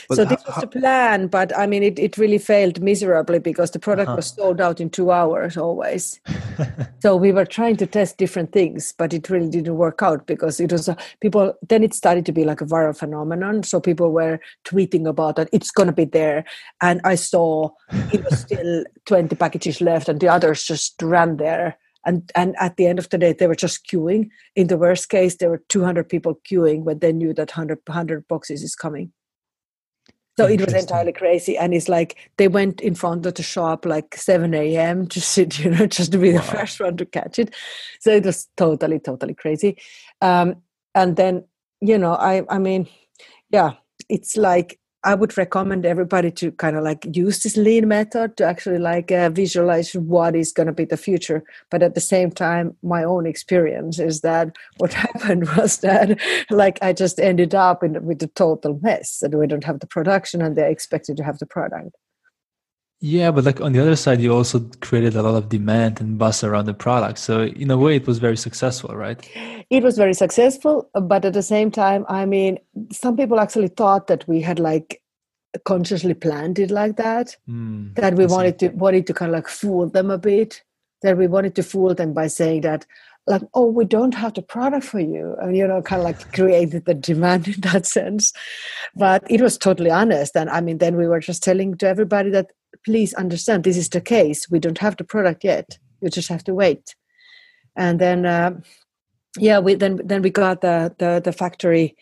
But 0.08 0.16
so 0.16 0.24
this 0.24 0.42
was 0.46 0.56
the 0.60 0.66
plan, 0.66 1.28
but 1.28 1.56
I 1.56 1.66
mean, 1.66 1.82
it, 1.82 1.98
it 1.98 2.18
really 2.18 2.38
failed 2.38 2.80
miserably 2.80 3.38
because 3.38 3.70
the 3.70 3.78
product 3.78 4.08
uh-huh. 4.08 4.16
was 4.16 4.26
sold 4.26 4.60
out 4.60 4.80
in 4.80 4.90
two 4.90 5.10
hours 5.10 5.56
always. 5.56 6.20
so 7.02 7.16
we 7.16 7.32
were 7.32 7.44
trying 7.44 7.76
to 7.78 7.86
test 7.86 8.18
different 8.18 8.52
things, 8.52 8.94
but 8.96 9.12
it 9.12 9.30
really 9.30 9.48
didn't 9.48 9.76
work 9.76 10.02
out 10.02 10.26
because 10.26 10.60
it 10.60 10.72
was 10.72 10.88
a, 10.88 10.96
people. 11.20 11.54
Then 11.68 11.82
it 11.82 11.94
started 11.94 12.26
to 12.26 12.32
be 12.32 12.44
like 12.44 12.60
a 12.60 12.66
viral 12.66 12.96
phenomenon. 12.96 13.62
So 13.62 13.80
people 13.80 14.10
were 14.10 14.40
tweeting 14.64 15.06
about 15.06 15.36
that 15.36 15.48
it's 15.52 15.70
going 15.70 15.88
to 15.88 15.92
be 15.92 16.04
there, 16.04 16.44
and 16.80 17.00
I 17.04 17.14
saw 17.14 17.70
it 18.12 18.24
was 18.24 18.40
still 18.40 18.84
twenty 19.06 19.36
packages 19.36 19.80
left, 19.80 20.08
and 20.08 20.20
the 20.20 20.28
others 20.28 20.64
just 20.64 21.00
ran 21.02 21.36
there 21.36 21.78
and 22.04 22.30
and 22.34 22.54
at 22.58 22.76
the 22.76 22.86
end 22.86 22.98
of 22.98 23.08
the 23.08 23.18
day 23.18 23.32
they 23.32 23.46
were 23.46 23.54
just 23.54 23.86
queuing 23.86 24.28
in 24.54 24.66
the 24.68 24.76
worst 24.76 25.08
case 25.08 25.36
there 25.36 25.50
were 25.50 25.62
200 25.68 26.08
people 26.08 26.38
queuing 26.48 26.82
when 26.82 26.98
they 26.98 27.12
knew 27.12 27.32
that 27.34 27.50
100, 27.50 27.78
100 27.86 28.28
boxes 28.28 28.62
is 28.62 28.74
coming 28.74 29.12
so 30.36 30.46
it 30.46 30.60
was 30.60 30.74
entirely 30.74 31.12
crazy. 31.12 31.56
And 31.56 31.72
it's 31.72 31.88
like 31.88 32.30
they 32.36 32.48
went 32.48 32.80
in 32.80 32.94
front 32.94 33.24
of 33.26 33.34
the 33.34 33.42
shop 33.42 33.86
like 33.86 34.16
7 34.16 34.52
a.m. 34.54 35.06
to 35.08 35.20
sit, 35.20 35.58
you 35.64 35.70
know, 35.70 35.86
just 35.86 36.12
to 36.12 36.18
be 36.18 36.32
the 36.32 36.38
wow. 36.38 36.44
first 36.44 36.80
one 36.80 36.96
to 36.96 37.06
catch 37.06 37.38
it. 37.38 37.54
So 38.00 38.10
it 38.10 38.24
was 38.24 38.48
totally, 38.56 38.98
totally 38.98 39.34
crazy. 39.34 39.76
Um, 40.20 40.56
and 40.94 41.16
then, 41.16 41.44
you 41.80 41.98
know, 41.98 42.14
I 42.14 42.42
I 42.48 42.58
mean, 42.58 42.88
yeah, 43.50 43.74
it's 44.08 44.36
like 44.36 44.78
I 45.04 45.14
would 45.14 45.36
recommend 45.36 45.84
everybody 45.84 46.30
to 46.32 46.50
kind 46.52 46.76
of 46.76 46.82
like 46.82 47.06
use 47.14 47.42
this 47.42 47.56
lean 47.56 47.88
method 47.88 48.36
to 48.38 48.44
actually 48.44 48.78
like 48.78 49.12
uh, 49.12 49.28
visualize 49.28 49.92
what 49.92 50.34
is 50.34 50.50
going 50.50 50.66
to 50.66 50.72
be 50.72 50.86
the 50.86 50.96
future. 50.96 51.44
But 51.70 51.82
at 51.82 51.94
the 51.94 52.00
same 52.00 52.30
time, 52.30 52.74
my 52.82 53.04
own 53.04 53.26
experience 53.26 53.98
is 53.98 54.22
that 54.22 54.56
what 54.78 54.94
happened 54.94 55.48
was 55.56 55.78
that 55.78 56.18
like 56.50 56.78
I 56.82 56.92
just 56.92 57.20
ended 57.20 57.54
up 57.54 57.82
in, 57.82 58.04
with 58.04 58.22
a 58.22 58.28
total 58.28 58.80
mess 58.82 59.22
and 59.22 59.34
we 59.34 59.46
don't 59.46 59.64
have 59.64 59.80
the 59.80 59.86
production 59.86 60.40
and 60.40 60.56
they're 60.56 60.70
expected 60.70 61.16
to 61.18 61.24
have 61.24 61.38
the 61.38 61.46
product. 61.46 61.94
Yeah, 63.06 63.32
but 63.32 63.44
like 63.44 63.60
on 63.60 63.72
the 63.72 63.80
other 63.80 63.96
side, 63.96 64.22
you 64.22 64.32
also 64.32 64.60
created 64.80 65.14
a 65.14 65.20
lot 65.20 65.34
of 65.34 65.50
demand 65.50 66.00
and 66.00 66.16
buzz 66.16 66.42
around 66.42 66.64
the 66.64 66.72
product. 66.72 67.18
So 67.18 67.42
in 67.42 67.70
a 67.70 67.76
way, 67.76 67.96
it 67.96 68.06
was 68.06 68.16
very 68.16 68.38
successful, 68.38 68.96
right? 68.96 69.20
It 69.68 69.82
was 69.82 69.98
very 69.98 70.14
successful, 70.14 70.88
but 70.94 71.22
at 71.26 71.34
the 71.34 71.42
same 71.42 71.70
time, 71.70 72.06
I 72.08 72.24
mean, 72.24 72.60
some 72.90 73.14
people 73.14 73.40
actually 73.40 73.68
thought 73.68 74.06
that 74.06 74.26
we 74.26 74.40
had 74.40 74.58
like 74.58 75.02
consciously 75.66 76.14
planned 76.14 76.58
it 76.58 76.70
like 76.70 76.96
that. 76.96 77.36
Mm, 77.46 77.94
that 77.96 78.14
we 78.14 78.24
wanted 78.24 78.58
to 78.60 78.68
wanted 78.68 79.06
to 79.08 79.12
kind 79.12 79.28
of 79.28 79.34
like 79.34 79.48
fool 79.48 79.86
them 79.90 80.10
a 80.10 80.16
bit. 80.16 80.62
That 81.02 81.18
we 81.18 81.26
wanted 81.26 81.54
to 81.56 81.62
fool 81.62 81.94
them 81.94 82.14
by 82.14 82.28
saying 82.28 82.62
that 82.62 82.86
like 83.26 83.42
oh 83.54 83.66
we 83.66 83.84
don't 83.84 84.14
have 84.14 84.34
the 84.34 84.42
product 84.42 84.84
for 84.84 85.00
you 85.00 85.34
and 85.40 85.56
you 85.56 85.66
know 85.66 85.80
kind 85.80 86.00
of 86.00 86.04
like 86.04 86.32
created 86.32 86.84
the 86.84 86.94
demand 86.94 87.48
in 87.54 87.60
that 87.60 87.86
sense 87.86 88.32
but 88.94 89.24
it 89.30 89.40
was 89.40 89.56
totally 89.56 89.90
honest 89.90 90.36
and 90.36 90.50
i 90.50 90.60
mean 90.60 90.76
then 90.76 90.94
we 90.94 91.06
were 91.06 91.20
just 91.20 91.42
telling 91.42 91.74
to 91.74 91.88
everybody 91.88 92.28
that 92.28 92.50
please 92.84 93.14
understand 93.14 93.64
this 93.64 93.76
is 93.76 93.88
the 93.88 94.00
case. 94.00 94.50
We 94.50 94.58
don't 94.58 94.78
have 94.78 94.96
the 94.96 95.04
product 95.04 95.44
yet. 95.44 95.78
You 96.00 96.10
just 96.10 96.28
have 96.28 96.44
to 96.44 96.54
wait. 96.54 96.94
And 97.76 98.00
then 98.00 98.26
uh, 98.26 98.60
yeah 99.38 99.58
we 99.58 99.74
then 99.74 100.00
then 100.04 100.22
we 100.22 100.30
got 100.30 100.60
the 100.60 100.94
the, 100.98 101.20
the 101.24 101.32
factory 101.32 101.96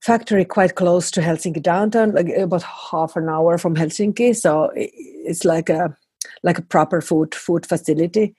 factory 0.00 0.44
quite 0.44 0.76
close 0.76 1.10
to 1.10 1.20
helsinki 1.20 1.60
downtown 1.60 2.12
like 2.12 2.28
about 2.28 2.62
half 2.62 3.16
an 3.16 3.28
hour 3.28 3.58
from 3.58 3.74
helsinki. 3.74 4.36
So 4.36 4.70
it's 4.74 5.44
like 5.44 5.68
a 5.68 5.96
like 6.42 6.58
a 6.58 6.62
proper 6.62 7.00
food 7.00 7.34
food 7.34 7.66
facility. 7.66 8.34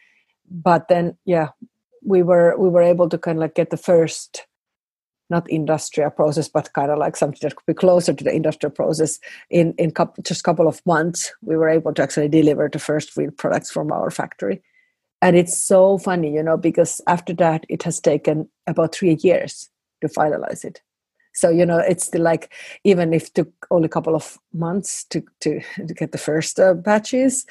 But 0.49 0.87
then 0.87 1.17
yeah 1.25 1.49
we 2.05 2.23
were 2.23 2.55
we 2.57 2.69
were 2.69 2.81
able 2.81 3.09
to 3.09 3.17
kind 3.17 3.37
of 3.37 3.41
like 3.41 3.55
get 3.55 3.69
the 3.69 3.77
first 3.77 4.45
not 5.29 5.49
industrial 5.49 6.09
process 6.09 6.47
but 6.47 6.73
kind 6.73 6.91
of 6.91 6.97
like 6.97 7.15
something 7.15 7.39
that 7.41 7.55
could 7.55 7.65
be 7.65 7.73
closer 7.73 8.13
to 8.13 8.23
the 8.23 8.33
industrial 8.33 8.71
process. 8.71 9.19
In 9.49 9.73
in 9.77 9.93
just 10.23 10.41
a 10.41 10.43
couple 10.43 10.67
of 10.67 10.85
months 10.85 11.33
we 11.41 11.55
were 11.55 11.69
able 11.69 11.93
to 11.93 12.03
actually 12.03 12.29
deliver 12.29 12.69
the 12.69 12.79
first 12.79 13.15
real 13.17 13.31
products 13.31 13.71
from 13.71 13.91
our 13.91 14.09
factory. 14.11 14.61
And 15.21 15.35
it's 15.35 15.57
so 15.57 15.97
funny 15.97 16.33
you 16.33 16.43
know 16.43 16.57
because 16.57 17.01
after 17.07 17.33
that 17.35 17.65
it 17.69 17.83
has 17.83 17.99
taken 17.99 18.49
about 18.67 18.95
three 18.95 19.17
years 19.21 19.69
to 20.01 20.07
finalize 20.07 20.63
it. 20.63 20.81
So 21.33 21.49
you 21.49 21.65
know 21.65 21.77
it's 21.77 22.05
still 22.05 22.23
like 22.23 22.51
even 22.83 23.13
if 23.13 23.27
it 23.27 23.35
took 23.35 23.67
only 23.71 23.85
a 23.85 23.89
couple 23.89 24.15
of 24.15 24.37
months 24.53 25.03
to 25.05 25.23
to, 25.41 25.61
to 25.87 25.93
get 25.93 26.11
the 26.11 26.17
first 26.17 26.59
uh, 26.59 26.73
batches 26.73 27.45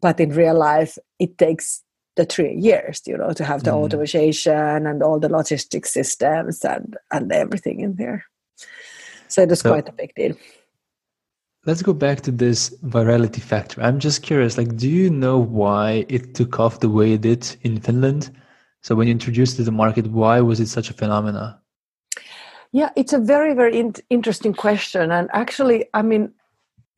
but 0.00 0.20
in 0.20 0.30
real 0.30 0.58
life 0.58 0.96
it 1.18 1.36
takes 1.38 1.82
the 2.16 2.24
three 2.24 2.54
years, 2.54 3.00
you 3.06 3.16
know, 3.16 3.32
to 3.32 3.44
have 3.44 3.64
the 3.64 3.70
mm. 3.70 3.74
automation 3.74 4.86
and 4.86 5.02
all 5.02 5.18
the 5.18 5.28
logistic 5.28 5.86
systems 5.86 6.64
and 6.64 6.96
and 7.10 7.32
everything 7.32 7.80
in 7.80 7.96
there. 7.96 8.24
So 9.28 9.42
it 9.42 9.48
was 9.48 9.60
so, 9.60 9.70
quite 9.70 9.88
a 9.88 9.92
big 9.92 10.14
deal. 10.14 10.36
Let's 11.64 11.82
go 11.82 11.92
back 11.92 12.22
to 12.22 12.32
this 12.32 12.70
virality 12.84 13.40
factor. 13.40 13.80
I'm 13.80 14.00
just 14.00 14.22
curious, 14.22 14.58
like, 14.58 14.76
do 14.76 14.88
you 14.88 15.08
know 15.08 15.38
why 15.38 16.04
it 16.08 16.34
took 16.34 16.58
off 16.58 16.80
the 16.80 16.90
way 16.90 17.12
it 17.12 17.20
did 17.20 17.56
in 17.62 17.80
Finland? 17.80 18.30
So 18.82 18.96
when 18.96 19.06
you 19.06 19.12
introduced 19.12 19.54
it 19.54 19.56
to 19.58 19.64
the 19.64 19.70
market, 19.70 20.08
why 20.08 20.40
was 20.40 20.58
it 20.58 20.66
such 20.66 20.90
a 20.90 20.94
phenomenon? 20.94 21.54
Yeah, 22.72 22.90
it's 22.96 23.12
a 23.12 23.18
very, 23.18 23.54
very 23.54 23.78
in- 23.78 23.94
interesting 24.10 24.54
question. 24.54 25.12
And 25.12 25.30
actually, 25.32 25.86
I 25.94 26.02
mean, 26.02 26.32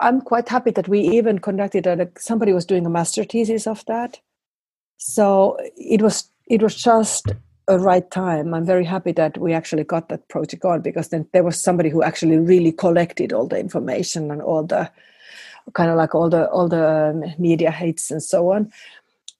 I'm 0.01 0.21
quite 0.21 0.49
happy 0.49 0.71
that 0.71 0.89
we 0.89 1.01
even 1.01 1.41
conducted 1.41 1.87
a, 1.87 2.09
somebody 2.19 2.53
was 2.53 2.65
doing 2.65 2.87
a 2.87 2.91
master 2.91 3.25
thesis 3.25 3.67
of 3.67 3.85
that. 3.87 4.21
So 4.97 5.57
it 5.77 6.03
was 6.03 6.31
it 6.47 6.63
was 6.63 6.75
just 6.75 7.27
a 7.69 7.79
right 7.79 8.11
time. 8.11 8.53
I'm 8.53 8.67
very 8.67 8.85
happy 8.85 9.13
that 9.13 9.39
we 9.39 9.53
actually 9.53 9.85
got 9.85 10.09
that 10.09 10.29
project 10.29 10.65
on 10.65 10.83
because 10.83 11.09
then 11.09 11.27
there 11.33 11.45
was 11.45 11.61
somebody 11.61 11.89
who 11.89 12.03
actually 12.03 12.39
really 12.39 12.73
collected 12.73 13.33
all 13.33 13.47
the 13.47 13.59
information 13.59 14.31
and 14.31 14.43
all 14.43 14.65
the 14.65 14.91
kind 15.73 15.91
of 15.91 15.97
like 15.97 16.15
all 16.15 16.29
the 16.29 16.49
all 16.51 16.69
the 16.69 17.11
um, 17.11 17.25
media 17.39 17.71
hits 17.71 18.11
and 18.11 18.23
so 18.23 18.53
on. 18.53 18.71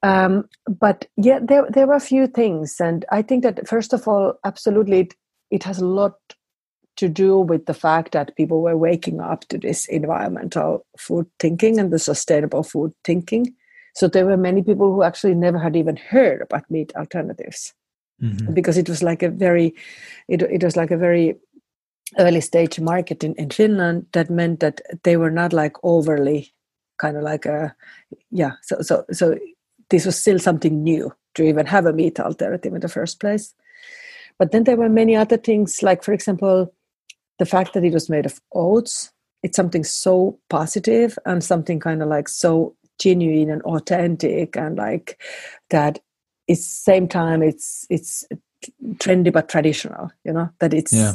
Um, 0.03 0.49
but 0.69 1.07
yeah, 1.17 1.39
there 1.43 1.67
there 1.71 1.87
were 1.87 1.95
a 1.95 2.01
few 2.01 2.27
things, 2.27 2.81
and 2.81 3.05
I 3.11 3.23
think 3.23 3.43
that 3.43 3.67
first 3.69 3.93
of 3.93 4.07
all, 4.09 4.35
absolutely, 4.45 5.01
it, 5.01 5.15
it 5.51 5.65
has 5.65 5.79
a 5.79 5.87
lot 5.87 6.15
to 6.97 7.09
do 7.09 7.39
with 7.41 7.67
the 7.67 7.75
fact 7.75 8.13
that 8.13 8.37
people 8.37 8.63
were 8.63 8.77
waking 8.77 9.21
up 9.21 9.41
to 9.49 9.59
this 9.59 9.87
environmental 9.87 10.87
food 10.99 11.27
thinking 11.41 11.79
and 11.79 11.93
the 11.93 11.99
sustainable 11.99 12.63
food 12.63 12.93
thinking. 13.05 13.55
So 13.95 14.09
there 14.09 14.27
were 14.27 14.37
many 14.37 14.63
people 14.63 14.93
who 14.93 15.03
actually 15.03 15.35
never 15.35 15.59
had 15.59 15.77
even 15.77 15.97
heard 15.97 16.43
about 16.43 16.71
meat 16.71 16.93
alternatives 16.97 17.73
mm-hmm. 18.23 18.53
because 18.53 18.77
it 18.77 18.89
was 18.89 19.03
like 19.03 19.23
a 19.23 19.31
very, 19.31 19.75
it, 20.29 20.43
it 20.43 20.63
was 20.65 20.77
like 20.77 20.91
a 20.91 20.97
very 20.97 21.37
early 22.19 22.41
stage 22.41 22.81
market 22.81 23.25
in, 23.25 23.35
in 23.35 23.51
Finland. 23.51 24.07
That 24.13 24.31
meant 24.31 24.61
that 24.61 24.81
they 25.05 25.17
were 25.17 25.31
not 25.31 25.53
like 25.53 25.77
overly 25.83 26.53
kind 26.99 27.17
of 27.17 27.23
like 27.23 27.47
a, 27.47 27.75
yeah. 28.31 28.53
So 28.63 28.83
so 28.83 29.05
so 29.13 29.39
this 29.91 30.07
was 30.07 30.21
still 30.21 30.39
something 30.39 30.83
new 30.83 31.13
to 31.35 31.43
even 31.43 31.67
have 31.67 31.87
a 31.87 31.93
meat 31.93 32.21
alternative 32.21 32.75
in 32.75 32.81
the 32.81 32.89
first 32.89 33.21
place. 33.21 33.55
But 34.39 34.51
then 34.51 34.65
there 34.65 34.77
were 34.77 34.89
many 34.89 35.15
other 35.15 35.37
things, 35.37 35.83
like 35.83 36.03
for 36.03 36.13
example, 36.13 36.75
the 37.39 37.47
fact 37.47 37.75
that 37.75 37.85
it 37.85 37.93
was 37.93 38.09
made 38.09 38.27
of 38.27 38.41
oats 38.53 39.13
it's 39.45 39.57
something 39.57 39.85
so 39.85 40.39
positive 40.49 41.19
and 41.27 41.45
something 41.45 41.79
kind 41.79 42.03
of 42.03 42.09
like 42.09 42.29
so 42.29 42.75
genuine 42.99 43.51
and 43.51 43.63
authentic 43.63 44.57
and 44.57 44.77
like 44.77 45.21
that 45.71 46.01
it's 46.47 46.67
same 46.67 47.09
time 47.09 47.43
it's 47.43 47.87
it's 47.91 48.25
trendy 48.95 49.33
but 49.33 49.49
traditional 49.49 50.11
you 50.25 50.33
know 50.33 50.49
that 50.61 50.73
it's 50.73 50.93
yeah. 50.93 51.15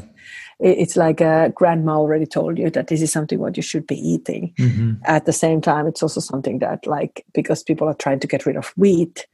it's 0.59 0.95
like 0.95 1.21
a 1.21 1.51
grandma 1.55 1.93
already 1.93 2.25
told 2.25 2.57
you 2.57 2.69
that 2.69 2.88
this 2.88 3.01
is 3.01 3.11
something 3.11 3.39
what 3.39 3.57
you 3.57 3.63
should 3.63 3.88
be 3.88 3.95
eating 3.95 4.53
mm-hmm. 4.59 4.93
at 5.05 5.25
the 5.25 5.34
same 5.34 5.61
time 5.61 5.88
it's 5.88 6.03
also 6.03 6.19
something 6.19 6.59
that 6.59 6.86
like 6.86 7.25
because 7.34 7.63
people 7.63 7.88
are 7.88 7.95
trying 7.95 8.19
to 8.19 8.27
get 8.27 8.45
rid 8.45 8.55
of 8.55 8.67
wheat 8.77 9.25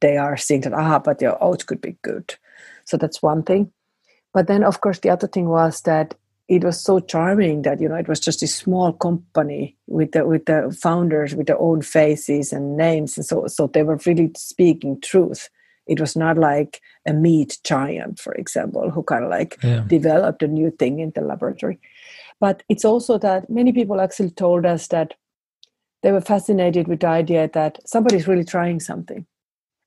they 0.00 0.16
are 0.16 0.36
seeing 0.36 0.60
that 0.60 0.74
ah 0.74 0.98
but 0.98 1.20
your 1.20 1.42
oats 1.42 1.64
could 1.64 1.80
be 1.80 1.96
good 2.02 2.34
so 2.84 2.96
that's 2.96 3.22
one 3.22 3.42
thing 3.42 3.70
but 4.32 4.46
then 4.46 4.62
of 4.62 4.80
course 4.80 5.00
the 5.00 5.10
other 5.10 5.26
thing 5.26 5.48
was 5.48 5.82
that 5.82 6.14
it 6.48 6.62
was 6.62 6.80
so 6.80 7.00
charming 7.00 7.62
that 7.62 7.80
you 7.80 7.88
know 7.88 7.96
it 7.96 8.08
was 8.08 8.20
just 8.20 8.42
a 8.42 8.46
small 8.46 8.92
company 8.92 9.76
with 9.86 10.12
the 10.12 10.24
with 10.24 10.46
the 10.46 10.76
founders 10.80 11.34
with 11.34 11.46
their 11.46 11.58
own 11.58 11.82
faces 11.82 12.52
and 12.52 12.76
names 12.76 13.16
and 13.16 13.26
so 13.26 13.46
so 13.46 13.66
they 13.66 13.82
were 13.82 13.98
really 14.06 14.30
speaking 14.36 15.00
truth. 15.00 15.48
It 15.86 16.00
was 16.00 16.16
not 16.16 16.36
like 16.36 16.80
a 17.06 17.12
meat 17.12 17.58
giant 17.64 18.18
for 18.18 18.34
example 18.34 18.90
who 18.90 19.02
kind 19.02 19.24
of 19.24 19.30
like 19.30 19.56
yeah. 19.62 19.84
developed 19.86 20.42
a 20.42 20.48
new 20.48 20.70
thing 20.70 21.00
in 21.00 21.12
the 21.14 21.20
laboratory. 21.20 21.78
But 22.40 22.62
it's 22.68 22.84
also 22.84 23.18
that 23.18 23.48
many 23.48 23.72
people 23.72 24.00
actually 24.00 24.30
told 24.30 24.66
us 24.66 24.88
that 24.88 25.14
they 26.02 26.12
were 26.12 26.20
fascinated 26.20 26.86
with 26.86 27.00
the 27.00 27.08
idea 27.08 27.48
that 27.54 27.78
somebody's 27.88 28.28
really 28.28 28.44
trying 28.44 28.78
something. 28.80 29.26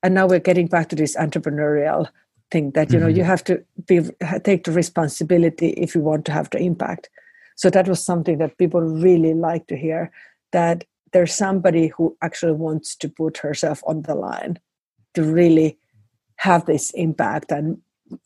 And 0.01 0.14
now 0.14 0.28
we're 0.28 0.39
getting 0.39 0.68
back 0.68 0.89
to 0.89 0.95
this 0.95 1.16
entrepreneurial 1.16 2.07
thing 2.52 2.72
that 2.72 2.91
you 2.91 3.00
know 3.00 3.08
mm-hmm. 3.08 3.18
you 3.18 3.24
have 3.24 3.43
to 3.43 3.64
be 3.86 4.02
take 4.43 4.64
the 4.64 4.72
responsibility 4.72 5.70
if 5.70 5.95
you 5.95 6.02
want 6.02 6.26
to 6.26 6.32
have 6.32 6.50
the 6.50 6.60
impact 6.60 7.10
so 7.56 7.70
that 7.70 7.88
was 7.88 8.04
something 8.04 8.38
that 8.38 8.58
people 8.58 8.82
really 8.82 9.34
like 9.34 9.68
to 9.68 9.78
hear 9.78 10.12
that 10.52 10.86
there's 11.12 11.34
somebody 11.34 11.88
who 11.88 12.16
actually 12.22 12.54
wants 12.54 12.95
to 12.95 13.10
put 13.10 13.38
herself 13.38 13.82
on 13.86 14.02
the 14.04 14.16
line 14.16 14.60
to 15.14 15.24
really 15.24 15.78
have 16.38 16.66
this 16.66 16.91
impact 16.91 17.52
and 17.52 17.78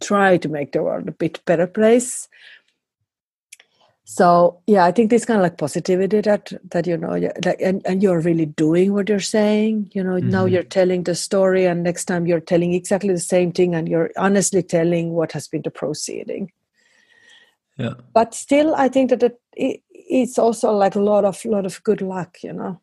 try 0.02 0.38
to 0.38 0.50
make 0.50 0.72
the 0.72 0.84
world 0.84 1.08
a 1.08 1.12
bit 1.12 1.44
better 1.46 1.68
place 1.68 2.28
so 4.06 4.60
yeah 4.68 4.84
i 4.84 4.92
think 4.92 5.10
this 5.10 5.24
kind 5.24 5.38
of 5.38 5.44
like 5.44 5.58
positivity 5.58 6.20
that 6.20 6.52
that 6.72 6.86
you 6.86 6.98
know 6.98 7.12
like 7.46 7.62
and, 7.62 7.82
and 7.86 8.04
you're 8.04 8.20
really 8.20 8.46
doing 8.46 8.94
what 8.94 9.08
you're 9.08 9.20
saying 9.20 9.90
you 9.94 10.04
know 10.04 10.16
mm-hmm. 10.16 10.30
now 10.30 10.46
you're 10.46 10.62
telling 10.62 11.04
the 11.04 11.16
story 11.16 11.66
and 11.66 11.84
next 11.84 12.06
time 12.06 12.28
you're 12.28 12.42
telling 12.42 12.74
exactly 12.74 13.14
the 13.14 13.20
same 13.20 13.52
thing 13.52 13.74
and 13.74 13.88
you're 13.88 14.12
honestly 14.18 14.62
telling 14.62 15.12
what 15.12 15.32
has 15.32 15.48
been 15.48 15.62
the 15.62 15.72
proceeding. 15.72 16.52
Yeah. 17.78 17.94
But 18.14 18.36
still 18.36 18.76
i 18.76 18.90
think 18.90 19.10
that 19.10 19.24
it, 19.24 19.42
it, 19.54 19.82
it's 19.90 20.38
also 20.38 20.72
like 20.74 20.96
a 20.96 21.02
lot 21.02 21.24
of 21.24 21.44
lot 21.46 21.66
of 21.66 21.82
good 21.84 22.02
luck 22.02 22.38
you 22.44 22.54
know? 22.54 22.82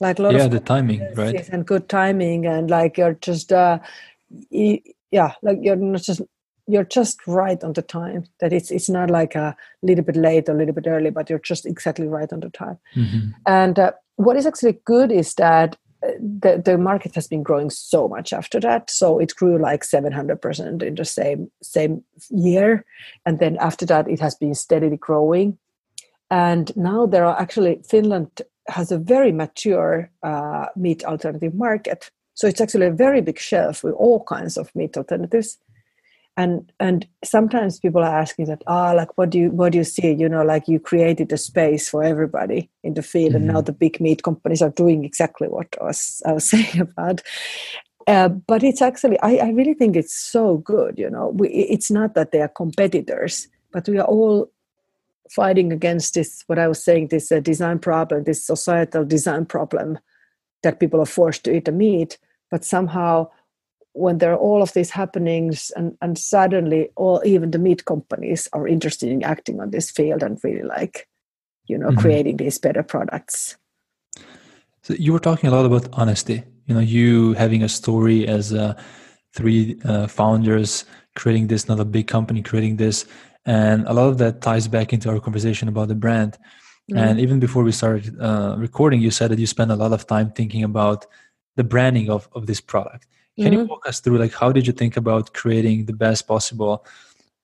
Like 0.00 0.18
a 0.18 0.22
lot 0.22 0.34
yeah 0.34 0.44
of 0.44 0.52
the 0.52 0.60
timing 0.60 1.02
right? 1.14 1.48
and 1.48 1.66
good 1.66 1.88
timing 1.88 2.46
and 2.46 2.70
like 2.70 2.96
you're 2.96 3.14
just 3.14 3.52
uh 3.52 3.80
yeah 4.50 5.32
like 5.42 5.58
you're 5.60 5.76
not 5.76 6.02
just 6.02 6.22
you're 6.66 6.84
just 6.84 7.26
right 7.26 7.62
on 7.62 7.72
the 7.74 7.82
time 7.82 8.24
that 8.40 8.52
it's 8.52 8.70
it's 8.70 8.88
not 8.88 9.10
like 9.10 9.34
a 9.34 9.56
little 9.82 10.04
bit 10.04 10.16
late 10.16 10.48
or 10.48 10.52
a 10.52 10.58
little 10.58 10.74
bit 10.74 10.86
early 10.86 11.10
but 11.10 11.28
you're 11.28 11.38
just 11.38 11.66
exactly 11.66 12.06
right 12.06 12.32
on 12.32 12.40
the 12.40 12.50
time. 12.50 12.78
Mm-hmm. 12.96 13.30
and 13.46 13.78
uh, 13.78 13.92
what 14.16 14.36
is 14.36 14.46
actually 14.46 14.78
good 14.84 15.10
is 15.10 15.34
that 15.34 15.76
uh, 16.04 16.10
the, 16.18 16.62
the 16.64 16.78
market 16.78 17.14
has 17.14 17.26
been 17.26 17.42
growing 17.42 17.70
so 17.70 18.08
much 18.08 18.32
after 18.32 18.60
that. 18.60 18.90
So 18.90 19.18
it 19.18 19.34
grew 19.34 19.58
like 19.58 19.82
700% 19.82 20.82
in 20.82 20.94
the 20.94 21.04
same 21.04 21.50
same 21.62 22.04
year. 22.30 22.84
And 23.26 23.38
then 23.38 23.56
after 23.60 23.86
that 23.86 24.08
it 24.08 24.20
has 24.20 24.34
been 24.34 24.54
steadily 24.54 24.96
growing. 24.96 25.58
And 26.30 26.74
now 26.76 27.06
there 27.06 27.24
are 27.24 27.38
actually 27.40 27.82
finland 27.88 28.42
has 28.68 28.90
a 28.90 28.98
very 28.98 29.32
mature 29.32 30.10
uh, 30.22 30.66
meat 30.76 31.04
alternative 31.04 31.54
market. 31.54 32.10
So 32.34 32.48
it's 32.48 32.60
actually 32.60 32.86
a 32.86 32.90
very 32.90 33.20
big 33.20 33.38
shelf 33.38 33.84
with 33.84 33.94
all 33.94 34.24
kinds 34.24 34.56
of 34.56 34.74
meat 34.74 34.96
alternatives 34.96 35.58
and 36.36 36.72
and 36.80 37.06
sometimes 37.22 37.78
people 37.78 38.02
are 38.02 38.18
asking 38.18 38.46
that 38.46 38.62
ah 38.66 38.90
oh, 38.90 38.96
like 38.96 39.16
what 39.16 39.30
do 39.30 39.38
you 39.38 39.50
what 39.50 39.72
do 39.72 39.78
you 39.78 39.84
see 39.84 40.12
you 40.12 40.28
know 40.28 40.42
like 40.42 40.66
you 40.66 40.80
created 40.80 41.32
a 41.32 41.36
space 41.36 41.88
for 41.88 42.02
everybody 42.02 42.70
in 42.82 42.94
the 42.94 43.02
field 43.02 43.28
mm-hmm. 43.28 43.36
and 43.36 43.46
now 43.46 43.54
mm-hmm. 43.54 43.66
the 43.66 43.72
big 43.72 44.00
meat 44.00 44.22
companies 44.22 44.62
are 44.62 44.70
doing 44.70 45.04
exactly 45.04 45.48
what 45.48 45.68
I 45.80 45.84
was, 45.84 46.22
I 46.26 46.32
was 46.32 46.48
saying 46.50 46.80
about 46.80 47.22
uh, 48.06 48.28
but 48.28 48.62
it's 48.62 48.82
actually 48.82 49.18
I, 49.20 49.36
I 49.36 49.48
really 49.50 49.74
think 49.74 49.96
it's 49.96 50.14
so 50.14 50.58
good 50.58 50.98
you 50.98 51.10
know 51.10 51.28
we, 51.34 51.48
it's 51.48 51.90
not 51.90 52.14
that 52.14 52.32
they 52.32 52.40
are 52.40 52.48
competitors 52.48 53.48
but 53.72 53.88
we 53.88 53.98
are 53.98 54.06
all 54.06 54.50
fighting 55.30 55.72
against 55.72 56.14
this 56.14 56.44
what 56.48 56.58
i 56.58 56.68
was 56.68 56.84
saying 56.84 57.08
this 57.08 57.32
uh, 57.32 57.40
design 57.40 57.78
problem 57.78 58.24
this 58.24 58.44
societal 58.44 59.06
design 59.06 59.46
problem 59.46 59.98
that 60.62 60.78
people 60.78 61.00
are 61.00 61.06
forced 61.06 61.44
to 61.44 61.56
eat 61.56 61.64
the 61.64 61.72
meat 61.72 62.18
but 62.50 62.62
somehow 62.62 63.26
when 63.94 64.18
there 64.18 64.32
are 64.32 64.38
all 64.38 64.60
of 64.60 64.72
these 64.72 64.90
happenings 64.90 65.70
and, 65.76 65.96
and 66.02 66.18
suddenly 66.18 66.90
all 66.96 67.22
even 67.24 67.52
the 67.52 67.58
meat 67.58 67.84
companies 67.84 68.48
are 68.52 68.68
interested 68.68 69.08
in 69.08 69.22
acting 69.22 69.60
on 69.60 69.70
this 69.70 69.90
field 69.90 70.22
and 70.22 70.38
really 70.42 70.62
like 70.62 71.08
you 71.66 71.78
know 71.78 71.88
mm-hmm. 71.88 72.00
creating 72.00 72.36
these 72.36 72.58
better 72.58 72.82
products 72.82 73.56
so 74.82 74.94
you 74.94 75.12
were 75.12 75.20
talking 75.20 75.48
a 75.48 75.52
lot 75.52 75.64
about 75.64 75.88
honesty 75.92 76.42
you 76.66 76.74
know 76.74 76.80
you 76.80 77.32
having 77.34 77.62
a 77.62 77.68
story 77.68 78.26
as 78.26 78.52
uh, 78.52 78.74
three 79.32 79.78
uh, 79.84 80.06
founders 80.06 80.84
creating 81.14 81.46
this 81.46 81.68
not 81.68 81.80
a 81.80 81.84
big 81.84 82.08
company 82.08 82.42
creating 82.42 82.76
this 82.76 83.06
and 83.46 83.86
a 83.86 83.92
lot 83.92 84.08
of 84.08 84.18
that 84.18 84.40
ties 84.40 84.66
back 84.66 84.92
into 84.92 85.08
our 85.08 85.20
conversation 85.20 85.68
about 85.68 85.86
the 85.86 85.94
brand 85.94 86.36
mm-hmm. 86.90 86.98
and 86.98 87.20
even 87.20 87.38
before 87.38 87.62
we 87.62 87.70
started 87.70 88.20
uh, 88.20 88.56
recording 88.58 89.00
you 89.00 89.12
said 89.12 89.30
that 89.30 89.38
you 89.38 89.46
spend 89.46 89.70
a 89.70 89.76
lot 89.76 89.92
of 89.92 90.04
time 90.04 90.32
thinking 90.32 90.64
about 90.64 91.06
the 91.56 91.62
branding 91.62 92.10
of, 92.10 92.28
of 92.32 92.46
this 92.46 92.60
product 92.60 93.06
can 93.36 93.46
mm-hmm. 93.46 93.60
you 93.60 93.64
walk 93.64 93.88
us 93.88 94.00
through 94.00 94.18
like 94.18 94.32
how 94.32 94.52
did 94.52 94.66
you 94.66 94.72
think 94.72 94.96
about 94.96 95.34
creating 95.34 95.86
the 95.86 95.92
best 95.92 96.26
possible 96.26 96.86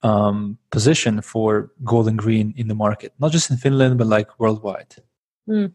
um, 0.02 0.58
position 0.70 1.20
for 1.20 1.70
Gold&Green 1.84 2.54
in 2.56 2.68
the 2.68 2.74
market, 2.74 3.12
not 3.18 3.32
just 3.32 3.50
in 3.50 3.56
Finland 3.56 3.98
but 3.98 4.06
like 4.06 4.38
worldwide? 4.38 4.94
Mm. 5.48 5.72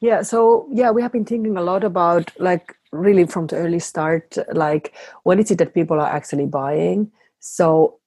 Yeah, 0.00 0.22
so 0.22 0.68
yeah, 0.72 0.90
we 0.90 1.02
have 1.02 1.12
been 1.12 1.24
thinking 1.24 1.56
a 1.56 1.62
lot 1.62 1.84
about 1.84 2.30
like 2.38 2.74
really 2.92 3.26
from 3.26 3.46
the 3.46 3.56
early 3.56 3.78
start, 3.78 4.36
like 4.52 4.94
what 5.22 5.38
is 5.38 5.50
it 5.50 5.58
that 5.58 5.74
people 5.74 6.00
are 6.00 6.10
actually 6.10 6.46
buying? 6.46 7.10
So, 7.40 7.98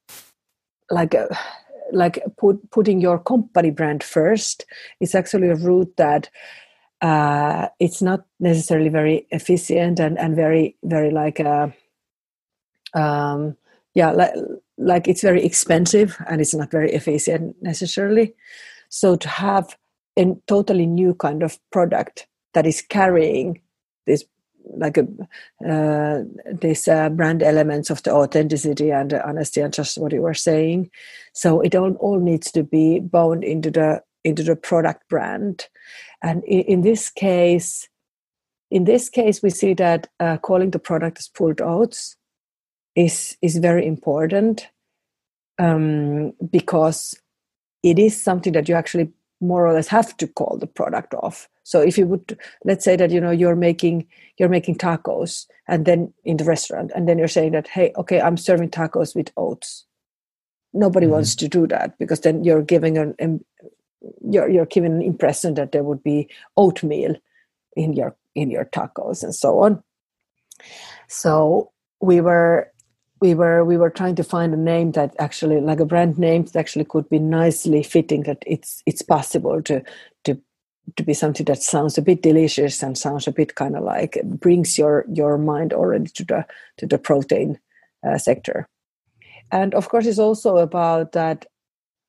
like. 0.90 1.16
Uh, 1.16 1.28
like 1.92 2.20
put, 2.38 2.72
putting 2.72 3.00
your 3.00 3.20
company 3.20 3.70
brand 3.70 4.04
first 4.04 4.66
is 5.00 5.16
actually 5.16 5.50
a 5.50 5.56
route 5.56 5.96
that 5.98 6.30
uh, 7.06 7.70
it's 7.80 8.02
not 8.02 8.26
necessarily 8.40 8.90
very 8.90 9.28
efficient 9.30 10.00
and, 10.00 10.18
and 10.18 10.36
very 10.36 10.76
very 10.84 11.12
like 11.12 11.40
a 11.40 11.72
uh, 12.96 13.00
um, 13.00 13.56
yeah 13.94 14.12
like, 14.12 14.34
like 14.78 15.08
it's 15.08 15.22
very 15.22 15.44
expensive 15.46 16.18
and 16.28 16.42
it's 16.42 16.56
not 16.56 16.72
very 16.72 16.92
efficient 16.92 17.56
necessarily. 17.62 18.34
So 18.90 19.16
to 19.18 19.30
have 19.30 19.78
a 20.18 20.36
totally 20.48 20.88
new 20.88 21.14
kind 21.14 21.44
of 21.44 21.60
product 21.72 22.28
that 22.54 22.66
is 22.66 22.82
carrying 22.82 23.62
this 24.08 24.26
like 24.78 24.98
a 24.98 25.06
uh, 25.70 26.24
these 26.60 26.88
uh, 26.88 27.10
brand 27.10 27.44
elements 27.44 27.92
of 27.92 28.02
the 28.02 28.12
authenticity 28.12 28.90
and 28.90 29.12
the 29.12 29.28
honesty 29.28 29.62
and 29.62 29.74
just 29.74 30.00
what 30.00 30.12
you 30.12 30.24
were 30.24 30.34
saying. 30.34 30.90
So 31.34 31.62
it 31.62 31.76
all, 31.76 31.94
all 32.00 32.20
needs 32.20 32.52
to 32.54 32.64
be 32.64 33.00
bound 33.00 33.44
into 33.44 33.70
the 33.70 34.02
into 34.26 34.44
the 34.44 34.56
product 34.56 35.08
brand. 35.08 35.68
And 36.22 36.44
in, 36.44 36.62
in 36.62 36.82
this 36.82 37.10
case 37.10 37.88
in 38.72 38.84
this 38.84 39.10
case 39.10 39.42
we 39.42 39.50
see 39.50 39.74
that 39.74 40.08
uh, 40.20 40.38
calling 40.38 40.72
the 40.72 40.80
product 40.80 41.20
as 41.20 41.28
pulled 41.28 41.62
oats 41.62 42.18
is 42.96 43.38
is 43.42 43.58
very 43.58 43.86
important 43.86 44.68
um, 45.60 46.34
because 46.50 47.16
it 47.84 48.00
is 48.00 48.22
something 48.22 48.54
that 48.54 48.68
you 48.68 48.76
actually 48.76 49.12
more 49.42 49.68
or 49.68 49.74
less 49.74 49.88
have 49.88 50.16
to 50.18 50.28
call 50.28 50.58
the 50.58 50.68
product 50.68 51.14
off. 51.14 51.48
So 51.64 51.82
if 51.82 51.98
you 51.98 52.08
would 52.08 52.38
let's 52.64 52.84
say 52.84 52.96
that 52.96 53.12
you 53.12 53.22
know 53.22 53.32
you're 53.32 53.56
making 53.56 54.08
you're 54.38 54.50
making 54.50 54.76
tacos 54.76 55.46
and 55.68 55.86
then 55.86 56.14
in 56.24 56.38
the 56.38 56.46
restaurant 56.46 56.92
and 56.96 57.08
then 57.08 57.18
you're 57.18 57.28
saying 57.28 57.52
that 57.52 57.68
hey 57.68 57.92
okay 57.98 58.22
i'm 58.22 58.38
serving 58.38 58.70
tacos 58.70 59.16
with 59.16 59.32
oats. 59.38 59.86
Nobody 60.74 61.06
mm-hmm. 61.06 61.14
wants 61.14 61.36
to 61.36 61.48
do 61.48 61.68
that 61.68 61.98
because 61.98 62.22
then 62.22 62.44
you're 62.44 62.62
giving 62.62 62.98
an, 62.98 63.16
an 63.20 63.46
you're, 64.30 64.50
you're 64.50 64.66
giving 64.66 64.94
an 64.94 65.02
impression 65.02 65.54
that 65.56 65.72
there 65.72 65.84
would 65.84 66.04
be 66.04 66.30
oatmeal 66.58 67.16
in 67.76 67.94
your 67.94 68.16
in 68.36 68.50
your 68.50 68.66
tacos 68.66 69.24
and 69.24 69.34
so 69.34 69.60
on. 69.60 69.82
So 71.08 71.72
we 72.02 72.22
were 72.22 72.72
we 73.22 73.34
were 73.34 73.64
we 73.64 73.78
were 73.78 73.90
trying 73.90 74.16
to 74.16 74.24
find 74.24 74.54
a 74.54 74.58
name 74.58 74.92
that 74.92 75.16
actually 75.20 75.62
like 75.62 75.80
a 75.80 75.86
brand 75.86 76.18
name 76.18 76.44
that 76.46 76.56
actually 76.56 76.86
could 76.86 77.10
be 77.10 77.20
nicely 77.20 77.84
fitting 77.84 78.24
that 78.24 78.44
it's 78.46 78.84
it's 78.86 79.02
possible 79.02 79.62
to 79.64 79.82
to 80.26 80.40
to 80.96 81.04
be 81.04 81.14
something 81.14 81.46
that 81.46 81.64
sounds 81.64 81.98
a 81.98 82.02
bit 82.02 82.22
delicious 82.22 82.84
and 82.84 82.98
sounds 82.98 83.28
a 83.28 83.32
bit 83.32 83.56
kind 83.56 83.76
of 83.76 83.84
like 83.84 84.20
brings 84.24 84.78
your 84.78 85.06
your 85.12 85.38
mind 85.38 85.74
already 85.74 86.10
to 86.12 86.26
the 86.26 86.46
to 86.78 86.86
the 86.86 86.98
protein 86.98 87.60
uh, 88.06 88.18
sector. 88.18 88.68
And 89.52 89.74
of 89.74 89.90
course 89.90 90.06
it's 90.06 90.20
also 90.20 90.58
about 90.58 91.14
that 91.14 91.46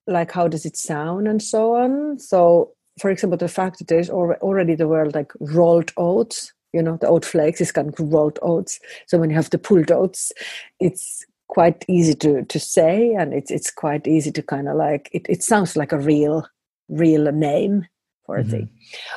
like 0.06 0.32
how 0.32 0.48
does 0.48 0.64
it 0.64 0.76
sound 0.76 1.28
and 1.28 1.42
so 1.42 1.76
on? 1.76 2.18
So 2.18 2.72
for 3.00 3.10
example 3.10 3.36
the 3.36 3.48
fact 3.48 3.78
that 3.78 3.88
there's 3.88 4.10
already 4.10 4.74
the 4.74 4.88
word 4.88 5.14
like 5.14 5.32
rolled 5.38 5.92
oats 5.98 6.52
you 6.72 6.82
know 6.82 6.96
the 6.96 7.08
oat 7.08 7.24
flakes 7.24 7.60
is 7.60 7.72
kind 7.72 7.88
of 7.88 8.12
rolled 8.12 8.38
oats. 8.42 8.80
So 9.06 9.18
when 9.18 9.30
you 9.30 9.36
have 9.36 9.50
the 9.50 9.58
pulled 9.58 9.90
oats 9.90 10.32
it's 10.80 11.24
quite 11.48 11.84
easy 11.88 12.14
to 12.14 12.44
to 12.44 12.58
say 12.58 13.14
and 13.14 13.32
it's 13.32 13.50
it's 13.50 13.70
quite 13.70 14.06
easy 14.06 14.32
to 14.32 14.42
kind 14.42 14.68
of 14.68 14.76
like 14.76 15.08
it, 15.12 15.26
it 15.28 15.42
sounds 15.42 15.76
like 15.76 15.92
a 15.92 15.98
real 15.98 16.46
real 16.88 17.30
name 17.32 17.86
for 18.24 18.38
mm-hmm. 18.38 18.48
a 18.48 18.50
thing. 18.50 18.70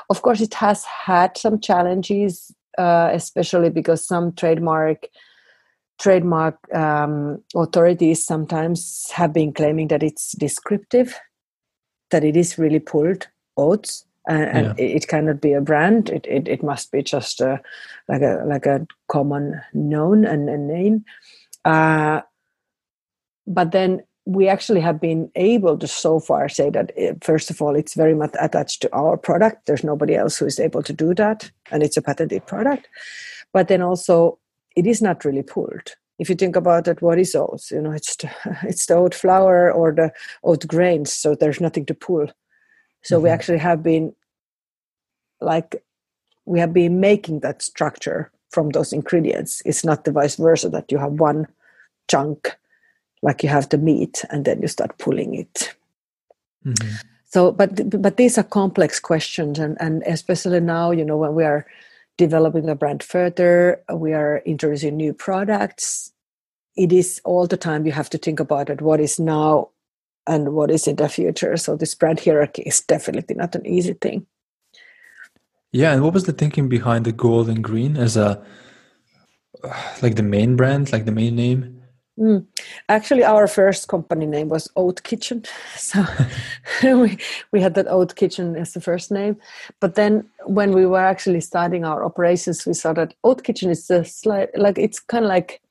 Of 0.10 0.22
course 0.22 0.42
it 0.42 0.54
has 0.56 0.84
had 0.84 1.38
some 1.38 1.60
challenges 1.60 2.54
uh, 2.78 3.10
especially 3.14 3.70
because 3.70 4.06
some 4.06 4.32
trademark 4.34 5.08
trademark 6.00 6.58
um, 6.74 7.44
authorities 7.56 8.24
sometimes 8.24 9.10
have 9.12 9.34
been 9.34 9.54
claiming 9.54 9.90
that 9.90 10.04
it's 10.04 10.32
descriptive 10.38 11.20
that 12.12 12.24
it 12.24 12.36
is 12.36 12.58
really 12.58 12.80
pulled 12.80 13.28
oats 13.58 14.06
and, 14.28 14.66
yeah. 14.66 14.74
it, 14.78 14.96
it, 14.98 15.08
cannot 15.08 15.42
be 15.42 15.54
a 15.54 15.62
brand. 15.62 16.10
It 16.10 16.26
it, 16.28 16.48
it 16.48 16.64
must 16.64 16.92
be 16.92 17.02
just 17.02 17.42
a, 17.42 17.60
like 18.08 18.22
a 18.22 18.44
like 18.46 18.66
a 18.68 18.86
common 19.08 19.60
known 19.74 20.24
and 20.24 20.48
a 20.50 20.58
name. 20.58 21.04
Uh, 21.66 22.22
but 23.48 23.72
then 23.72 24.04
we 24.26 24.48
actually 24.48 24.82
have 24.82 25.02
been 25.02 25.32
able 25.36 25.78
to 25.80 25.88
so 25.88 26.20
far 26.20 26.48
say 26.48 26.70
that 26.70 26.92
eh, 26.96 27.14
first 27.22 27.50
of 27.50 27.62
all 27.62 27.76
it's 27.76 27.96
very 27.96 28.14
much 28.14 28.32
attached 28.40 28.82
to 28.82 28.94
our 28.94 29.18
product 29.18 29.66
there's 29.66 29.84
nobody 29.84 30.16
else 30.16 30.38
who 30.38 30.46
is 30.46 30.60
able 30.60 30.84
to 30.84 30.94
do 30.94 31.16
that 31.16 31.50
and 31.72 31.82
it's 31.82 31.98
a 31.98 32.02
patented 32.02 32.46
product 32.46 32.88
but 33.54 33.68
then 33.70 33.82
also 33.82 34.38
it 34.76 34.88
is 34.88 35.02
not 35.02 35.26
really 35.26 35.44
pulled. 35.44 35.96
If 36.20 36.30
you 36.30 36.36
think 36.36 36.56
about 36.56 36.88
it 36.88 37.02
what 37.02 37.20
is 37.20 37.36
oats? 37.36 37.72
You 37.72 37.82
know 37.82 37.92
it's 37.92 38.16
the, 38.18 38.30
it's 38.64 38.86
the 38.86 38.96
oat 38.96 39.14
flour 39.14 39.72
or 39.72 39.92
the 39.92 40.12
oat 40.44 40.68
grains 40.68 41.14
so 41.14 41.36
there's 41.36 41.62
nothing 41.62 41.86
to 41.88 41.94
pull. 41.94 42.28
So 43.02 43.16
mm-hmm. 43.16 43.24
we 43.24 43.30
actually 43.30 43.60
have 43.60 43.84
been 43.84 44.14
like 45.42 45.84
we 46.46 46.60
have 46.60 46.74
been 46.74 47.00
making 47.00 47.42
that 47.42 47.62
structure 47.62 48.32
from 48.50 48.72
those 48.72 48.92
ingredients. 48.92 49.62
It's 49.66 49.86
not 49.86 50.04
the 50.04 50.12
vice 50.12 50.36
versa 50.36 50.70
that 50.70 50.92
you 50.92 50.98
have 50.98 51.14
one 51.14 51.48
chunk 52.10 52.58
like 53.22 53.44
you 53.44 53.50
have 53.50 53.70
the 53.70 53.78
meat 53.78 54.24
and 54.30 54.46
then 54.46 54.62
you 54.62 54.68
start 54.68 54.98
pulling 54.98 55.36
it. 55.36 55.74
Mm-hmm. 56.66 56.96
so 57.26 57.54
but 57.54 58.02
but 58.02 58.18
these 58.18 58.38
are 58.38 58.44
complex 58.44 59.00
questions 59.00 59.60
and 59.60 59.78
and 59.80 60.04
especially 60.04 60.60
now 60.60 60.92
you 60.92 61.06
know 61.06 61.16
when 61.16 61.34
we 61.34 61.46
are 61.46 61.66
developing 62.20 62.70
a 62.70 62.76
brand 62.76 63.02
further. 63.02 63.82
We 63.92 64.14
are 64.14 64.44
introducing 64.46 64.98
new 64.98 65.14
products. 65.14 66.12
It 66.76 66.92
is 66.92 67.22
all 67.24 67.48
the 67.48 67.58
time 67.58 67.86
you 67.86 67.94
have 67.94 68.10
to 68.12 68.18
think 68.18 68.42
about 68.42 68.70
it. 68.70 68.82
What 68.82 69.00
is 69.00 69.20
now 69.20 69.70
and 70.28 70.54
what 70.54 70.70
is 70.70 70.86
in 70.86 70.98
the 70.98 71.08
future. 71.08 71.56
So 71.56 71.78
this 71.78 71.96
brand 71.96 72.20
hierarchy 72.20 72.64
is 72.64 72.82
definitely 72.82 73.36
not 73.36 73.56
an 73.56 73.66
easy 73.66 73.94
thing. 73.94 74.28
Yeah, 75.72 75.94
and 75.94 76.04
what 76.04 76.14
was 76.14 76.26
the 76.26 76.34
thinking 76.34 76.68
behind 76.68 77.06
the 77.06 77.14
gold 77.14 77.48
and 77.48 77.64
green 77.64 77.96
as 77.96 78.18
a 78.18 78.44
like 80.02 80.16
the 80.16 80.24
main 80.24 80.58
brand, 80.58 80.92
like 80.92 81.06
the 81.06 81.12
main 81.12 81.36
name? 81.36 81.79
Mm. 82.20 82.46
Actually, 82.90 83.24
our 83.24 83.48
first 83.48 83.88
company 83.88 84.26
name 84.26 84.50
was 84.50 84.70
Oat 84.76 85.04
Kitchen, 85.04 85.46
so 85.76 86.06
we 86.84 87.18
we 87.54 87.62
had 87.62 87.76
that 87.76 87.88
Oat 87.88 88.16
Kitchen 88.16 88.58
as 88.58 88.74
the 88.74 88.82
first 88.82 89.10
name. 89.10 89.38
But 89.80 89.96
then, 89.96 90.26
when 90.46 90.74
we 90.74 90.86
were 90.86 91.06
actually 91.06 91.40
starting 91.40 91.86
our 91.86 92.04
operations, 92.04 92.66
we 92.66 92.74
saw 92.74 92.92
that 92.94 93.14
Oat 93.24 93.44
Kitchen 93.44 93.70
is 93.70 93.90
a 93.90 94.04
slight 94.04 94.50
like 94.58 94.78
it's 94.78 95.00
kind 95.00 95.24
of 95.24 95.30
like 95.30 95.62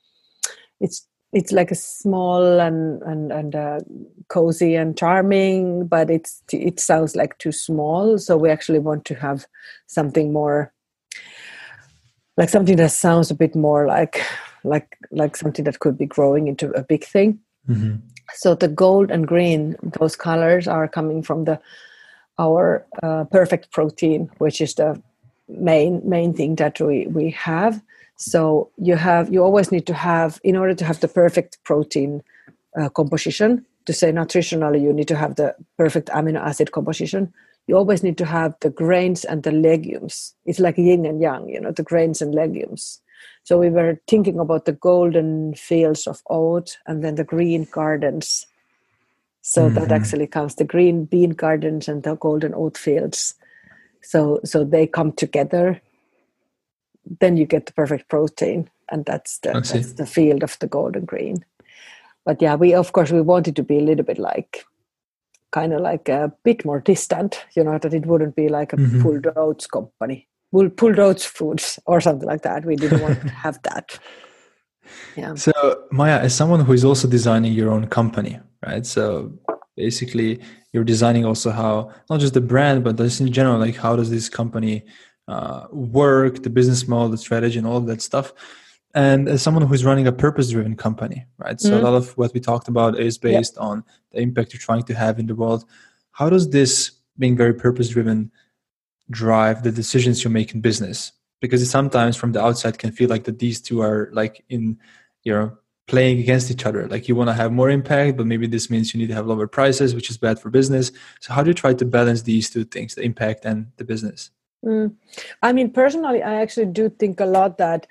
it's 0.81 1.07
it's 1.35 1.53
like 1.53 1.71
a 1.71 1.75
small 1.75 2.61
and 2.61 3.03
and 3.03 3.31
and 3.31 3.55
uh, 3.55 3.81
cozy 4.29 4.75
and 4.75 4.97
charming, 4.97 5.87
but 5.87 6.09
it's 6.09 6.43
it 6.51 6.81
sounds 6.81 7.15
like 7.15 7.37
too 7.37 7.53
small. 7.53 8.17
So 8.17 8.39
we 8.39 8.49
actually 8.49 8.79
want 8.79 9.05
to 9.05 9.15
have 9.17 9.47
something 9.87 10.33
more 10.33 10.73
like 12.39 12.49
something 12.49 12.77
that 12.77 12.93
sounds 12.93 13.31
a 13.31 13.35
bit 13.35 13.55
more 13.55 13.87
like 13.87 14.25
like 14.69 14.97
like 15.11 15.37
something 15.37 15.64
that 15.64 15.81
could 15.81 15.99
be 15.99 16.07
growing 16.07 16.49
into 16.49 16.71
a 16.73 16.83
big 16.83 17.05
thing. 17.05 17.39
Mm-hmm. 17.69 17.97
So 18.35 18.55
the 18.55 18.69
gold 18.69 19.11
and 19.11 19.27
green, 19.27 19.77
those 19.99 20.14
colors 20.14 20.69
are 20.69 20.87
coming 20.87 21.23
from 21.23 21.45
the 21.45 21.61
our 22.39 22.87
uh, 23.03 23.25
perfect 23.25 23.73
protein, 23.73 24.31
which 24.39 24.61
is 24.61 24.75
the 24.75 25.03
main 25.49 26.01
main 26.09 26.33
thing 26.35 26.57
that 26.57 26.81
we 26.81 27.07
we 27.07 27.31
have 27.31 27.83
so 28.16 28.71
you 28.77 28.97
have 28.97 29.33
you 29.33 29.43
always 29.43 29.73
need 29.73 29.87
to 29.87 29.95
have 29.95 30.41
in 30.45 30.57
order 30.57 30.75
to 30.75 30.85
have 30.85 31.01
the 31.01 31.09
perfect 31.09 31.59
protein 31.64 32.23
uh, 32.79 32.89
composition 32.91 33.64
to 33.87 33.93
say 33.93 34.12
nutritionally 34.12 34.81
you 34.81 34.93
need 34.93 35.09
to 35.09 35.16
have 35.16 35.37
the 35.37 35.55
perfect 35.79 36.09
amino 36.09 36.41
acid 36.41 36.73
composition 36.73 37.33
you 37.66 37.77
always 37.77 38.03
need 38.03 38.19
to 38.19 38.27
have 38.27 38.55
the 38.61 38.71
grains 38.71 39.25
and 39.25 39.43
the 39.43 39.53
legumes 39.53 40.35
it's 40.45 40.59
like 40.59 40.77
yin 40.77 41.07
and 41.07 41.23
yang 41.23 41.49
you 41.49 41.61
know 41.61 41.73
the 41.73 41.83
grains 41.83 42.21
and 42.21 42.35
legumes 42.35 43.01
so 43.49 43.59
we 43.59 43.71
were 43.71 43.99
thinking 44.07 44.39
about 44.39 44.66
the 44.66 44.73
golden 44.73 45.55
fields 45.55 46.07
of 46.07 46.23
oat 46.29 46.77
and 46.87 47.03
then 47.03 47.14
the 47.14 47.25
green 47.25 47.66
gardens. 47.71 48.47
So 49.41 49.62
mm-hmm. 49.62 49.75
that 49.77 49.91
actually 49.91 50.27
comes 50.27 50.57
the 50.57 50.64
green 50.64 51.07
bean 51.07 51.31
gardens 51.31 51.89
and 51.89 52.03
the 52.03 52.16
golden 52.16 52.55
oat 52.55 52.77
fields. 52.77 53.35
So 54.03 54.41
so 54.45 54.64
they 54.64 54.87
come 54.87 55.12
together. 55.12 55.81
Then 57.21 57.39
you 57.39 57.47
get 57.47 57.64
the 57.64 57.73
perfect 57.73 58.11
protein 58.11 58.69
and 58.91 59.07
that's 59.07 59.39
the 59.39 59.53
that's 59.53 59.95
the 59.95 60.05
field 60.05 60.43
of 60.43 60.59
the 60.59 60.66
golden 60.66 61.07
green. 61.07 61.45
But 62.27 62.43
yeah 62.43 62.55
we 62.55 62.75
of 62.75 62.93
course 62.93 63.11
we 63.11 63.23
wanted 63.23 63.57
to 63.57 63.62
be 63.62 63.79
a 63.79 63.87
little 63.89 64.05
bit 64.05 64.19
like 64.19 64.66
kind 65.53 65.73
of 65.73 65.81
like 65.81 66.11
a 66.11 66.31
bit 66.45 66.64
more 66.66 66.81
distant 66.81 67.43
you 67.57 67.64
know 67.64 67.79
that 67.79 67.95
it 67.95 68.05
wouldn't 68.05 68.37
be 68.37 68.51
like 68.51 68.75
a 68.75 68.77
mm-hmm. 68.77 69.01
pulled 69.01 69.27
oats 69.35 69.66
company 69.66 70.29
we'll 70.53 70.71
pulled 70.71 70.99
oats 70.99 71.25
foods 71.25 71.79
or 71.87 72.01
something 72.01 72.29
like 72.29 72.43
that 72.43 72.65
we 72.65 72.77
didn't 72.77 73.01
want 73.01 73.21
to 73.21 73.29
have 73.29 73.61
that 73.63 73.99
yeah 75.17 75.35
so 75.35 75.53
Maija 75.93 76.21
as 76.21 76.35
someone 76.35 76.61
who 76.61 76.73
is 76.73 76.85
also 76.85 77.09
designing 77.09 77.53
your 77.53 77.71
own 77.71 77.87
company 77.87 78.41
right 78.67 78.87
so 78.87 79.33
basically 79.77 80.41
you're 80.73 80.85
designing 80.85 81.25
also 81.25 81.51
how 81.51 81.93
not 82.11 82.21
just 82.21 82.35
the 82.35 82.41
brand 82.41 82.85
but 82.85 82.97
just 82.97 83.21
in 83.21 83.33
general 83.33 83.59
like 83.59 83.77
how 83.77 83.95
does 83.97 84.11
this 84.11 84.29
company 84.29 84.85
uh, 85.29 85.67
work, 85.71 86.43
the 86.43 86.51
business 86.51 86.89
model, 86.89 87.11
the 87.11 87.19
strategy, 87.19 87.59
and 87.59 87.67
all 87.67 87.77
of 87.77 87.87
that 87.87 88.01
stuff. 88.01 88.33
And 88.95 89.29
as 89.29 89.43
someone 89.43 89.67
who's 89.67 89.85
running 89.85 90.07
a 90.07 90.13
purpose-driven 90.13 90.77
company, 90.77 91.27
right? 91.37 91.61
So 91.61 91.71
mm-hmm. 91.71 91.85
a 91.85 91.91
lot 91.91 91.97
of 91.97 92.17
what 92.17 92.33
we 92.33 92.41
talked 92.41 92.69
about 92.69 92.99
is 92.99 93.19
based 93.19 93.55
yep. 93.57 93.63
on 93.63 93.85
the 94.13 94.21
impact 94.21 94.55
you're 94.55 94.61
trying 94.61 94.85
to 94.85 94.95
have 94.95 95.19
in 95.19 95.27
the 95.27 95.35
world. 95.35 95.67
How 96.13 96.31
does 96.31 96.49
this 96.49 96.93
being 97.19 97.37
very 97.37 97.53
purpose-driven 97.53 98.33
drive 99.11 99.63
the 99.63 99.73
decisions 99.73 100.25
you 100.25 100.31
make 100.31 100.55
in 100.55 100.61
business? 100.61 101.13
Because 101.41 101.69
sometimes 101.71 102.17
from 102.17 102.33
the 102.33 102.43
outside 102.43 102.79
can 102.79 102.93
feel 102.93 103.09
like 103.09 103.25
that 103.25 103.39
these 103.39 103.61
two 103.61 103.81
are 103.81 104.11
like 104.13 104.45
in, 104.49 104.79
you 105.23 105.33
know, 105.33 105.57
playing 105.87 106.19
against 106.19 106.51
each 106.51 106.67
other. 106.67 106.87
Like 106.87 107.09
you 107.09 107.15
want 107.15 107.31
to 107.31 107.35
have 107.35 107.51
more 107.51 107.71
impact, 107.71 108.17
but 108.17 108.27
maybe 108.27 108.47
this 108.47 108.71
means 108.71 108.93
you 108.93 109.01
need 109.01 109.09
to 109.09 109.15
have 109.15 109.27
lower 109.27 109.47
prices, 109.47 109.95
which 109.95 110.11
is 110.11 110.19
bad 110.19 110.39
for 110.39 110.51
business. 110.51 110.93
So 111.21 111.33
how 111.33 111.43
do 111.43 111.51
you 111.51 111.55
try 111.55 111.75
to 111.75 111.85
balance 111.85 112.23
these 112.23 112.51
two 112.51 112.65
things, 112.65 112.95
the 112.95 113.03
impact 113.03 113.45
and 113.45 113.69
the 113.79 113.85
business? 113.85 114.31
Mm. 114.65 114.95
I 115.43 115.53
mean, 115.53 115.71
personally, 115.71 116.23
I 116.23 116.35
actually 116.43 116.67
do 116.67 116.91
think 116.91 117.21
a 117.21 117.25
lot 117.25 117.59
that 117.59 117.87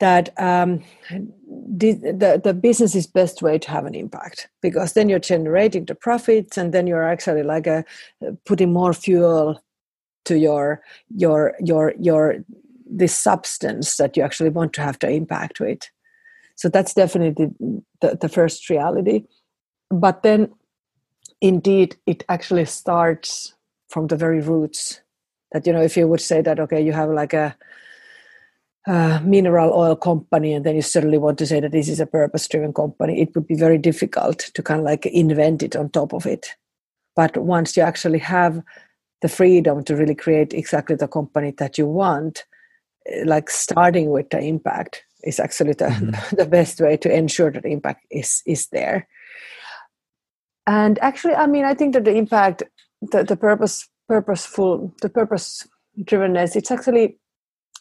that 0.00 0.30
um, 0.40 0.82
the, 1.10 1.92
the, 1.94 2.40
the 2.42 2.54
business 2.54 2.94
is 2.94 3.06
best 3.06 3.42
way 3.42 3.58
to 3.58 3.70
have 3.70 3.84
an 3.84 3.96
impact 3.96 4.48
because 4.62 4.92
then 4.92 5.08
you're 5.08 5.18
generating 5.18 5.84
the 5.86 5.94
profits 5.94 6.56
and 6.56 6.72
then 6.72 6.86
you're 6.86 7.02
actually 7.02 7.42
like 7.42 7.66
a, 7.66 7.84
putting 8.46 8.72
more 8.72 8.92
fuel 8.92 9.60
to 10.28 10.38
your 10.38 10.82
your 11.16 11.54
your 11.60 11.94
your 11.98 12.36
this 12.90 13.14
substance 13.14 13.96
that 13.96 14.16
you 14.16 14.22
actually 14.22 14.50
want 14.50 14.72
to 14.74 14.82
have 14.82 14.98
the 14.98 15.10
impact 15.10 15.60
with. 15.60 15.80
So 16.54 16.68
that's 16.68 16.94
definitely 16.94 17.50
the, 18.00 18.18
the 18.20 18.28
first 18.28 18.68
reality. 18.70 19.24
But 19.90 20.22
then 20.22 20.52
indeed 21.40 21.96
it 22.06 22.24
actually 22.28 22.64
starts 22.64 23.54
from 23.88 24.08
the 24.08 24.16
very 24.16 24.40
roots 24.40 25.00
that 25.52 25.66
you 25.66 25.72
know 25.72 25.80
if 25.82 25.96
you 25.96 26.06
would 26.08 26.20
say 26.20 26.42
that 26.42 26.58
okay 26.58 26.80
you 26.80 26.92
have 26.92 27.10
like 27.10 27.32
a, 27.32 27.56
a 28.88 29.20
mineral 29.24 29.72
oil 29.72 29.94
company 29.94 30.52
and 30.52 30.66
then 30.66 30.74
you 30.74 30.82
suddenly 30.82 31.16
want 31.16 31.38
to 31.38 31.46
say 31.46 31.60
that 31.60 31.70
this 31.70 31.88
is 31.88 32.00
a 32.00 32.06
purpose 32.06 32.48
driven 32.48 32.72
company 32.72 33.20
it 33.20 33.32
would 33.36 33.46
be 33.46 33.54
very 33.54 33.78
difficult 33.78 34.38
to 34.52 34.62
kind 34.64 34.80
of 34.80 34.84
like 34.84 35.06
invent 35.06 35.62
it 35.62 35.76
on 35.76 35.88
top 35.90 36.12
of 36.12 36.26
it. 36.26 36.48
But 37.14 37.36
once 37.36 37.76
you 37.76 37.82
actually 37.82 38.18
have 38.18 38.62
the 39.20 39.28
freedom 39.28 39.82
to 39.84 39.96
really 39.96 40.14
create 40.14 40.54
exactly 40.54 40.96
the 40.96 41.08
company 41.08 41.52
that 41.58 41.78
you 41.78 41.86
want 41.86 42.44
eh, 43.06 43.24
like 43.26 43.50
starting 43.50 44.10
with 44.10 44.30
the 44.30 44.40
impact 44.40 45.04
is 45.24 45.40
actually 45.40 45.72
the, 45.72 45.86
mm-hmm. 45.86 46.36
the 46.36 46.46
best 46.46 46.80
way 46.80 46.96
to 46.96 47.14
ensure 47.14 47.50
that 47.50 47.62
the 47.62 47.70
impact 47.70 48.06
is 48.10 48.42
is 48.46 48.68
there 48.68 49.08
and 50.66 50.98
actually 51.00 51.34
i 51.34 51.46
mean 51.46 51.64
i 51.64 51.74
think 51.74 51.94
that 51.94 52.04
the 52.04 52.14
impact 52.14 52.62
the, 53.02 53.24
the 53.24 53.36
purpose 53.36 53.88
purposeful 54.08 54.94
the 55.02 55.08
purpose 55.08 55.66
drivenness 56.00 56.56
it's 56.56 56.70
actually 56.70 57.18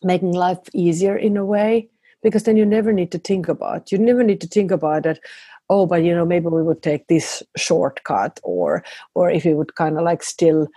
making 0.03 0.33
life 0.33 0.59
easier 0.73 1.15
in 1.15 1.37
a 1.37 1.45
way 1.45 1.89
because 2.23 2.43
then 2.43 2.57
you 2.57 2.65
never 2.65 2.91
need 2.91 3.11
to 3.11 3.19
think 3.19 3.47
about 3.47 3.91
you 3.91 3.97
never 3.97 4.23
need 4.23 4.41
to 4.41 4.47
think 4.47 4.71
about 4.71 5.05
it 5.05 5.19
oh 5.69 5.85
but 5.85 6.03
you 6.03 6.13
know 6.13 6.25
maybe 6.25 6.47
we 6.47 6.63
would 6.63 6.81
take 6.81 7.07
this 7.07 7.43
shortcut 7.55 8.39
or 8.43 8.83
or 9.15 9.29
if 9.29 9.45
we 9.45 9.53
would 9.53 9.75
kind 9.75 9.97
of 9.97 10.03
like 10.03 10.23
still 10.23 10.67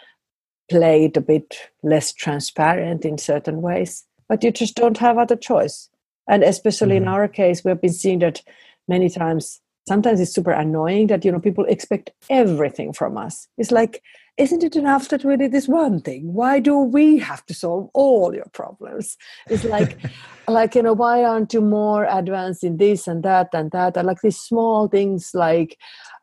play 0.70 1.04
it 1.06 1.16
a 1.16 1.20
bit 1.20 1.56
less 1.82 2.12
transparent 2.12 3.04
in 3.04 3.18
certain 3.18 3.60
ways 3.60 4.06
but 4.30 4.44
you 4.44 4.52
just 4.52 4.76
don't 4.76 4.98
have 4.98 5.18
other 5.18 5.34
choice. 5.34 5.90
And 6.28 6.44
especially 6.44 6.94
mm-hmm. 6.94 7.02
in 7.02 7.08
our 7.08 7.28
case 7.28 7.64
we've 7.64 7.80
been 7.80 7.92
seeing 7.92 8.20
that 8.20 8.40
many 8.88 9.10
times. 9.10 9.60
Sometimes 9.88 10.20
it's 10.20 10.32
super 10.32 10.52
annoying 10.52 11.08
that 11.08 11.24
you 11.24 11.32
know 11.32 11.40
people 11.40 11.64
expect 11.64 12.10
everything 12.30 12.92
from 12.92 13.18
us. 13.18 13.48
It's 13.58 13.72
like 13.72 14.02
isn't 14.40 14.62
it 14.62 14.74
enough 14.74 15.10
that 15.10 15.22
we 15.22 15.36
did 15.36 15.52
this 15.52 15.68
one 15.68 16.00
thing? 16.00 16.32
Why 16.32 16.60
do 16.60 16.78
we 16.78 17.18
have 17.18 17.44
to 17.46 17.52
solve 17.52 17.90
all 17.92 18.34
your 18.34 18.48
problems? 18.52 19.18
It's 19.48 19.64
like 19.64 19.98
like 20.48 20.74
you 20.74 20.82
know 20.82 20.94
why 20.94 21.22
aren't 21.22 21.52
you 21.52 21.60
more 21.60 22.06
advanced 22.06 22.64
in 22.64 22.78
this 22.78 23.06
and 23.06 23.22
that 23.22 23.50
and 23.52 23.70
that? 23.72 23.98
And 23.98 24.06
like 24.06 24.22
these 24.22 24.38
small 24.38 24.88
things 24.88 25.32
like 25.34 25.76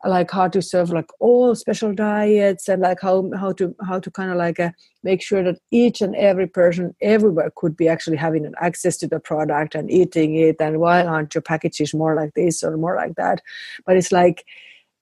like 0.04 0.32
how 0.32 0.48
to 0.48 0.60
serve 0.60 0.90
like 0.90 1.10
all 1.20 1.54
special 1.54 1.94
diets 1.94 2.68
and 2.68 2.82
like 2.82 3.00
how 3.00 3.30
how 3.36 3.52
to 3.52 3.74
how 3.86 4.00
to 4.00 4.10
kind 4.10 4.32
of 4.32 4.36
like 4.36 4.58
uh, 4.58 4.70
make 5.04 5.22
sure 5.22 5.44
that 5.44 5.60
each 5.70 6.00
and 6.00 6.16
every 6.16 6.48
person 6.48 6.96
everywhere 7.00 7.52
could 7.54 7.76
be 7.76 7.88
actually 7.88 8.16
having 8.16 8.44
an 8.44 8.54
access 8.60 8.96
to 8.96 9.06
the 9.06 9.20
product 9.20 9.76
and 9.76 9.92
eating 9.92 10.34
it 10.34 10.56
and 10.58 10.80
why 10.80 11.04
aren't 11.04 11.36
your 11.36 11.42
packages 11.42 11.94
more 11.94 12.16
like 12.16 12.34
this 12.34 12.64
or 12.64 12.76
more 12.76 12.96
like 12.96 13.14
that? 13.14 13.40
But 13.86 13.96
it's 13.96 14.10
like 14.10 14.44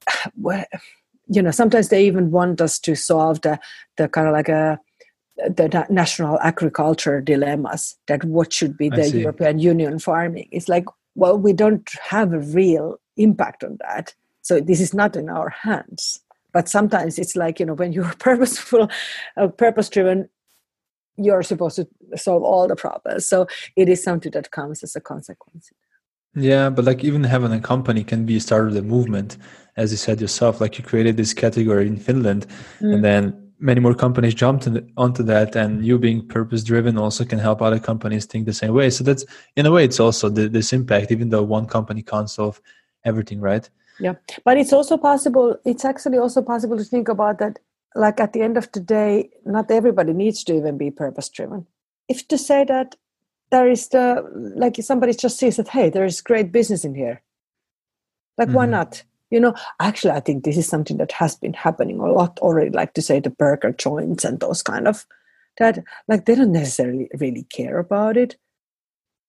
well, 0.36 0.64
you 1.28 1.42
know 1.42 1.50
sometimes 1.50 1.88
they 1.88 2.06
even 2.06 2.30
want 2.30 2.60
us 2.60 2.78
to 2.78 2.94
solve 2.94 3.40
the 3.42 3.58
the 3.96 4.08
kind 4.08 4.28
of 4.28 4.32
like 4.32 4.48
a 4.48 4.78
the 5.36 5.86
national 5.90 6.40
agriculture 6.40 7.20
dilemmas 7.20 7.96
that 8.08 8.24
what 8.24 8.52
should 8.52 8.76
be 8.76 8.88
the 8.88 9.08
European 9.10 9.58
Union 9.58 9.98
farming. 9.98 10.48
It's 10.50 10.68
like, 10.68 10.86
well, 11.14 11.38
we 11.38 11.52
don't 11.52 11.88
have 12.08 12.32
a 12.32 12.38
real 12.38 12.98
impact 13.16 13.62
on 13.62 13.76
that. 13.80 14.14
So 14.42 14.60
this 14.60 14.80
is 14.80 14.94
not 14.94 15.16
in 15.16 15.28
our 15.28 15.50
hands. 15.50 16.20
But 16.52 16.68
sometimes 16.68 17.18
it's 17.18 17.36
like, 17.36 17.60
you 17.60 17.66
know, 17.66 17.74
when 17.74 17.92
you're 17.92 18.14
purposeful, 18.18 18.88
uh, 19.36 19.48
purpose 19.48 19.90
driven, 19.90 20.28
you're 21.18 21.42
supposed 21.42 21.76
to 21.76 21.88
solve 22.16 22.42
all 22.42 22.66
the 22.66 22.76
problems. 22.76 23.28
So 23.28 23.46
it 23.76 23.88
is 23.88 24.02
something 24.02 24.32
that 24.32 24.50
comes 24.50 24.82
as 24.82 24.96
a 24.96 25.00
consequence. 25.00 25.70
Yeah, 26.36 26.68
but 26.68 26.84
like 26.84 27.02
even 27.02 27.24
having 27.24 27.52
a 27.52 27.60
company 27.60 28.04
can 28.04 28.26
be 28.26 28.36
a 28.36 28.40
start 28.40 28.68
of 28.68 28.74
the 28.74 28.82
movement, 28.82 29.38
as 29.76 29.90
you 29.90 29.96
said 29.96 30.20
yourself. 30.20 30.60
Like 30.60 30.76
you 30.78 30.84
created 30.84 31.16
this 31.16 31.32
category 31.32 31.86
in 31.86 31.96
Finland, 31.96 32.46
mm. 32.80 32.94
and 32.94 33.02
then 33.02 33.52
many 33.58 33.80
more 33.80 33.94
companies 33.94 34.34
jumped 34.34 34.66
in, 34.66 34.92
onto 34.98 35.22
that. 35.22 35.56
And 35.56 35.84
you 35.84 35.98
being 35.98 36.28
purpose 36.28 36.62
driven 36.62 36.98
also 36.98 37.24
can 37.24 37.38
help 37.38 37.62
other 37.62 37.78
companies 37.78 38.26
think 38.26 38.44
the 38.44 38.52
same 38.52 38.74
way. 38.74 38.90
So 38.90 39.02
that's 39.02 39.24
in 39.56 39.64
a 39.64 39.70
way, 39.70 39.84
it's 39.84 39.98
also 39.98 40.28
the, 40.28 40.46
this 40.46 40.74
impact, 40.74 41.10
even 41.10 41.30
though 41.30 41.42
one 41.42 41.66
company 41.66 42.02
can't 42.02 42.28
solve 42.28 42.60
everything, 43.04 43.40
right? 43.40 43.68
Yeah, 43.98 44.14
but 44.44 44.58
it's 44.58 44.74
also 44.74 44.98
possible. 44.98 45.56
It's 45.64 45.86
actually 45.86 46.18
also 46.18 46.42
possible 46.42 46.76
to 46.76 46.84
think 46.84 47.08
about 47.08 47.38
that. 47.38 47.58
Like 47.94 48.20
at 48.20 48.34
the 48.34 48.42
end 48.42 48.58
of 48.58 48.70
the 48.72 48.80
day, 48.80 49.30
not 49.46 49.70
everybody 49.70 50.12
needs 50.12 50.44
to 50.44 50.54
even 50.54 50.76
be 50.76 50.90
purpose 50.90 51.30
driven. 51.30 51.66
If 52.08 52.28
to 52.28 52.36
say 52.36 52.64
that 52.64 52.94
there 53.50 53.68
is 53.68 53.88
the 53.88 54.24
like 54.56 54.76
somebody 54.80 55.14
just 55.14 55.38
sees 55.38 55.56
that 55.56 55.68
hey 55.68 55.90
there 55.90 56.04
is 56.04 56.20
great 56.20 56.52
business 56.52 56.84
in 56.84 56.94
here. 56.94 57.22
Like 58.38 58.48
mm-hmm. 58.48 58.56
why 58.56 58.66
not? 58.66 59.02
You 59.30 59.40
know 59.40 59.54
actually 59.80 60.12
i 60.12 60.20
think 60.20 60.44
this 60.44 60.56
is 60.56 60.68
something 60.68 60.98
that 60.98 61.10
has 61.10 61.34
been 61.34 61.52
happening 61.52 61.98
a 61.98 62.06
lot 62.06 62.38
already 62.38 62.70
like 62.70 62.94
to 62.94 63.02
say 63.02 63.18
the 63.18 63.28
burger 63.28 63.72
joints 63.72 64.24
and 64.24 64.38
those 64.38 64.62
kind 64.62 64.86
of 64.86 65.04
that 65.58 65.82
like 66.06 66.26
they 66.26 66.36
don't 66.36 66.52
necessarily 66.52 67.08
really 67.18 67.42
care 67.42 67.78
about 67.78 68.16
it. 68.16 68.36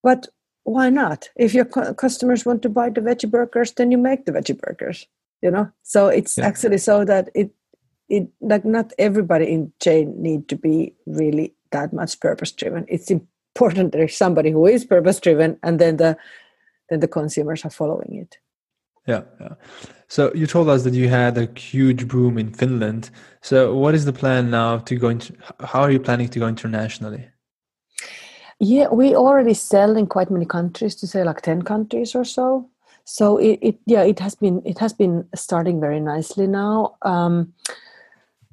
But 0.04 0.28
why 0.64 0.90
not? 0.90 1.30
If 1.36 1.56
your 1.56 1.66
customers 1.66 2.46
want 2.46 2.62
to 2.62 2.70
buy 2.70 2.90
the 2.92 3.02
veggie 3.02 3.32
burgers 3.32 3.72
then 3.72 3.90
you 3.90 3.98
make 3.98 4.26
the 4.26 4.34
veggie 4.34 4.60
burgers 4.60 5.08
you 5.42 5.52
know? 5.52 5.72
So 5.84 6.08
it's 6.08 6.38
yeah. 6.38 6.46
actually 6.46 6.78
so 6.78 7.06
that 7.06 7.30
it 7.36 7.52
it 8.10 8.30
like 8.40 8.66
not 8.66 8.94
everybody 8.98 9.52
in 9.52 9.74
chain 9.82 10.22
need 10.22 10.48
to 10.50 10.56
be 10.56 10.94
really 11.06 11.54
that 11.72 11.92
much 11.92 12.20
purpose 12.22 12.54
driven 12.54 12.86
it's 12.88 13.12
important. 13.58 13.92
There's 13.92 14.16
somebody 14.16 14.52
who 14.52 14.68
is 14.68 14.86
purpose 14.86 15.20
driven 15.20 15.58
and 15.64 15.80
then 15.80 15.98
the 15.98 16.18
then 16.90 17.00
the 17.00 17.08
consumers 17.08 17.66
are 17.66 17.72
following 17.72 18.16
it. 18.16 18.38
Yeah 19.08 19.24
yeah. 19.42 19.56
So 20.08 20.32
you 20.34 20.48
told 20.48 20.70
us 20.70 20.84
that 20.84 20.94
you 20.94 21.10
had 21.10 21.38
a 21.38 21.48
huge 21.60 22.08
boom 22.08 22.38
in 22.38 22.54
finland. 22.54 23.10
So 23.42 23.76
what 23.76 23.96
is 23.96 24.06
the 24.06 24.14
plan 24.14 24.50
now 24.52 24.78
to 24.78 24.96
go 24.96 25.10
into 25.10 25.34
how 25.60 25.82
are 25.82 25.92
you 25.92 26.00
planning 26.00 26.30
to 26.30 26.40
go 26.40 26.48
internationally? 26.48 27.28
Yeah 28.60 28.90
we 28.92 29.16
already 29.16 29.54
sell 29.54 29.98
in 29.98 30.08
quite 30.08 30.32
many 30.32 30.46
countries 30.46 30.96
to 30.96 31.08
say 31.08 31.24
like 31.24 31.42
10 31.42 31.64
countries 31.64 32.16
or 32.16 32.26
so. 32.26 32.70
So 33.06 33.38
it, 33.38 33.60
it 33.62 33.76
yeah 33.86 34.04
it 34.04 34.20
has 34.20 34.36
been 34.36 34.62
it 34.66 34.80
has 34.80 34.94
been 34.94 35.28
starting 35.36 35.80
very 35.80 36.00
nicely 36.00 36.48
now. 36.48 36.96
Um, 37.02 37.54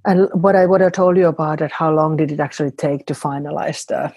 and 0.06 0.28
what 0.32 0.54
I 0.56 0.66
what 0.66 0.82
I 0.82 0.90
told 0.90 1.16
you 1.16 1.28
about 1.28 1.60
it, 1.60 1.72
how 1.72 1.92
long 1.92 2.16
did 2.16 2.30
it 2.30 2.40
actually 2.40 2.70
take 2.70 3.06
to 3.06 3.14
finalize 3.14 3.86
the 3.86 4.12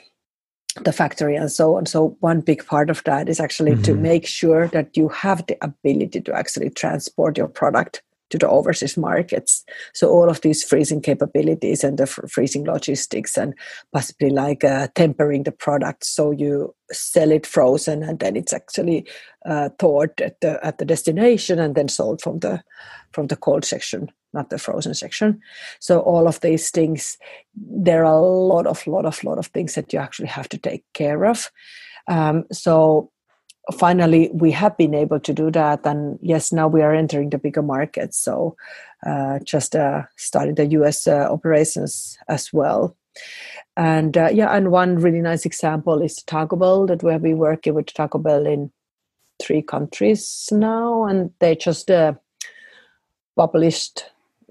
the 0.84 0.94
factory 0.94 1.36
and 1.36 1.52
so 1.52 1.76
on. 1.76 1.86
So 1.86 2.18
one 2.20 2.42
big 2.42 2.66
part 2.66 2.90
of 2.90 3.04
that 3.04 3.30
is 3.30 3.40
actually 3.40 3.72
mm-hmm. 3.72 3.84
to 3.84 3.96
make 3.96 4.26
sure 4.26 4.68
that 4.70 4.96
you 4.96 5.10
have 5.10 5.46
the 5.48 5.58
ability 5.62 6.22
to 6.22 6.34
actually 6.34 6.70
transport 6.70 7.38
your 7.38 7.48
product 7.48 8.02
to 8.30 8.38
the 8.38 8.50
overseas 8.50 8.98
markets. 8.98 9.64
So 9.94 10.10
all 10.10 10.30
of 10.30 10.42
these 10.42 10.64
freezing 10.64 11.02
capabilities 11.02 11.84
and 11.84 11.98
the 11.98 12.04
f- 12.04 12.20
freezing 12.30 12.66
logistics 12.66 13.38
and 13.38 13.54
possibly 13.94 14.30
like 14.30 14.64
uh, 14.64 14.88
tempering 14.96 15.44
the 15.44 15.52
product 15.52 16.06
so 16.06 16.32
you 16.32 16.74
sell 16.92 17.32
it 17.32 17.46
frozen 17.46 18.04
and 18.04 18.20
then 18.20 18.36
it's 18.36 18.54
actually 18.54 19.06
uh, 19.46 19.70
thawed 19.80 20.20
at 20.22 20.40
the 20.42 20.64
at 20.66 20.78
the 20.78 20.86
destination 20.86 21.60
and 21.60 21.76
then 21.76 21.88
sold 21.88 22.22
from 22.22 22.40
the 22.40 22.62
from 23.12 23.28
the 23.28 23.36
cold 23.36 23.66
section 23.66 24.10
not 24.34 24.50
the 24.50 24.58
frozen 24.58 24.94
section. 24.94 25.40
So 25.80 26.00
all 26.00 26.28
of 26.28 26.40
these 26.42 26.70
things, 26.70 27.18
there 27.56 28.06
are 28.06 28.14
a 28.14 28.22
lot 28.22 28.68
of 28.68 28.86
lot 28.88 29.06
of 29.06 29.24
lot 29.24 29.38
of 29.38 29.48
things 29.48 29.76
that 29.76 29.92
you 29.92 30.00
actually 30.00 30.28
have 30.28 30.50
to 30.50 30.58
take 30.58 30.84
care 30.94 31.26
of. 31.26 31.52
Um, 32.08 32.46
so 32.52 33.12
finally, 33.74 34.30
we 34.34 34.52
have 34.52 34.78
been 34.78 34.94
able 34.94 35.20
to 35.20 35.34
do 35.34 35.52
that, 35.52 35.86
and 35.86 36.20
yes, 36.22 36.52
now 36.52 36.68
we 36.68 36.82
are 36.82 36.94
entering 36.94 37.30
the 37.30 37.38
bigger 37.38 37.62
markets. 37.62 38.18
So 38.18 38.56
uh, 39.06 39.40
just 39.44 39.76
uh, 39.76 40.04
started 40.16 40.56
the 40.56 40.66
U.S. 40.68 41.08
Uh, 41.08 41.28
operations 41.30 42.18
as 42.28 42.52
well. 42.54 42.96
And 43.76 44.18
uh, 44.18 44.30
yeah, 44.32 44.56
and 44.56 44.72
one 44.72 44.98
really 44.98 45.22
nice 45.22 45.46
example 45.46 46.02
is 46.02 46.24
Taco 46.24 46.56
Bell 46.56 46.86
that 46.88 47.04
we've 47.04 47.22
been 47.22 47.38
working 47.38 47.74
with 47.74 47.94
Taco 47.94 48.18
Bell 48.18 48.46
in 48.46 48.72
three 49.42 49.62
countries 49.62 50.50
now, 50.52 51.06
and 51.06 51.32
they 51.40 51.56
just 51.56 51.92
uh, 51.92 52.14
published 53.36 54.06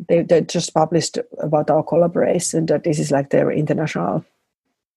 they, 0.09 0.23
they 0.23 0.43
just 0.43 0.75
published 0.75 1.19
about 1.41 1.71
our 1.71 1.83
collaboration 1.83 2.67
that 2.67 2.85
this 2.85 2.99
is 2.99 3.11
like 3.11 3.31
their 3.31 3.51
international 3.51 4.25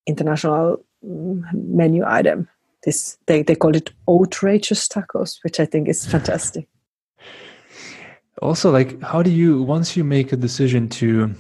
international 0.05 0.77
mm, 1.05 1.41
menu 1.53 2.03
item 2.05 2.47
this 2.83 3.17
they, 3.27 3.43
they 3.43 3.55
called 3.55 3.75
it 3.75 3.91
outrageous 4.09 4.87
tacos 4.87 5.37
which 5.43 5.59
i 5.59 5.65
think 5.65 5.87
is 5.87 6.05
fantastic 6.05 6.67
also 8.41 8.71
like 8.71 9.01
how 9.01 9.21
do 9.21 9.31
you 9.31 9.61
once 9.63 9.97
you 9.97 10.03
make 10.03 10.31
a 10.31 10.37
decision 10.37 10.87
to 10.87 11.33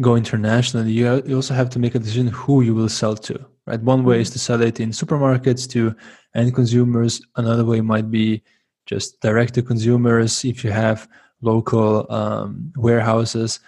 go 0.00 0.16
internationally, 0.16 0.92
you, 0.92 1.22
you 1.26 1.36
also 1.36 1.54
have 1.54 1.70
to 1.70 1.78
make 1.78 1.94
a 1.94 1.98
decision 1.98 2.28
who 2.28 2.62
you 2.62 2.74
will 2.74 2.88
sell 2.88 3.14
to. 3.16 3.46
Right, 3.66 3.80
one 3.80 4.04
way 4.04 4.20
is 4.20 4.30
to 4.30 4.40
sell 4.40 4.60
it 4.60 4.80
in 4.80 4.90
supermarkets 4.90 5.70
to 5.70 5.94
end 6.34 6.54
consumers. 6.54 7.22
Another 7.36 7.64
way 7.64 7.80
might 7.80 8.10
be 8.10 8.42
just 8.86 9.20
direct 9.20 9.54
to 9.54 9.62
consumers 9.62 10.44
if 10.44 10.64
you 10.64 10.72
have 10.72 11.08
local 11.42 12.10
um, 12.10 12.72
warehouses. 12.76 13.60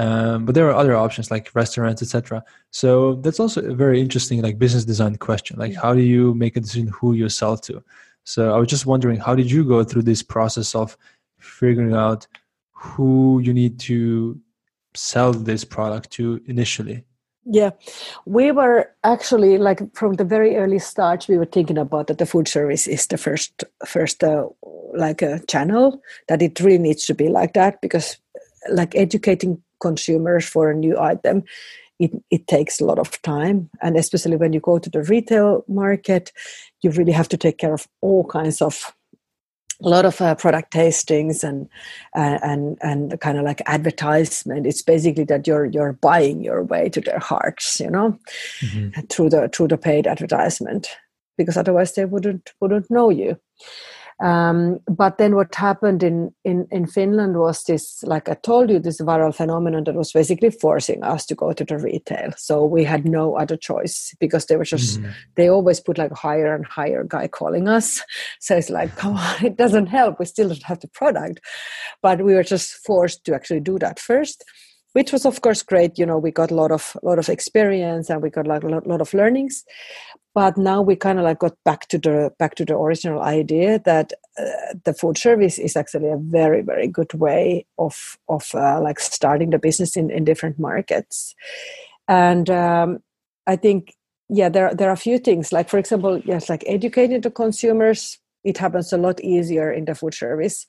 Um, 0.00 0.46
but 0.46 0.54
there 0.54 0.66
are 0.66 0.74
other 0.74 0.96
options 0.96 1.30
like 1.30 1.50
restaurants, 1.54 2.00
etc. 2.00 2.42
So 2.70 3.16
that's 3.16 3.38
also 3.38 3.60
a 3.60 3.74
very 3.74 4.00
interesting, 4.00 4.40
like 4.40 4.58
business 4.58 4.86
design 4.86 5.16
question. 5.16 5.58
Like, 5.58 5.74
how 5.74 5.92
do 5.92 6.00
you 6.00 6.32
make 6.34 6.56
a 6.56 6.60
decision 6.60 6.88
who 6.88 7.12
you 7.12 7.28
sell 7.28 7.58
to? 7.58 7.84
So 8.24 8.54
I 8.54 8.58
was 8.58 8.68
just 8.68 8.86
wondering, 8.86 9.20
how 9.20 9.34
did 9.34 9.50
you 9.50 9.62
go 9.62 9.84
through 9.84 10.04
this 10.04 10.22
process 10.22 10.74
of 10.74 10.96
figuring 11.38 11.92
out 11.92 12.26
who 12.72 13.40
you 13.40 13.52
need 13.52 13.78
to 13.80 14.40
sell 14.94 15.34
this 15.34 15.64
product 15.64 16.12
to 16.12 16.40
initially? 16.46 17.04
Yeah, 17.44 17.70
we 18.24 18.52
were 18.52 18.90
actually 19.04 19.58
like 19.58 19.80
from 19.94 20.14
the 20.14 20.24
very 20.24 20.56
early 20.56 20.78
start. 20.78 21.26
We 21.28 21.36
were 21.36 21.44
thinking 21.44 21.76
about 21.76 22.06
that 22.06 22.16
the 22.16 22.26
food 22.26 22.48
service 22.48 22.86
is 22.86 23.06
the 23.08 23.18
first, 23.18 23.64
first 23.86 24.24
uh, 24.24 24.46
like 24.94 25.20
a 25.20 25.40
channel 25.46 26.00
that 26.28 26.40
it 26.40 26.58
really 26.60 26.78
needs 26.78 27.04
to 27.04 27.14
be 27.14 27.28
like 27.28 27.52
that 27.52 27.82
because, 27.82 28.16
like 28.70 28.94
educating 28.96 29.62
consumers 29.80 30.46
for 30.46 30.70
a 30.70 30.74
new 30.74 30.98
item, 30.98 31.42
it 31.98 32.12
it 32.30 32.46
takes 32.46 32.80
a 32.80 32.84
lot 32.84 32.98
of 32.98 33.20
time, 33.22 33.68
and 33.82 33.96
especially 33.96 34.36
when 34.36 34.52
you 34.52 34.60
go 34.60 34.78
to 34.78 34.90
the 34.90 35.02
retail 35.02 35.64
market, 35.68 36.32
you 36.82 36.90
really 36.90 37.12
have 37.12 37.28
to 37.28 37.36
take 37.36 37.58
care 37.58 37.74
of 37.74 37.86
all 38.00 38.24
kinds 38.24 38.62
of 38.62 38.94
a 39.82 39.88
lot 39.88 40.04
of 40.04 40.20
uh, 40.20 40.34
product 40.34 40.72
tastings 40.72 41.42
and 41.42 41.68
uh, 42.16 42.38
and 42.42 42.78
and 42.82 43.20
kind 43.20 43.38
of 43.38 43.44
like 43.44 43.62
advertisement. 43.66 44.66
It's 44.66 44.82
basically 44.82 45.24
that 45.24 45.46
you're 45.46 45.66
you're 45.66 45.92
buying 45.92 46.42
your 46.42 46.62
way 46.62 46.88
to 46.90 47.00
their 47.00 47.18
hearts 47.18 47.80
you 47.80 47.90
know 47.90 48.18
mm-hmm. 48.60 49.00
through 49.06 49.30
the 49.30 49.48
through 49.48 49.68
the 49.68 49.78
paid 49.78 50.06
advertisement 50.06 50.88
because 51.36 51.56
otherwise 51.56 51.94
they 51.94 52.04
wouldn't 52.04 52.52
wouldn't 52.60 52.90
know 52.90 53.10
you 53.10 53.38
um, 54.20 54.80
but 54.86 55.16
then 55.16 55.34
what 55.34 55.54
happened 55.54 56.02
in, 56.02 56.30
in, 56.44 56.66
in 56.70 56.86
Finland 56.86 57.38
was 57.38 57.64
this, 57.64 58.02
like 58.02 58.28
I 58.28 58.34
told 58.34 58.68
you, 58.68 58.78
this 58.78 59.00
viral 59.00 59.34
phenomenon 59.34 59.84
that 59.84 59.94
was 59.94 60.12
basically 60.12 60.50
forcing 60.50 61.02
us 61.02 61.24
to 61.26 61.34
go 61.34 61.52
to 61.52 61.64
the 61.64 61.78
retail. 61.78 62.32
So 62.36 62.64
we 62.64 62.84
had 62.84 63.06
no 63.06 63.36
other 63.36 63.56
choice 63.56 64.14
because 64.20 64.46
they 64.46 64.56
were 64.56 64.64
just, 64.64 65.00
mm-hmm. 65.00 65.10
they 65.36 65.48
always 65.48 65.80
put 65.80 65.96
like 65.96 66.12
higher 66.12 66.54
and 66.54 66.66
higher 66.66 67.02
guy 67.04 67.28
calling 67.28 67.68
us. 67.68 68.02
So 68.40 68.56
it's 68.56 68.70
like, 68.70 68.96
come 68.96 69.16
on, 69.16 69.44
it 69.44 69.56
doesn't 69.56 69.86
help. 69.86 70.18
We 70.18 70.24
still 70.24 70.48
don't 70.48 70.62
have 70.64 70.80
the 70.80 70.88
product. 70.88 71.40
But 72.02 72.22
we 72.22 72.34
were 72.34 72.42
just 72.42 72.72
forced 72.72 73.24
to 73.24 73.34
actually 73.34 73.60
do 73.60 73.78
that 73.78 73.98
first 73.98 74.44
which 74.92 75.12
was 75.12 75.24
of 75.26 75.40
course 75.40 75.62
great. 75.62 75.98
You 75.98 76.06
know 76.06 76.18
we 76.18 76.30
got 76.30 76.50
a 76.50 76.54
lot 76.54 76.72
of 76.72 76.96
lot 77.02 77.18
of 77.18 77.28
experience 77.28 78.10
and 78.10 78.22
we 78.22 78.30
got 78.30 78.46
like 78.46 78.62
a 78.62 78.68
lot, 78.68 78.86
lot 78.86 79.00
of 79.00 79.14
learnings. 79.14 79.64
But 80.34 80.56
now 80.56 80.80
we 80.80 80.94
kind 80.94 81.18
of 81.18 81.24
like 81.24 81.40
got 81.40 81.56
back 81.64 81.88
to 81.88 81.98
the 81.98 82.32
back 82.38 82.54
to 82.56 82.64
the 82.64 82.76
original 82.76 83.20
idea 83.20 83.80
that 83.84 84.12
uh, 84.38 84.74
the 84.84 84.94
food 84.94 85.18
service 85.18 85.58
is 85.58 85.76
actually 85.76 86.08
a 86.08 86.16
very 86.16 86.62
very 86.62 86.86
good 86.88 87.12
way 87.14 87.66
of 87.78 88.18
of 88.28 88.48
uh, 88.54 88.80
like 88.80 89.00
starting 89.00 89.50
the 89.50 89.58
business 89.58 89.96
in 89.96 90.10
in 90.10 90.24
different 90.24 90.58
markets. 90.58 91.34
And 92.08 92.50
um, 92.50 92.98
i 93.46 93.56
think 93.56 93.94
yeah 94.28 94.48
there 94.48 94.74
there 94.74 94.88
are 94.88 94.92
a 94.92 95.06
few 95.08 95.18
things. 95.18 95.52
Like 95.52 95.68
for 95.68 95.78
example 95.78 96.20
yes 96.24 96.48
like 96.48 96.64
educating 96.66 97.20
the 97.20 97.30
consumers 97.30 98.18
it 98.44 98.58
happens 98.58 98.92
a 98.92 98.96
lot 98.96 99.20
easier 99.20 99.70
in 99.70 99.84
the 99.84 99.94
food 99.94 100.14
service 100.14 100.66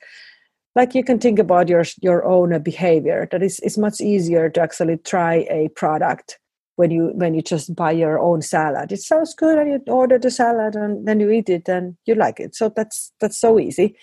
like 0.75 0.95
you 0.95 1.03
can 1.03 1.19
think 1.19 1.39
about 1.39 1.67
your 1.67 1.83
your 2.01 2.25
own 2.25 2.61
behavior. 2.61 3.27
That 3.31 3.43
is 3.43 3.59
it's 3.59 3.77
much 3.77 3.99
easier 3.99 4.49
to 4.49 4.61
actually 4.61 4.97
try 4.97 5.45
a 5.49 5.69
product 5.75 6.39
when 6.75 6.91
you 6.91 7.11
when 7.13 7.33
you 7.33 7.41
just 7.41 7.75
buy 7.75 7.91
your 7.91 8.19
own 8.19 8.41
salad. 8.41 8.91
It 8.91 9.01
sounds 9.01 9.33
good 9.35 9.57
and 9.57 9.69
you 9.69 9.93
order 9.93 10.17
the 10.17 10.31
salad 10.31 10.75
and 10.75 11.07
then 11.07 11.19
you 11.19 11.29
eat 11.29 11.49
it 11.49 11.67
and 11.67 11.97
you 12.05 12.15
like 12.15 12.39
it. 12.39 12.55
So 12.55 12.69
that's 12.69 13.11
that's 13.19 13.37
so 13.37 13.59
easy 13.59 13.95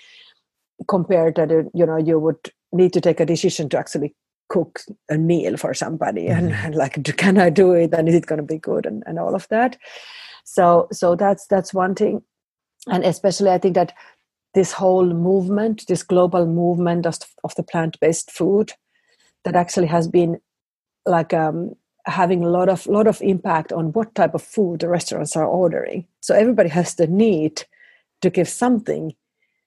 compared 0.87 1.37
to 1.37 1.65
you 1.75 1.87
know 1.87 1.97
you 1.97 2.19
would 2.19 2.53
need 2.73 2.93
to 2.93 3.01
take 3.01 3.21
a 3.21 3.27
decision 3.27 3.69
to 3.71 3.79
actually 3.79 4.15
cook 4.49 4.81
a 5.11 5.19
meal 5.19 5.57
for 5.57 5.75
somebody 5.75 6.27
mm-hmm. 6.27 6.47
and, 6.47 6.55
and, 6.55 6.75
like 6.75 7.03
can 7.17 7.37
i 7.37 7.51
do 7.51 7.73
it 7.73 7.93
and 7.93 8.09
is 8.09 8.15
it 8.15 8.27
going 8.27 8.39
to 8.39 8.43
be 8.43 8.59
good 8.59 8.87
and, 8.87 9.03
and 9.07 9.19
all 9.19 9.35
of 9.35 9.49
that. 9.49 9.77
So 10.45 10.89
so 10.93 11.17
that's 11.17 11.47
that's 11.47 11.75
one 11.75 11.95
thing. 11.95 12.23
And 12.87 13.05
especially 13.05 13.51
i 13.51 13.59
think 13.59 13.75
that 13.75 13.93
this 14.55 14.73
whole 14.73 15.07
movement 15.07 15.87
this 15.87 16.03
global 16.03 16.47
movement 16.47 17.07
of, 17.07 17.19
of 17.45 17.55
the 17.57 17.63
plant-based 17.63 18.31
food 18.31 18.73
that 19.45 19.57
actually 19.57 19.87
has 19.87 20.09
been 20.09 20.41
like 21.07 21.33
um, 21.33 21.75
having 22.09 22.45
a 22.45 22.49
lot 22.49 22.69
of 22.69 22.87
lot 22.87 23.07
of 23.07 23.21
impact 23.23 23.73
on 23.73 23.93
what 23.93 24.15
type 24.15 24.35
of 24.35 24.43
food 24.43 24.81
the 24.81 24.89
restaurants 24.89 25.37
are 25.37 25.47
ordering. 25.47 26.07
So 26.21 26.35
everybody 26.35 26.69
has 26.71 26.95
the 26.95 27.07
need 27.07 27.65
to 28.23 28.31
give 28.31 28.49
something 28.49 29.15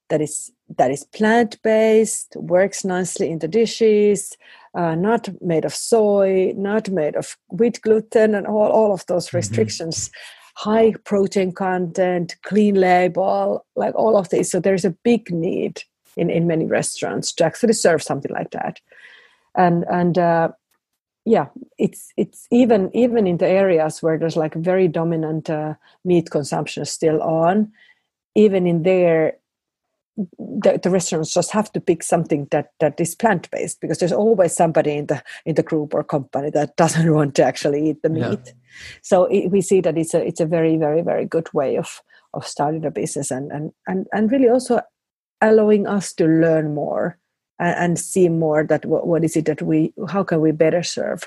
that 0.09 0.21
is 0.21 0.51
that 0.77 0.91
is 0.91 1.03
plant 1.05 1.61
based, 1.63 2.35
works 2.35 2.83
nicely 2.83 3.29
in 3.29 3.39
the 3.39 3.47
dishes, 3.47 4.37
uh, 4.73 4.95
not 4.95 5.29
made 5.41 5.65
of 5.65 5.73
soy, 5.73 6.53
not 6.55 6.89
made 6.89 7.15
of 7.15 7.37
wheat 7.49 7.79
gluten, 7.81 8.35
and 8.35 8.47
all 8.47 8.71
all 8.71 8.93
of 8.93 9.05
those 9.05 9.27
mm-hmm. 9.27 9.37
restrictions. 9.37 10.09
Mm-hmm. 10.09 10.40
High 10.55 10.93
protein 11.03 11.51
content, 11.53 12.35
clean 12.43 12.75
label, 12.75 13.65
like 13.75 13.95
all 13.95 14.17
of 14.17 14.29
this. 14.29 14.51
So 14.51 14.59
there's 14.59 14.85
a 14.85 14.95
big 15.03 15.31
need 15.31 15.83
in, 16.17 16.29
in 16.29 16.47
many 16.47 16.65
restaurants 16.65 17.31
to 17.33 17.45
actually 17.45 17.73
serve 17.73 18.03
something 18.03 18.31
like 18.31 18.51
that. 18.51 18.79
And 19.55 19.85
and 19.89 20.17
uh, 20.17 20.49
yeah 21.25 21.47
it's 21.77 22.11
it's 22.17 22.47
even 22.51 22.89
even 22.95 23.27
in 23.27 23.37
the 23.37 23.47
areas 23.47 24.01
where 24.01 24.17
there's 24.17 24.35
like 24.35 24.53
very 24.55 24.87
dominant 24.87 25.49
uh, 25.49 25.75
meat 26.03 26.31
consumption 26.31 26.83
still 26.85 27.21
on 27.21 27.71
even 28.35 28.65
in 28.65 28.83
there 28.83 29.37
the, 30.17 30.79
the, 30.81 30.89
restaurants 30.89 31.33
just 31.33 31.51
have 31.51 31.71
to 31.71 31.79
pick 31.79 32.03
something 32.03 32.47
that 32.51 32.71
that 32.79 32.99
is 32.99 33.15
plant 33.15 33.49
based 33.49 33.79
because 33.79 33.99
there's 33.99 34.11
always 34.11 34.53
somebody 34.53 34.91
in 34.91 35.05
the 35.07 35.23
in 35.45 35.55
the 35.55 35.63
group 35.63 35.93
or 35.93 36.03
company 36.03 36.49
that 36.49 36.75
doesn't 36.77 37.13
want 37.13 37.35
to 37.35 37.43
actually 37.43 37.89
eat 37.89 38.01
the 38.03 38.09
meat 38.09 38.23
yeah. 38.23 38.51
so 39.01 39.25
it, 39.25 39.49
we 39.49 39.61
see 39.61 39.81
that 39.81 39.97
it's 39.97 40.13
a 40.13 40.25
it's 40.25 40.41
a 40.41 40.45
very 40.45 40.77
very 40.77 41.01
very 41.01 41.25
good 41.25 41.51
way 41.53 41.77
of 41.77 42.01
of 42.33 42.45
starting 42.45 42.85
a 42.85 42.91
business 42.91 43.31
and 43.31 43.51
and 43.51 43.71
and, 43.87 44.07
and 44.11 44.31
really 44.31 44.49
also 44.49 44.81
allowing 45.41 45.87
us 45.87 46.13
to 46.13 46.25
learn 46.25 46.75
more 46.75 47.17
and, 47.59 47.75
and 47.77 47.99
see 47.99 48.29
more 48.29 48.63
that 48.63 48.85
what, 48.85 49.07
what 49.07 49.23
is 49.23 49.35
it 49.35 49.45
that 49.45 49.61
we 49.61 49.93
how 50.09 50.23
can 50.23 50.41
we 50.41 50.51
better 50.51 50.83
serve 50.83 51.23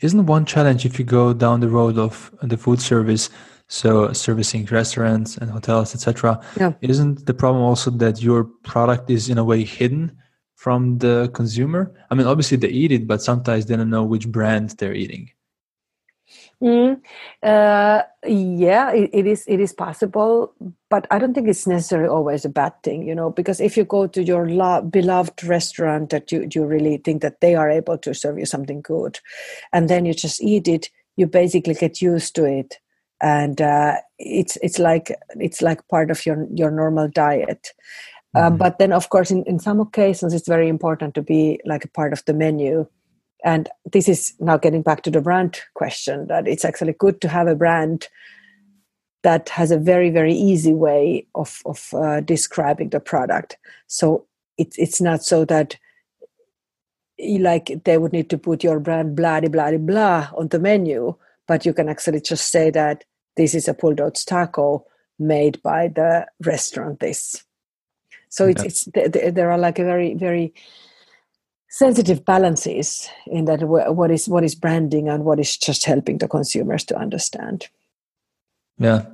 isn't 0.00 0.26
one 0.26 0.44
challenge 0.44 0.84
if 0.84 0.98
you 0.98 1.04
go 1.04 1.32
down 1.32 1.60
the 1.60 1.68
road 1.68 1.98
of 1.98 2.30
the 2.42 2.56
food 2.56 2.80
service 2.80 3.30
so 3.68 4.12
servicing 4.12 4.64
restaurants 4.66 5.36
and 5.36 5.50
hotels 5.50 5.94
etc 5.94 6.40
yeah. 6.58 6.72
isn't 6.80 7.26
the 7.26 7.34
problem 7.34 7.62
also 7.62 7.90
that 7.90 8.22
your 8.22 8.44
product 8.44 9.10
is 9.10 9.28
in 9.28 9.38
a 9.38 9.44
way 9.44 9.64
hidden 9.64 10.16
from 10.54 10.98
the 10.98 11.30
consumer 11.34 11.92
i 12.10 12.14
mean 12.14 12.26
obviously 12.26 12.56
they 12.56 12.68
eat 12.68 12.92
it 12.92 13.06
but 13.06 13.22
sometimes 13.22 13.66
they 13.66 13.76
don't 13.76 13.90
know 13.90 14.04
which 14.04 14.28
brand 14.28 14.70
they're 14.78 14.94
eating 14.94 15.30
Mm, 16.62 17.02
uh, 17.42 18.02
yeah, 18.26 18.90
it, 18.92 19.10
it 19.12 19.26
is. 19.26 19.44
It 19.46 19.60
is 19.60 19.74
possible, 19.74 20.54
but 20.88 21.06
I 21.10 21.18
don't 21.18 21.34
think 21.34 21.48
it's 21.48 21.66
necessarily 21.66 22.08
always 22.08 22.46
a 22.46 22.48
bad 22.48 22.72
thing. 22.82 23.06
You 23.06 23.14
know, 23.14 23.30
because 23.30 23.60
if 23.60 23.76
you 23.76 23.84
go 23.84 24.06
to 24.06 24.22
your 24.22 24.48
lo- 24.48 24.80
beloved 24.80 25.44
restaurant 25.44 26.10
that 26.10 26.32
you 26.32 26.48
you 26.52 26.64
really 26.64 26.96
think 26.96 27.20
that 27.22 27.40
they 27.42 27.54
are 27.54 27.70
able 27.70 27.98
to 27.98 28.14
serve 28.14 28.38
you 28.38 28.46
something 28.46 28.80
good, 28.80 29.20
and 29.72 29.90
then 29.90 30.06
you 30.06 30.14
just 30.14 30.42
eat 30.42 30.66
it, 30.66 30.88
you 31.16 31.26
basically 31.26 31.74
get 31.74 32.00
used 32.00 32.34
to 32.36 32.44
it, 32.46 32.78
and 33.20 33.60
uh, 33.60 33.96
it's 34.18 34.56
it's 34.62 34.78
like 34.78 35.14
it's 35.36 35.62
like 35.62 35.86
part 35.88 36.10
of 36.10 36.24
your 36.26 36.46
your 36.54 36.70
normal 36.70 37.08
diet. 37.08 37.68
Um, 38.34 38.42
mm-hmm. 38.42 38.56
But 38.58 38.78
then, 38.78 38.92
of 38.92 39.08
course, 39.08 39.30
in, 39.30 39.44
in 39.44 39.58
some 39.58 39.80
occasions, 39.80 40.34
it's 40.34 40.48
very 40.48 40.68
important 40.68 41.14
to 41.14 41.22
be 41.22 41.58
like 41.64 41.84
a 41.84 41.88
part 41.88 42.12
of 42.12 42.24
the 42.26 42.34
menu 42.34 42.86
and 43.46 43.68
this 43.92 44.08
is 44.08 44.34
now 44.40 44.56
getting 44.56 44.82
back 44.82 45.02
to 45.02 45.10
the 45.10 45.20
brand 45.20 45.60
question 45.74 46.26
that 46.26 46.48
it's 46.48 46.64
actually 46.64 46.94
good 46.94 47.20
to 47.20 47.28
have 47.28 47.46
a 47.46 47.54
brand 47.54 48.08
that 49.22 49.48
has 49.48 49.70
a 49.70 49.78
very 49.78 50.10
very 50.10 50.34
easy 50.34 50.72
way 50.72 51.26
of 51.34 51.62
of 51.64 51.94
uh, 51.94 52.20
describing 52.20 52.90
the 52.90 53.00
product 53.00 53.56
so 53.86 54.26
it's 54.58 54.76
it's 54.78 55.00
not 55.00 55.22
so 55.22 55.44
that 55.44 55.76
like 57.38 57.82
they 57.84 57.96
would 57.96 58.12
need 58.12 58.28
to 58.28 58.36
put 58.36 58.62
your 58.62 58.78
brand 58.78 59.16
blah 59.16 59.40
blah 59.40 59.76
blah 59.76 60.28
on 60.36 60.48
the 60.48 60.58
menu 60.58 61.14
but 61.46 61.64
you 61.64 61.72
can 61.72 61.88
actually 61.88 62.20
just 62.20 62.50
say 62.50 62.70
that 62.70 63.04
this 63.36 63.54
is 63.54 63.68
a 63.68 63.74
pulled 63.74 64.00
oats 64.00 64.24
taco 64.24 64.84
made 65.18 65.62
by 65.62 65.88
the 65.88 66.26
restaurant 66.44 67.00
this 67.00 67.44
so 68.28 68.46
it's, 68.46 68.62
it's 68.62 68.88
there 69.34 69.50
are 69.50 69.58
like 69.58 69.78
a 69.78 69.84
very 69.84 70.14
very 70.14 70.52
sensitive 71.68 72.24
balances 72.24 73.08
in 73.26 73.44
that 73.44 73.62
what 73.62 74.10
is 74.10 74.28
what 74.28 74.44
is 74.44 74.54
branding 74.54 75.08
and 75.08 75.24
what 75.24 75.40
is 75.40 75.56
just 75.56 75.84
helping 75.84 76.18
the 76.18 76.28
consumers 76.28 76.84
to 76.84 76.96
understand 76.96 77.68
yeah 78.78 79.04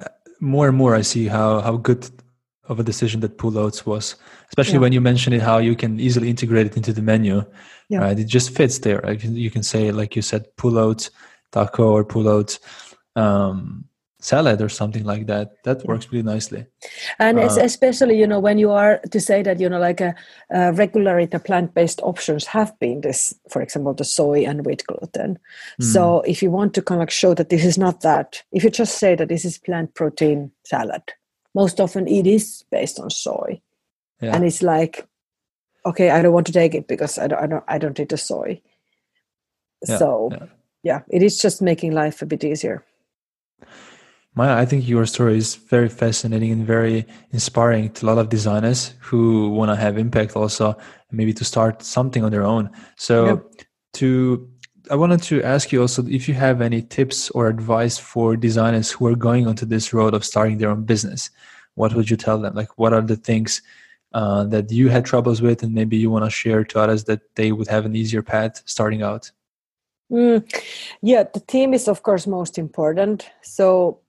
uh, 0.00 0.08
more 0.40 0.68
and 0.68 0.76
more 0.76 0.94
i 0.94 1.02
see 1.02 1.26
how 1.26 1.60
how 1.60 1.76
good 1.76 2.08
of 2.68 2.80
a 2.80 2.82
decision 2.82 3.20
that 3.20 3.38
pulled 3.38 3.56
oats 3.56 3.84
was, 3.86 4.16
especially 4.48 4.74
yeah. 4.74 4.80
when 4.80 4.92
you 4.92 5.00
mentioned 5.00 5.34
it, 5.34 5.42
how 5.42 5.58
you 5.58 5.74
can 5.74 5.98
easily 5.98 6.30
integrate 6.30 6.66
it 6.66 6.76
into 6.76 6.92
the 6.92 7.02
menu. 7.02 7.44
Yeah. 7.88 7.98
Right, 7.98 8.18
it 8.18 8.26
just 8.26 8.50
fits 8.50 8.78
there. 8.78 9.00
Right? 9.00 9.22
You 9.22 9.50
can 9.50 9.62
say, 9.62 9.92
like 9.92 10.16
you 10.16 10.22
said, 10.22 10.56
pulled 10.56 10.76
oats 10.76 11.10
taco 11.52 11.92
or 11.92 12.04
pulled 12.04 12.26
oats 12.26 12.58
um, 13.16 13.84
salad 14.22 14.62
or 14.62 14.68
something 14.68 15.04
like 15.04 15.26
that 15.26 15.62
that 15.64 15.84
works 15.84 16.06
really 16.12 16.22
nicely 16.22 16.64
and 17.18 17.40
uh, 17.40 17.48
especially 17.60 18.16
you 18.16 18.26
know 18.26 18.38
when 18.38 18.56
you 18.56 18.70
are 18.70 19.00
to 19.10 19.20
say 19.20 19.42
that 19.42 19.58
you 19.58 19.68
know 19.68 19.80
like 19.80 20.00
a, 20.00 20.14
a 20.50 20.72
regularly 20.72 21.26
the 21.26 21.40
plant-based 21.40 22.00
options 22.02 22.46
have 22.46 22.78
been 22.78 23.00
this 23.00 23.34
for 23.50 23.60
example 23.60 23.92
the 23.92 24.04
soy 24.04 24.44
and 24.44 24.64
wheat 24.64 24.84
gluten 24.86 25.36
mm. 25.80 25.84
so 25.84 26.20
if 26.20 26.40
you 26.40 26.52
want 26.52 26.72
to 26.72 26.80
kind 26.80 27.02
of 27.02 27.12
show 27.12 27.34
that 27.34 27.48
this 27.48 27.64
is 27.64 27.76
not 27.76 28.00
that 28.02 28.40
if 28.52 28.62
you 28.62 28.70
just 28.70 28.98
say 28.98 29.16
that 29.16 29.28
this 29.28 29.44
is 29.44 29.58
plant 29.58 29.92
protein 29.94 30.52
salad 30.64 31.02
most 31.52 31.80
often 31.80 32.06
it 32.06 32.26
is 32.26 32.64
based 32.70 33.00
on 33.00 33.10
soy 33.10 33.60
yeah. 34.20 34.32
and 34.34 34.44
it's 34.44 34.62
like 34.62 35.04
okay 35.84 36.10
i 36.10 36.22
don't 36.22 36.32
want 36.32 36.46
to 36.46 36.52
take 36.52 36.76
it 36.76 36.86
because 36.86 37.18
i 37.18 37.26
don't 37.26 37.42
i 37.42 37.46
don't, 37.48 37.64
I 37.66 37.78
don't 37.78 37.98
eat 37.98 38.10
the 38.10 38.16
soy 38.16 38.62
yeah, 39.88 39.98
so 39.98 40.28
yeah. 40.30 40.46
Yeah 40.82 41.00
it 41.08 41.22
is 41.22 41.38
just 41.38 41.62
making 41.62 41.92
life 41.92 42.22
a 42.22 42.26
bit 42.26 42.44
easier 42.44 42.84
Maija, 44.34 44.54
I 44.54 44.64
think 44.64 44.88
your 44.88 45.04
story 45.04 45.36
is 45.36 45.56
very 45.56 45.90
fascinating 45.90 46.52
and 46.52 46.66
very 46.66 47.04
inspiring 47.32 47.90
to 47.92 48.06
a 48.06 48.08
lot 48.08 48.16
of 48.16 48.30
designers 48.30 48.94
who 48.98 49.50
want 49.50 49.70
to 49.70 49.76
have 49.76 49.98
impact 49.98 50.36
also, 50.36 50.74
maybe 51.10 51.34
to 51.34 51.44
start 51.44 51.82
something 51.82 52.24
on 52.24 52.32
their 52.32 52.42
own. 52.42 52.70
So, 52.96 53.26
yeah. 53.26 53.36
to 53.94 54.48
I 54.90 54.96
wanted 54.96 55.22
to 55.24 55.42
ask 55.42 55.70
you 55.70 55.80
also 55.80 56.04
if 56.08 56.28
you 56.28 56.34
have 56.34 56.60
any 56.60 56.82
tips 56.82 57.30
or 57.30 57.48
advice 57.48 57.98
for 57.98 58.36
designers 58.36 58.90
who 58.90 59.06
are 59.06 59.14
going 59.14 59.46
onto 59.46 59.64
this 59.64 59.92
road 59.92 60.12
of 60.14 60.24
starting 60.24 60.58
their 60.58 60.70
own 60.70 60.84
business. 60.84 61.30
What 61.74 61.94
would 61.94 62.10
you 62.10 62.16
tell 62.16 62.38
them? 62.38 62.54
Like, 62.54 62.76
what 62.78 62.92
are 62.92 63.00
the 63.00 63.16
things 63.16 63.62
uh, 64.12 64.44
that 64.44 64.70
you 64.70 64.88
had 64.88 65.06
troubles 65.06 65.40
with, 65.40 65.62
and 65.62 65.72
maybe 65.72 65.96
you 65.96 66.10
want 66.10 66.24
to 66.24 66.30
share 66.30 66.64
to 66.64 66.80
others 66.80 67.04
that 67.04 67.20
they 67.36 67.52
would 67.52 67.68
have 67.68 67.86
an 67.86 67.96
easier 67.96 68.22
path 68.22 68.62
starting 68.66 69.02
out? 69.02 69.30
Mm, 70.12 70.44
yeah, 71.00 71.24
the 71.32 71.40
team 71.40 71.72
is 71.72 71.88
of 71.88 72.02
course 72.02 72.26
most 72.26 72.58
important. 72.58 73.30
So 73.42 74.02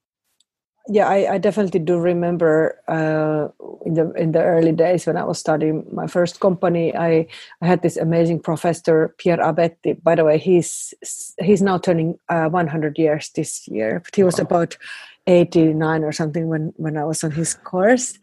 yeah 0.89 1.07
I, 1.07 1.33
I, 1.33 1.37
definitely 1.37 1.79
do 1.79 1.97
remember 1.97 2.79
uh, 2.87 3.47
in 3.85 3.93
the 3.93 4.11
in 4.13 4.31
the 4.33 4.43
early 4.43 4.73
days 4.73 5.05
when 5.07 5.15
I 5.15 5.23
was 5.23 5.39
studying 5.39 5.85
my 5.91 6.07
first 6.07 6.39
company 6.39 6.95
I, 6.95 7.27
I 7.61 7.67
had 7.67 7.81
this 7.81 7.95
amazing 7.95 8.41
professor 8.41 9.15
Pierre 9.17 9.37
Abetti 9.37 10.01
by 10.03 10.15
the 10.15 10.25
way 10.25 10.37
he's 10.37 10.93
he's 11.39 11.61
now 11.61 11.77
turning 11.77 12.19
uh, 12.29 12.49
100 12.49 12.97
years 12.97 13.29
this 13.35 13.67
year 13.67 14.01
but 14.03 14.15
he 14.15 14.23
was 14.23 14.39
wow. 14.39 14.43
about 14.43 14.77
89 15.25 16.03
or 16.03 16.11
something 16.11 16.47
when 16.47 16.73
when 16.75 16.97
I 16.97 17.05
was 17.05 17.23
on 17.23 17.31
his 17.31 17.53
course 17.53 18.19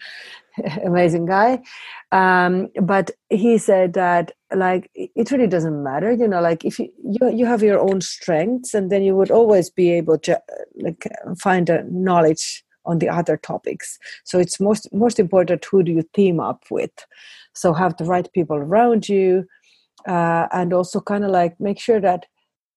amazing 0.84 1.26
guy. 1.26 1.60
Um, 2.12 2.68
but 2.82 3.10
he 3.28 3.58
said 3.58 3.92
that 3.94 4.32
like 4.54 4.90
it 4.94 5.30
really 5.30 5.46
doesn't 5.46 5.84
matter 5.84 6.10
you 6.10 6.26
know 6.26 6.40
like 6.40 6.64
if 6.64 6.80
you, 6.80 6.88
you 7.04 7.30
you 7.30 7.46
have 7.46 7.62
your 7.62 7.78
own 7.78 8.00
strengths 8.00 8.74
and 8.74 8.90
then 8.90 9.00
you 9.04 9.14
would 9.14 9.30
always 9.30 9.70
be 9.70 9.92
able 9.92 10.18
to 10.18 10.40
like 10.74 11.06
find 11.38 11.70
a 11.70 11.84
knowledge 11.84 12.64
on 12.84 12.98
the 12.98 13.08
other 13.08 13.36
topics. 13.36 13.98
So 14.24 14.38
it's 14.38 14.60
most 14.60 14.92
most 14.92 15.18
important 15.18 15.64
who 15.64 15.82
do 15.82 15.92
you 15.92 16.02
team 16.14 16.40
up 16.40 16.64
with. 16.70 16.90
So 17.54 17.72
have 17.72 17.96
the 17.96 18.04
right 18.04 18.30
people 18.32 18.56
around 18.56 19.08
you 19.08 19.46
uh, 20.08 20.46
and 20.52 20.72
also 20.72 21.00
kind 21.00 21.24
of 21.24 21.30
like 21.30 21.58
make 21.60 21.78
sure 21.78 22.00
that 22.00 22.26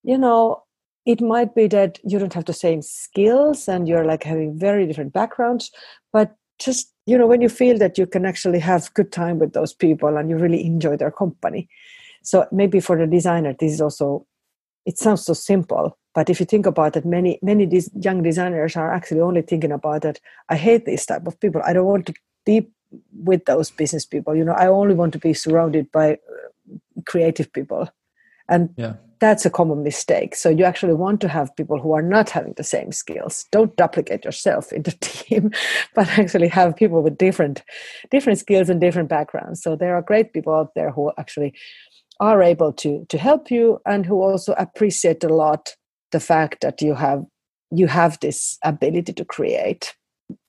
you 0.03 0.17
know 0.17 0.63
it 1.05 1.21
might 1.21 1.53
be 1.53 1.67
that 1.67 1.99
you 2.03 2.17
don't 2.19 2.33
have 2.33 2.45
the 2.45 2.53
same 2.53 2.81
skills 2.81 3.67
and 3.67 3.87
you're 3.87 4.05
like 4.05 4.23
having 4.23 4.57
very 4.57 4.85
different 4.87 5.13
backgrounds 5.13 5.71
but 6.11 6.35
just 6.59 6.92
you 7.05 7.17
know 7.17 7.27
when 7.27 7.41
you 7.41 7.49
feel 7.49 7.77
that 7.77 7.97
you 7.97 8.07
can 8.07 8.25
actually 8.25 8.59
have 8.59 8.93
good 8.93 9.11
time 9.11 9.39
with 9.39 9.53
those 9.53 9.73
people 9.73 10.17
and 10.17 10.29
you 10.29 10.37
really 10.37 10.65
enjoy 10.65 10.97
their 10.97 11.11
company. 11.11 11.69
So 12.21 12.47
maybe 12.51 12.79
for 12.79 12.97
the 12.97 13.07
designer 13.07 13.53
this 13.53 13.73
is 13.73 13.81
also 13.81 14.25
it 14.85 14.97
sounds 14.97 15.25
so 15.25 15.33
simple 15.33 15.97
but 16.13 16.29
if 16.29 16.39
you 16.39 16.45
think 16.45 16.65
about 16.65 16.95
it 16.95 17.05
many 17.05 17.39
many 17.41 17.65
these 17.65 17.89
young 17.95 18.21
designers 18.21 18.75
are 18.75 18.93
actually 18.93 19.21
only 19.21 19.41
thinking 19.41 19.71
about 19.71 20.01
that 20.01 20.19
i 20.49 20.55
hate 20.55 20.85
this 20.85 21.05
type 21.05 21.25
of 21.27 21.39
people. 21.39 21.61
I 21.65 21.73
don't 21.73 21.85
want 21.85 22.05
to 22.07 22.13
be 22.45 22.67
with 23.23 23.45
those 23.45 23.71
business 23.71 24.05
people. 24.05 24.35
You 24.35 24.45
know 24.45 24.53
i 24.53 24.67
only 24.67 24.95
want 24.95 25.13
to 25.13 25.19
be 25.19 25.33
surrounded 25.33 25.91
by 25.91 26.13
uh, 26.13 26.77
creative 27.05 27.51
people. 27.51 27.89
And 28.47 28.73
yeah 28.77 28.95
that's 29.23 29.45
a 29.45 29.49
common 29.49 29.83
mistake. 29.83 30.35
So 30.35 30.49
you 30.49 30.65
actually 30.65 30.95
want 30.95 31.21
to 31.21 31.29
have 31.29 31.55
people 31.55 31.79
who 31.79 31.93
are 31.93 32.01
not 32.01 32.29
having 32.29 32.55
the 32.57 32.63
same 32.63 32.91
skills. 32.91 33.45
Don't 33.51 33.73
duplicate 33.77 34.25
yourself 34.25 34.73
in 34.73 34.83
the 34.83 34.91
team, 34.99 35.51
but 35.95 36.09
actually 36.19 36.49
have 36.49 36.75
people 36.75 37.01
with 37.01 37.17
different 37.17 37.63
different 38.11 38.39
skills 38.39 38.69
and 38.69 38.81
different 38.81 39.07
backgrounds. 39.07 39.63
So 39.63 39.77
there 39.77 39.95
are 39.95 40.01
great 40.01 40.33
people 40.33 40.53
out 40.53 40.71
there 40.75 40.91
who 40.91 41.13
actually 41.17 41.53
are 42.19 42.43
able 42.43 42.73
to 42.73 43.05
to 43.07 43.17
help 43.17 43.49
you 43.49 43.79
and 43.85 44.05
who 44.05 44.21
also 44.21 44.53
appreciate 44.57 45.23
a 45.23 45.33
lot 45.33 45.73
the 46.11 46.19
fact 46.19 46.59
that 46.59 46.81
you 46.81 46.93
have 46.93 47.23
you 47.71 47.87
have 47.87 48.19
this 48.19 48.57
ability 48.61 49.13
to 49.13 49.23
create. 49.23 49.95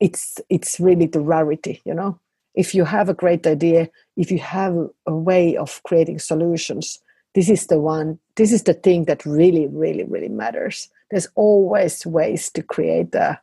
It's 0.01 0.41
it's 0.51 0.81
really 0.81 1.07
the 1.07 1.21
rarity, 1.21 1.81
you 1.85 1.95
know. 1.95 2.19
If 2.57 2.75
you 2.75 2.85
have 2.85 3.09
a 3.09 3.21
great 3.23 3.47
idea, 3.47 3.89
if 4.17 4.33
you 4.33 4.41
have 4.41 4.75
a 5.07 5.15
way 5.15 5.57
of 5.57 5.81
creating 5.85 6.19
solutions, 6.19 6.99
this 7.35 7.51
is 7.51 7.67
the 7.67 7.79
one 7.79 8.19
this 8.37 8.53
is 8.53 8.63
the 8.63 8.75
thing 8.75 9.05
that 9.05 9.25
really 9.27 9.67
really 9.67 10.05
really 10.05 10.29
matters. 10.29 10.89
There's 11.11 11.29
always 11.35 12.07
ways 12.07 12.51
to 12.51 12.63
create 12.63 13.13
the 13.13 13.39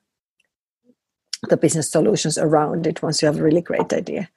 the 1.50 1.58
business 1.58 1.90
solutions 1.90 2.38
around 2.38 2.86
it 2.86 3.02
once 3.02 3.22
you 3.22 3.26
have 3.26 3.40
a 3.40 3.44
really 3.44 3.62
great 3.62 3.92
idea. 3.94 4.30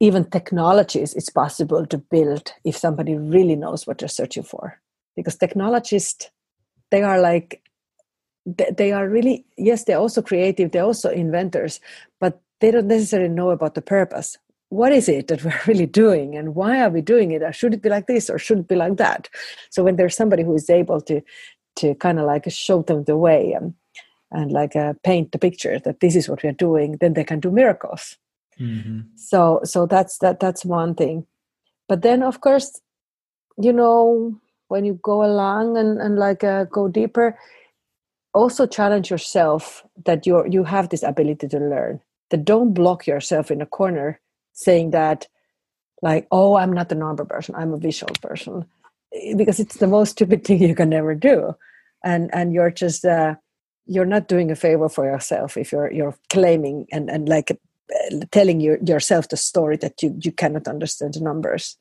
Even 0.00 0.24
technologies 0.24 1.14
it's 1.14 1.30
possible 1.30 1.86
to 1.86 1.98
build 1.98 2.52
if 2.64 2.76
somebody 2.76 3.14
really 3.14 3.56
knows 3.56 3.86
what 3.86 3.98
they're 3.98 4.08
searching 4.08 4.42
for. 4.42 4.80
Because 5.14 5.36
technologists 5.36 6.30
they 6.90 7.02
are 7.02 7.20
like 7.20 7.62
they 8.46 8.92
are 8.92 9.08
really 9.08 9.44
yes 9.56 9.84
they're 9.84 9.98
also 9.98 10.22
creative 10.22 10.70
they're 10.70 10.84
also 10.84 11.10
inventors 11.10 11.80
but 12.20 12.40
they 12.60 12.70
don't 12.70 12.86
necessarily 12.86 13.28
know 13.28 13.50
about 13.50 13.74
the 13.74 13.82
purpose 13.82 14.38
what 14.68 14.92
is 14.92 15.08
it 15.08 15.28
that 15.28 15.44
we're 15.44 15.60
really 15.66 15.86
doing 15.86 16.36
and 16.36 16.54
why 16.54 16.80
are 16.80 16.90
we 16.90 17.00
doing 17.00 17.32
it? 17.32 17.42
Or 17.42 17.52
should 17.52 17.74
it 17.74 17.82
be 17.82 17.88
like 17.88 18.06
this 18.06 18.28
or 18.28 18.38
should 18.38 18.60
it 18.60 18.68
be 18.68 18.76
like 18.76 18.96
that? 18.96 19.28
So 19.70 19.84
when 19.84 19.96
there's 19.96 20.16
somebody 20.16 20.42
who 20.42 20.54
is 20.54 20.70
able 20.70 21.00
to 21.02 21.22
to 21.76 21.94
kind 21.96 22.18
of 22.18 22.24
like 22.24 22.50
show 22.50 22.82
them 22.82 23.04
the 23.04 23.16
way 23.16 23.52
and 23.52 23.74
and 24.32 24.50
like 24.50 24.74
uh, 24.74 24.94
paint 25.04 25.32
the 25.32 25.38
picture 25.38 25.78
that 25.78 26.00
this 26.00 26.16
is 26.16 26.28
what 26.28 26.42
we're 26.42 26.52
doing 26.52 26.96
then 27.00 27.14
they 27.14 27.24
can 27.24 27.40
do 27.40 27.50
miracles. 27.50 28.16
Mm-hmm. 28.58 29.00
so 29.16 29.60
so 29.64 29.84
that's 29.84 30.18
that 30.18 30.40
that's 30.40 30.64
one 30.64 30.94
thing. 30.94 31.26
But 31.88 32.02
then 32.02 32.22
of 32.22 32.40
course 32.40 32.80
you 33.58 33.72
know 33.72 34.40
when 34.68 34.84
you 34.84 34.98
go 35.02 35.22
along 35.24 35.76
and 35.76 36.00
and 36.00 36.18
like 36.18 36.42
uh, 36.42 36.64
go 36.64 36.88
deeper 36.88 37.38
also 38.32 38.66
challenge 38.66 39.10
yourself 39.10 39.84
that 40.04 40.26
you 40.26 40.44
you 40.48 40.64
have 40.64 40.88
this 40.88 41.02
ability 41.02 41.48
to 41.48 41.58
learn. 41.58 42.00
That 42.30 42.44
don't 42.44 42.74
block 42.74 43.06
yourself 43.06 43.52
in 43.52 43.60
a 43.62 43.66
corner 43.66 44.20
saying 44.56 44.90
that 44.90 45.28
like 46.02 46.26
oh 46.30 46.56
i'm 46.56 46.72
not 46.72 46.90
a 46.90 46.94
number 46.94 47.24
person 47.24 47.54
i'm 47.54 47.72
a 47.72 47.78
visual 47.78 48.14
person 48.20 48.66
because 49.36 49.60
it's 49.60 49.76
the 49.76 49.86
most 49.86 50.10
stupid 50.10 50.44
thing 50.44 50.62
you 50.62 50.74
can 50.74 50.92
ever 50.92 51.14
do. 51.14 51.54
And 52.04 52.30
and 52.32 52.52
you're 52.52 52.70
just 52.70 53.04
uh, 53.04 53.36
you're 53.86 54.04
not 54.04 54.28
doing 54.28 54.50
a 54.50 54.56
favor 54.56 54.88
for 54.88 55.04
yourself 55.04 55.56
if 55.56 55.72
you're 55.72 55.92
you're 55.92 56.16
claiming 56.30 56.86
and 56.92 57.10
and 57.10 57.28
like 57.28 57.50
uh, 57.50 58.16
telling 58.30 58.60
you, 58.60 58.78
yourself 58.84 59.28
the 59.28 59.36
story 59.36 59.76
that 59.78 60.02
you 60.02 60.16
you 60.20 60.32
cannot 60.32 60.68
understand 60.68 61.14
the 61.14 61.20
numbers. 61.20 61.76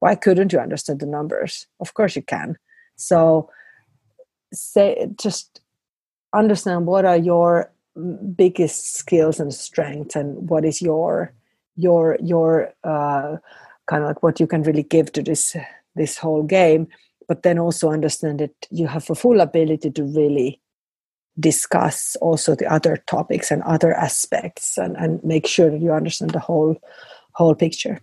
Why 0.00 0.14
couldn't 0.16 0.52
you 0.52 0.58
understand 0.58 1.00
the 1.00 1.06
numbers? 1.06 1.66
Of 1.80 1.94
course 1.94 2.16
you 2.16 2.22
can. 2.22 2.58
So 2.96 3.50
say 4.52 5.08
just 5.16 5.60
understand 6.34 6.86
what 6.86 7.04
are 7.04 7.16
your 7.16 7.70
biggest 8.34 8.96
skills 8.96 9.38
and 9.38 9.54
strengths 9.54 10.16
and 10.16 10.50
what 10.50 10.64
is 10.64 10.82
your 10.82 11.32
your 11.76 12.16
your 12.22 12.72
uh, 12.84 13.36
kind 13.86 14.02
of 14.02 14.08
like 14.08 14.22
what 14.22 14.40
you 14.40 14.46
can 14.46 14.62
really 14.62 14.82
give 14.82 15.12
to 15.12 15.22
this 15.22 15.56
this 15.94 16.18
whole 16.18 16.42
game 16.42 16.88
but 17.28 17.42
then 17.42 17.58
also 17.58 17.90
understand 17.90 18.40
that 18.40 18.54
you 18.70 18.86
have 18.86 19.08
a 19.08 19.14
full 19.14 19.40
ability 19.40 19.90
to 19.90 20.04
really 20.04 20.60
discuss 21.40 22.16
also 22.20 22.54
the 22.54 22.70
other 22.70 22.98
topics 23.06 23.50
and 23.50 23.62
other 23.62 23.94
aspects 23.94 24.76
and, 24.76 24.96
and 24.96 25.22
make 25.24 25.46
sure 25.46 25.70
that 25.70 25.80
you 25.80 25.92
understand 25.92 26.32
the 26.32 26.38
whole 26.38 26.76
whole 27.32 27.54
picture. 27.54 27.98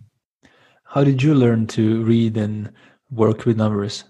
How 0.83 1.03
did 1.03 1.21
you 1.21 1.35
learn 1.35 1.67
to 1.67 2.03
read 2.03 2.37
and 2.37 2.71
work 3.11 3.45
with 3.45 3.57
numbers 3.57 4.05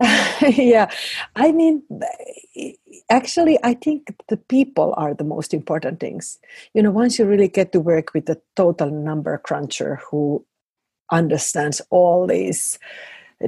yeah. 0.48 0.90
I 1.36 1.52
mean 1.52 1.82
actually 3.10 3.58
i 3.62 3.74
think 3.74 4.14
the 4.28 4.36
people 4.36 4.94
are 4.96 5.14
the 5.14 5.24
most 5.24 5.54
important 5.54 6.00
things. 6.00 6.38
You 6.74 6.82
know 6.82 6.90
once 6.90 7.18
you 7.18 7.24
really 7.24 7.48
get 7.48 7.72
to 7.72 7.80
work 7.80 8.12
with 8.14 8.28
a 8.28 8.40
total 8.56 8.90
number 8.90 9.38
cruncher 9.38 10.00
who 10.10 10.44
understands 11.10 11.80
all 11.90 12.26
these 12.26 12.78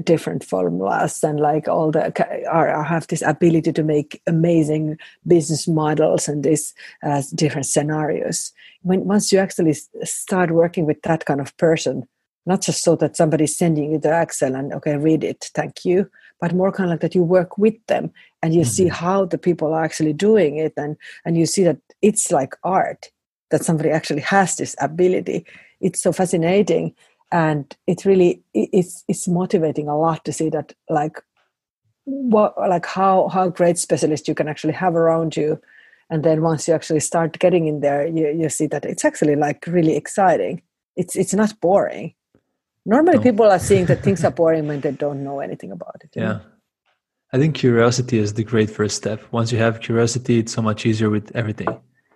different 0.05 0.45
formulas 0.45 1.25
and 1.25 1.41
like 1.41 1.67
all 1.67 1.91
the 1.91 2.13
are 2.51 2.83
have 2.85 3.07
this 3.09 3.23
ability 3.23 3.73
to 3.73 3.83
make 3.83 4.21
amazing 4.27 4.99
business 5.27 5.67
models 5.67 6.29
and 6.29 6.45
these 6.45 6.75
uh, 7.03 7.23
different 7.35 7.67
scenarios 7.67 8.53
when 8.83 9.05
once 9.07 9.33
you 9.33 9.39
actually 9.39 9.75
start 10.05 10.51
working 10.51 10.85
with 10.87 11.01
that 11.03 11.25
kind 11.25 11.41
of 11.41 11.57
person 11.57 12.07
not 12.45 12.61
just 12.61 12.83
so 12.83 12.97
that 12.97 13.17
somebody's 13.17 13.57
sending 13.57 13.93
you 13.93 13.99
the 13.99 14.21
excel 14.21 14.55
and 14.55 14.75
okay 14.75 14.97
read 14.97 15.25
it 15.25 15.51
thank 15.55 15.85
you 15.87 16.11
but 16.41 16.55
more 16.55 16.73
kind 16.73 16.89
of 16.89 16.93
like 16.93 17.01
that 17.01 17.15
you 17.15 17.23
work 17.23 17.59
with 17.59 17.75
them 17.87 18.11
and 18.43 18.55
you 18.55 18.63
mm-hmm. 18.63 18.71
see 18.71 18.89
how 18.89 19.25
the 19.25 19.39
people 19.39 19.73
are 19.73 19.85
actually 19.85 20.13
doing 20.13 20.57
it 20.57 20.73
and 20.77 20.97
and 21.25 21.37
you 21.37 21.47
see 21.47 21.65
that 21.65 21.79
it's 22.03 22.31
like 22.31 22.55
art 22.65 23.11
that 23.51 23.65
somebody 23.65 23.91
actually 23.91 24.21
has 24.21 24.57
this 24.57 24.77
ability. 24.81 25.47
It's 25.81 26.01
so 26.01 26.13
fascinating 26.13 26.95
and 27.33 27.77
it 27.87 28.05
really 28.05 28.43
it's 28.55 29.05
it's 29.09 29.29
motivating 29.29 29.89
a 29.89 29.99
lot 29.99 30.25
to 30.25 30.33
see 30.33 30.49
that 30.51 30.73
like 30.89 31.21
what 32.05 32.57
like 32.59 32.87
how 32.87 33.29
how 33.29 33.49
great 33.49 33.79
specialists 33.79 34.29
you 34.29 34.35
can 34.35 34.49
actually 34.49 34.75
have 34.75 34.97
around 34.97 35.37
you. 35.37 35.61
And 36.11 36.25
then 36.25 36.41
once 36.41 36.67
you 36.67 36.73
actually 36.73 37.01
start 37.01 37.39
getting 37.39 37.67
in 37.67 37.81
there 37.81 38.07
you, 38.07 38.29
you 38.29 38.49
see 38.49 38.67
that 38.69 38.85
it's 38.85 39.05
actually 39.05 39.37
like 39.37 39.67
really 39.67 39.97
exciting. 39.97 40.63
It's 40.97 41.17
it's 41.17 41.35
not 41.35 41.61
boring 41.61 42.15
normally 42.89 43.19
no. 43.19 43.23
people 43.23 43.47
are 43.47 43.59
seeing 43.59 43.85
that 43.87 44.03
things 44.03 44.25
are 44.25 44.31
boring 44.31 44.67
when 44.67 44.81
they 44.81 44.91
don't 44.91 45.23
know 45.23 45.41
anything 45.41 45.71
about 45.71 45.97
it 46.03 46.11
yeah 46.17 46.23
know? 46.23 46.41
i 47.33 47.39
think 47.39 47.55
curiosity 47.55 48.19
is 48.19 48.35
the 48.35 48.43
great 48.43 48.71
first 48.71 48.97
step 48.97 49.21
once 49.31 49.53
you 49.53 49.59
have 49.59 49.81
curiosity 49.81 50.39
it's 50.39 50.53
so 50.53 50.63
much 50.63 50.87
easier 50.87 51.11
with 51.11 51.31
everything 51.37 51.69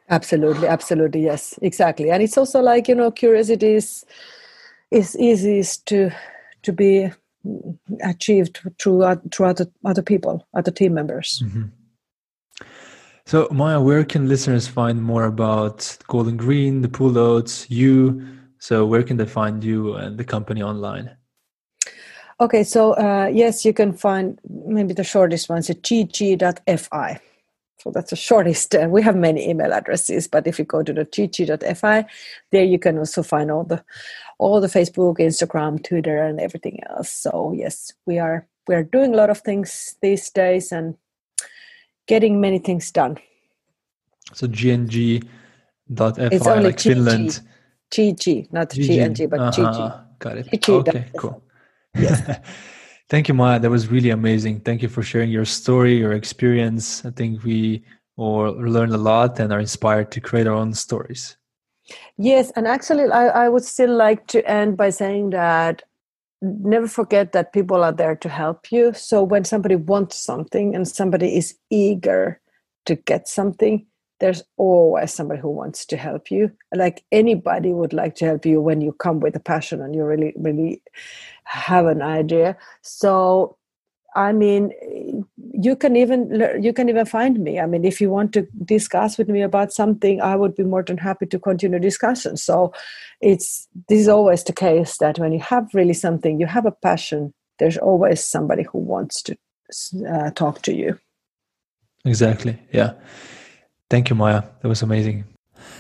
absolutely 0.08 0.66
absolutely 0.66 1.22
yes 1.22 1.58
exactly 1.62 2.10
and 2.10 2.22
it's 2.22 2.38
also 2.38 2.60
like 2.60 2.88
you 2.88 2.94
know 2.94 3.10
curiosity 3.10 3.74
is 3.74 4.04
is 4.90 5.16
easiest 5.18 5.86
to 5.86 6.10
to 6.62 6.72
be 6.72 7.10
achieved 8.04 8.60
through 8.78 9.02
through 9.32 9.46
other, 9.46 9.66
other 9.84 10.02
people 10.02 10.46
other 10.54 10.70
team 10.70 10.94
members 10.94 11.42
mm-hmm. 11.44 11.64
so 13.26 13.46
Maija 13.48 13.82
where 13.84 14.04
can 14.04 14.28
listeners 14.28 14.68
find 14.68 15.02
more 15.02 15.24
about 15.24 15.96
Gold&Green 16.06 16.82
the 16.82 16.88
pulled 16.88 17.16
oats 17.16 17.68
you 17.70 18.22
so 18.62 18.86
where 18.86 19.02
can 19.02 19.16
they 19.16 19.26
find 19.26 19.64
you 19.64 19.94
and 19.94 20.16
the 20.18 20.24
company 20.34 20.62
online 20.62 21.10
okay 22.40 22.62
so 22.62 22.92
uh, 22.92 23.28
yes 23.32 23.64
you 23.64 23.72
can 23.72 23.92
find 23.92 24.38
maybe 24.76 24.94
the 24.94 25.08
shortest 25.14 25.48
one 25.48 25.58
is 25.58 25.70
gg.fi 25.70 27.20
so 27.82 27.90
that's 27.90 28.10
the 28.10 28.16
shortest. 28.16 28.76
Uh, 28.76 28.86
we 28.88 29.02
have 29.02 29.16
many 29.16 29.48
email 29.48 29.72
addresses, 29.72 30.28
but 30.28 30.46
if 30.46 30.56
you 30.56 30.64
go 30.64 30.84
to 30.84 30.92
the 30.92 31.04
gg.fi, 31.04 32.04
there 32.52 32.64
you 32.64 32.78
can 32.78 32.96
also 32.96 33.24
find 33.24 33.50
all 33.50 33.64
the 33.64 33.82
all 34.38 34.60
the 34.60 34.68
Facebook, 34.68 35.18
Instagram, 35.18 35.82
Twitter, 35.82 36.22
and 36.22 36.38
everything 36.38 36.78
else. 36.88 37.10
So 37.10 37.52
yes, 37.52 37.92
we 38.06 38.20
are 38.20 38.46
we 38.68 38.76
are 38.76 38.84
doing 38.84 39.14
a 39.14 39.16
lot 39.16 39.30
of 39.30 39.40
things 39.40 39.96
these 40.00 40.30
days 40.30 40.70
and 40.70 40.94
getting 42.06 42.40
many 42.40 42.60
things 42.60 42.92
done. 42.92 43.18
So 44.32 44.46
gng.fi 44.46 45.26
it's 46.30 46.46
only 46.46 46.64
like. 46.66 46.78
Finland. 46.78 47.40
GG, 47.92 48.52
not. 48.52 48.70
GNG, 48.70 49.28
but 49.28 49.40
uh-huh. 49.40 49.50
GG. 49.52 50.18
Got 50.18 50.38
it. 50.38 50.46
GG. 50.46 50.88
Okay, 50.88 51.06
cool. 51.16 51.42
Yes. 51.94 52.22
Thank 53.08 53.28
you, 53.28 53.34
Maija. 53.34 53.60
That 53.60 53.70
was 53.70 53.88
really 53.88 54.10
amazing. 54.10 54.60
Thank 54.60 54.80
you 54.80 54.88
for 54.88 55.02
sharing 55.02 55.30
your 55.30 55.44
story, 55.44 55.98
your 55.98 56.12
experience. 56.12 57.04
I 57.04 57.10
think 57.10 57.44
we 57.44 57.84
all 58.16 58.52
learned 58.52 58.92
a 58.94 58.98
lot 58.98 59.38
and 59.38 59.52
are 59.52 59.60
inspired 59.60 60.10
to 60.12 60.20
create 60.20 60.46
our 60.46 60.54
own 60.54 60.72
stories. 60.72 61.36
Yes, 62.16 62.50
and 62.56 62.66
actually, 62.66 63.04
I, 63.10 63.44
I 63.44 63.48
would 63.50 63.64
still 63.64 63.94
like 63.94 64.26
to 64.28 64.48
end 64.48 64.78
by 64.78 64.88
saying 64.88 65.30
that 65.30 65.82
never 66.40 66.88
forget 66.88 67.32
that 67.32 67.52
people 67.52 67.84
are 67.84 67.92
there 67.92 68.16
to 68.16 68.28
help 68.28 68.72
you. 68.72 68.92
So 68.94 69.22
when 69.22 69.44
somebody 69.44 69.76
wants 69.76 70.16
something 70.16 70.74
and 70.74 70.88
somebody 70.88 71.36
is 71.36 71.56
eager 71.70 72.40
to 72.86 72.94
get 72.96 73.28
something, 73.28 73.86
there's 74.22 74.44
always 74.56 75.12
somebody 75.12 75.40
who 75.40 75.50
wants 75.50 75.84
to 75.84 75.96
help 75.96 76.30
you. 76.30 76.52
Like 76.72 77.02
anybody 77.10 77.72
would 77.72 77.92
like 77.92 78.14
to 78.16 78.24
help 78.24 78.46
you 78.46 78.60
when 78.60 78.80
you 78.80 78.92
come 78.92 79.18
with 79.18 79.34
a 79.34 79.40
passion 79.40 79.82
and 79.82 79.96
you 79.96 80.04
really 80.04 80.32
really 80.36 80.80
have 81.44 81.86
an 81.86 82.02
idea. 82.02 82.56
So 82.82 83.58
i 84.14 84.30
mean 84.30 84.70
you 85.66 85.74
can 85.74 85.96
even 85.96 86.18
you 86.60 86.72
can 86.72 86.88
even 86.88 87.06
find 87.06 87.40
me. 87.40 87.58
I 87.58 87.66
mean 87.66 87.84
if 87.84 88.00
you 88.00 88.10
want 88.10 88.32
to 88.34 88.46
discuss 88.64 89.18
with 89.18 89.28
me 89.28 89.42
about 89.42 89.72
something 89.72 90.20
i 90.20 90.36
would 90.36 90.54
be 90.54 90.64
more 90.64 90.84
than 90.84 90.98
happy 90.98 91.26
to 91.26 91.38
continue 91.40 91.80
discussion. 91.80 92.36
So 92.36 92.72
it's 93.20 93.68
this 93.88 94.00
is 94.00 94.08
always 94.08 94.44
the 94.44 94.52
case 94.52 94.98
that 94.98 95.18
when 95.18 95.32
you 95.32 95.40
have 95.40 95.74
really 95.74 95.94
something 95.94 96.38
you 96.38 96.46
have 96.46 96.66
a 96.66 96.78
passion 96.88 97.34
there's 97.58 97.78
always 97.78 98.22
somebody 98.22 98.62
who 98.62 98.78
wants 98.78 99.22
to 99.22 99.36
uh, 100.08 100.30
talk 100.30 100.62
to 100.62 100.72
you. 100.72 100.98
Exactly 102.04 102.58
yeah 102.72 102.92
Thank 103.92 104.08
you, 104.08 104.16
Maija. 104.16 104.48
That 104.62 104.68
was 104.68 104.80
amazing. 104.80 105.24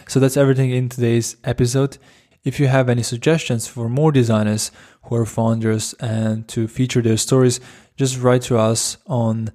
So 0.06 0.20
that's 0.20 0.36
everything 0.36 0.70
in 0.70 0.90
today's 0.90 1.36
episode. 1.44 1.96
If 2.44 2.60
you 2.60 2.66
have 2.66 2.90
any 2.90 3.02
suggestions 3.02 3.66
for 3.66 3.88
more 3.88 4.12
designers 4.12 4.70
who 5.04 5.14
are 5.16 5.24
founders 5.24 5.94
and 5.94 6.46
to 6.48 6.68
feature 6.68 7.00
their 7.00 7.16
stories, 7.16 7.58
just 7.96 8.20
write 8.20 8.42
to 8.42 8.58
us 8.58 8.98
on 9.06 9.50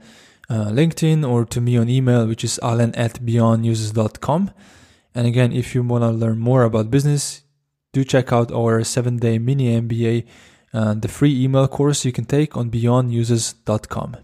uh, 0.49 0.69
LinkedIn 0.79 1.23
or 1.23 1.45
to 1.45 1.61
me 1.61 1.77
on 1.77 1.87
email, 1.87 2.25
which 2.25 2.43
is 2.43 2.59
allen 2.63 2.95
at 2.95 3.23
beyondusers.com. 3.23 4.49
And 5.13 5.27
again, 5.27 5.51
if 5.53 5.75
you 5.75 5.83
want 5.83 6.03
to 6.05 6.09
learn 6.09 6.39
more 6.39 6.63
about 6.63 6.89
business, 6.89 7.43
do 7.93 8.03
check 8.03 8.33
out 8.33 8.51
our 8.51 8.83
seven 8.83 9.17
day 9.17 9.37
mini 9.37 9.79
MBA 9.79 10.25
and 10.73 11.03
the 11.03 11.07
free 11.07 11.43
email 11.43 11.67
course 11.67 12.05
you 12.05 12.11
can 12.11 12.25
take 12.25 12.57
on 12.57 12.71
beyondusers.com. 12.71 14.17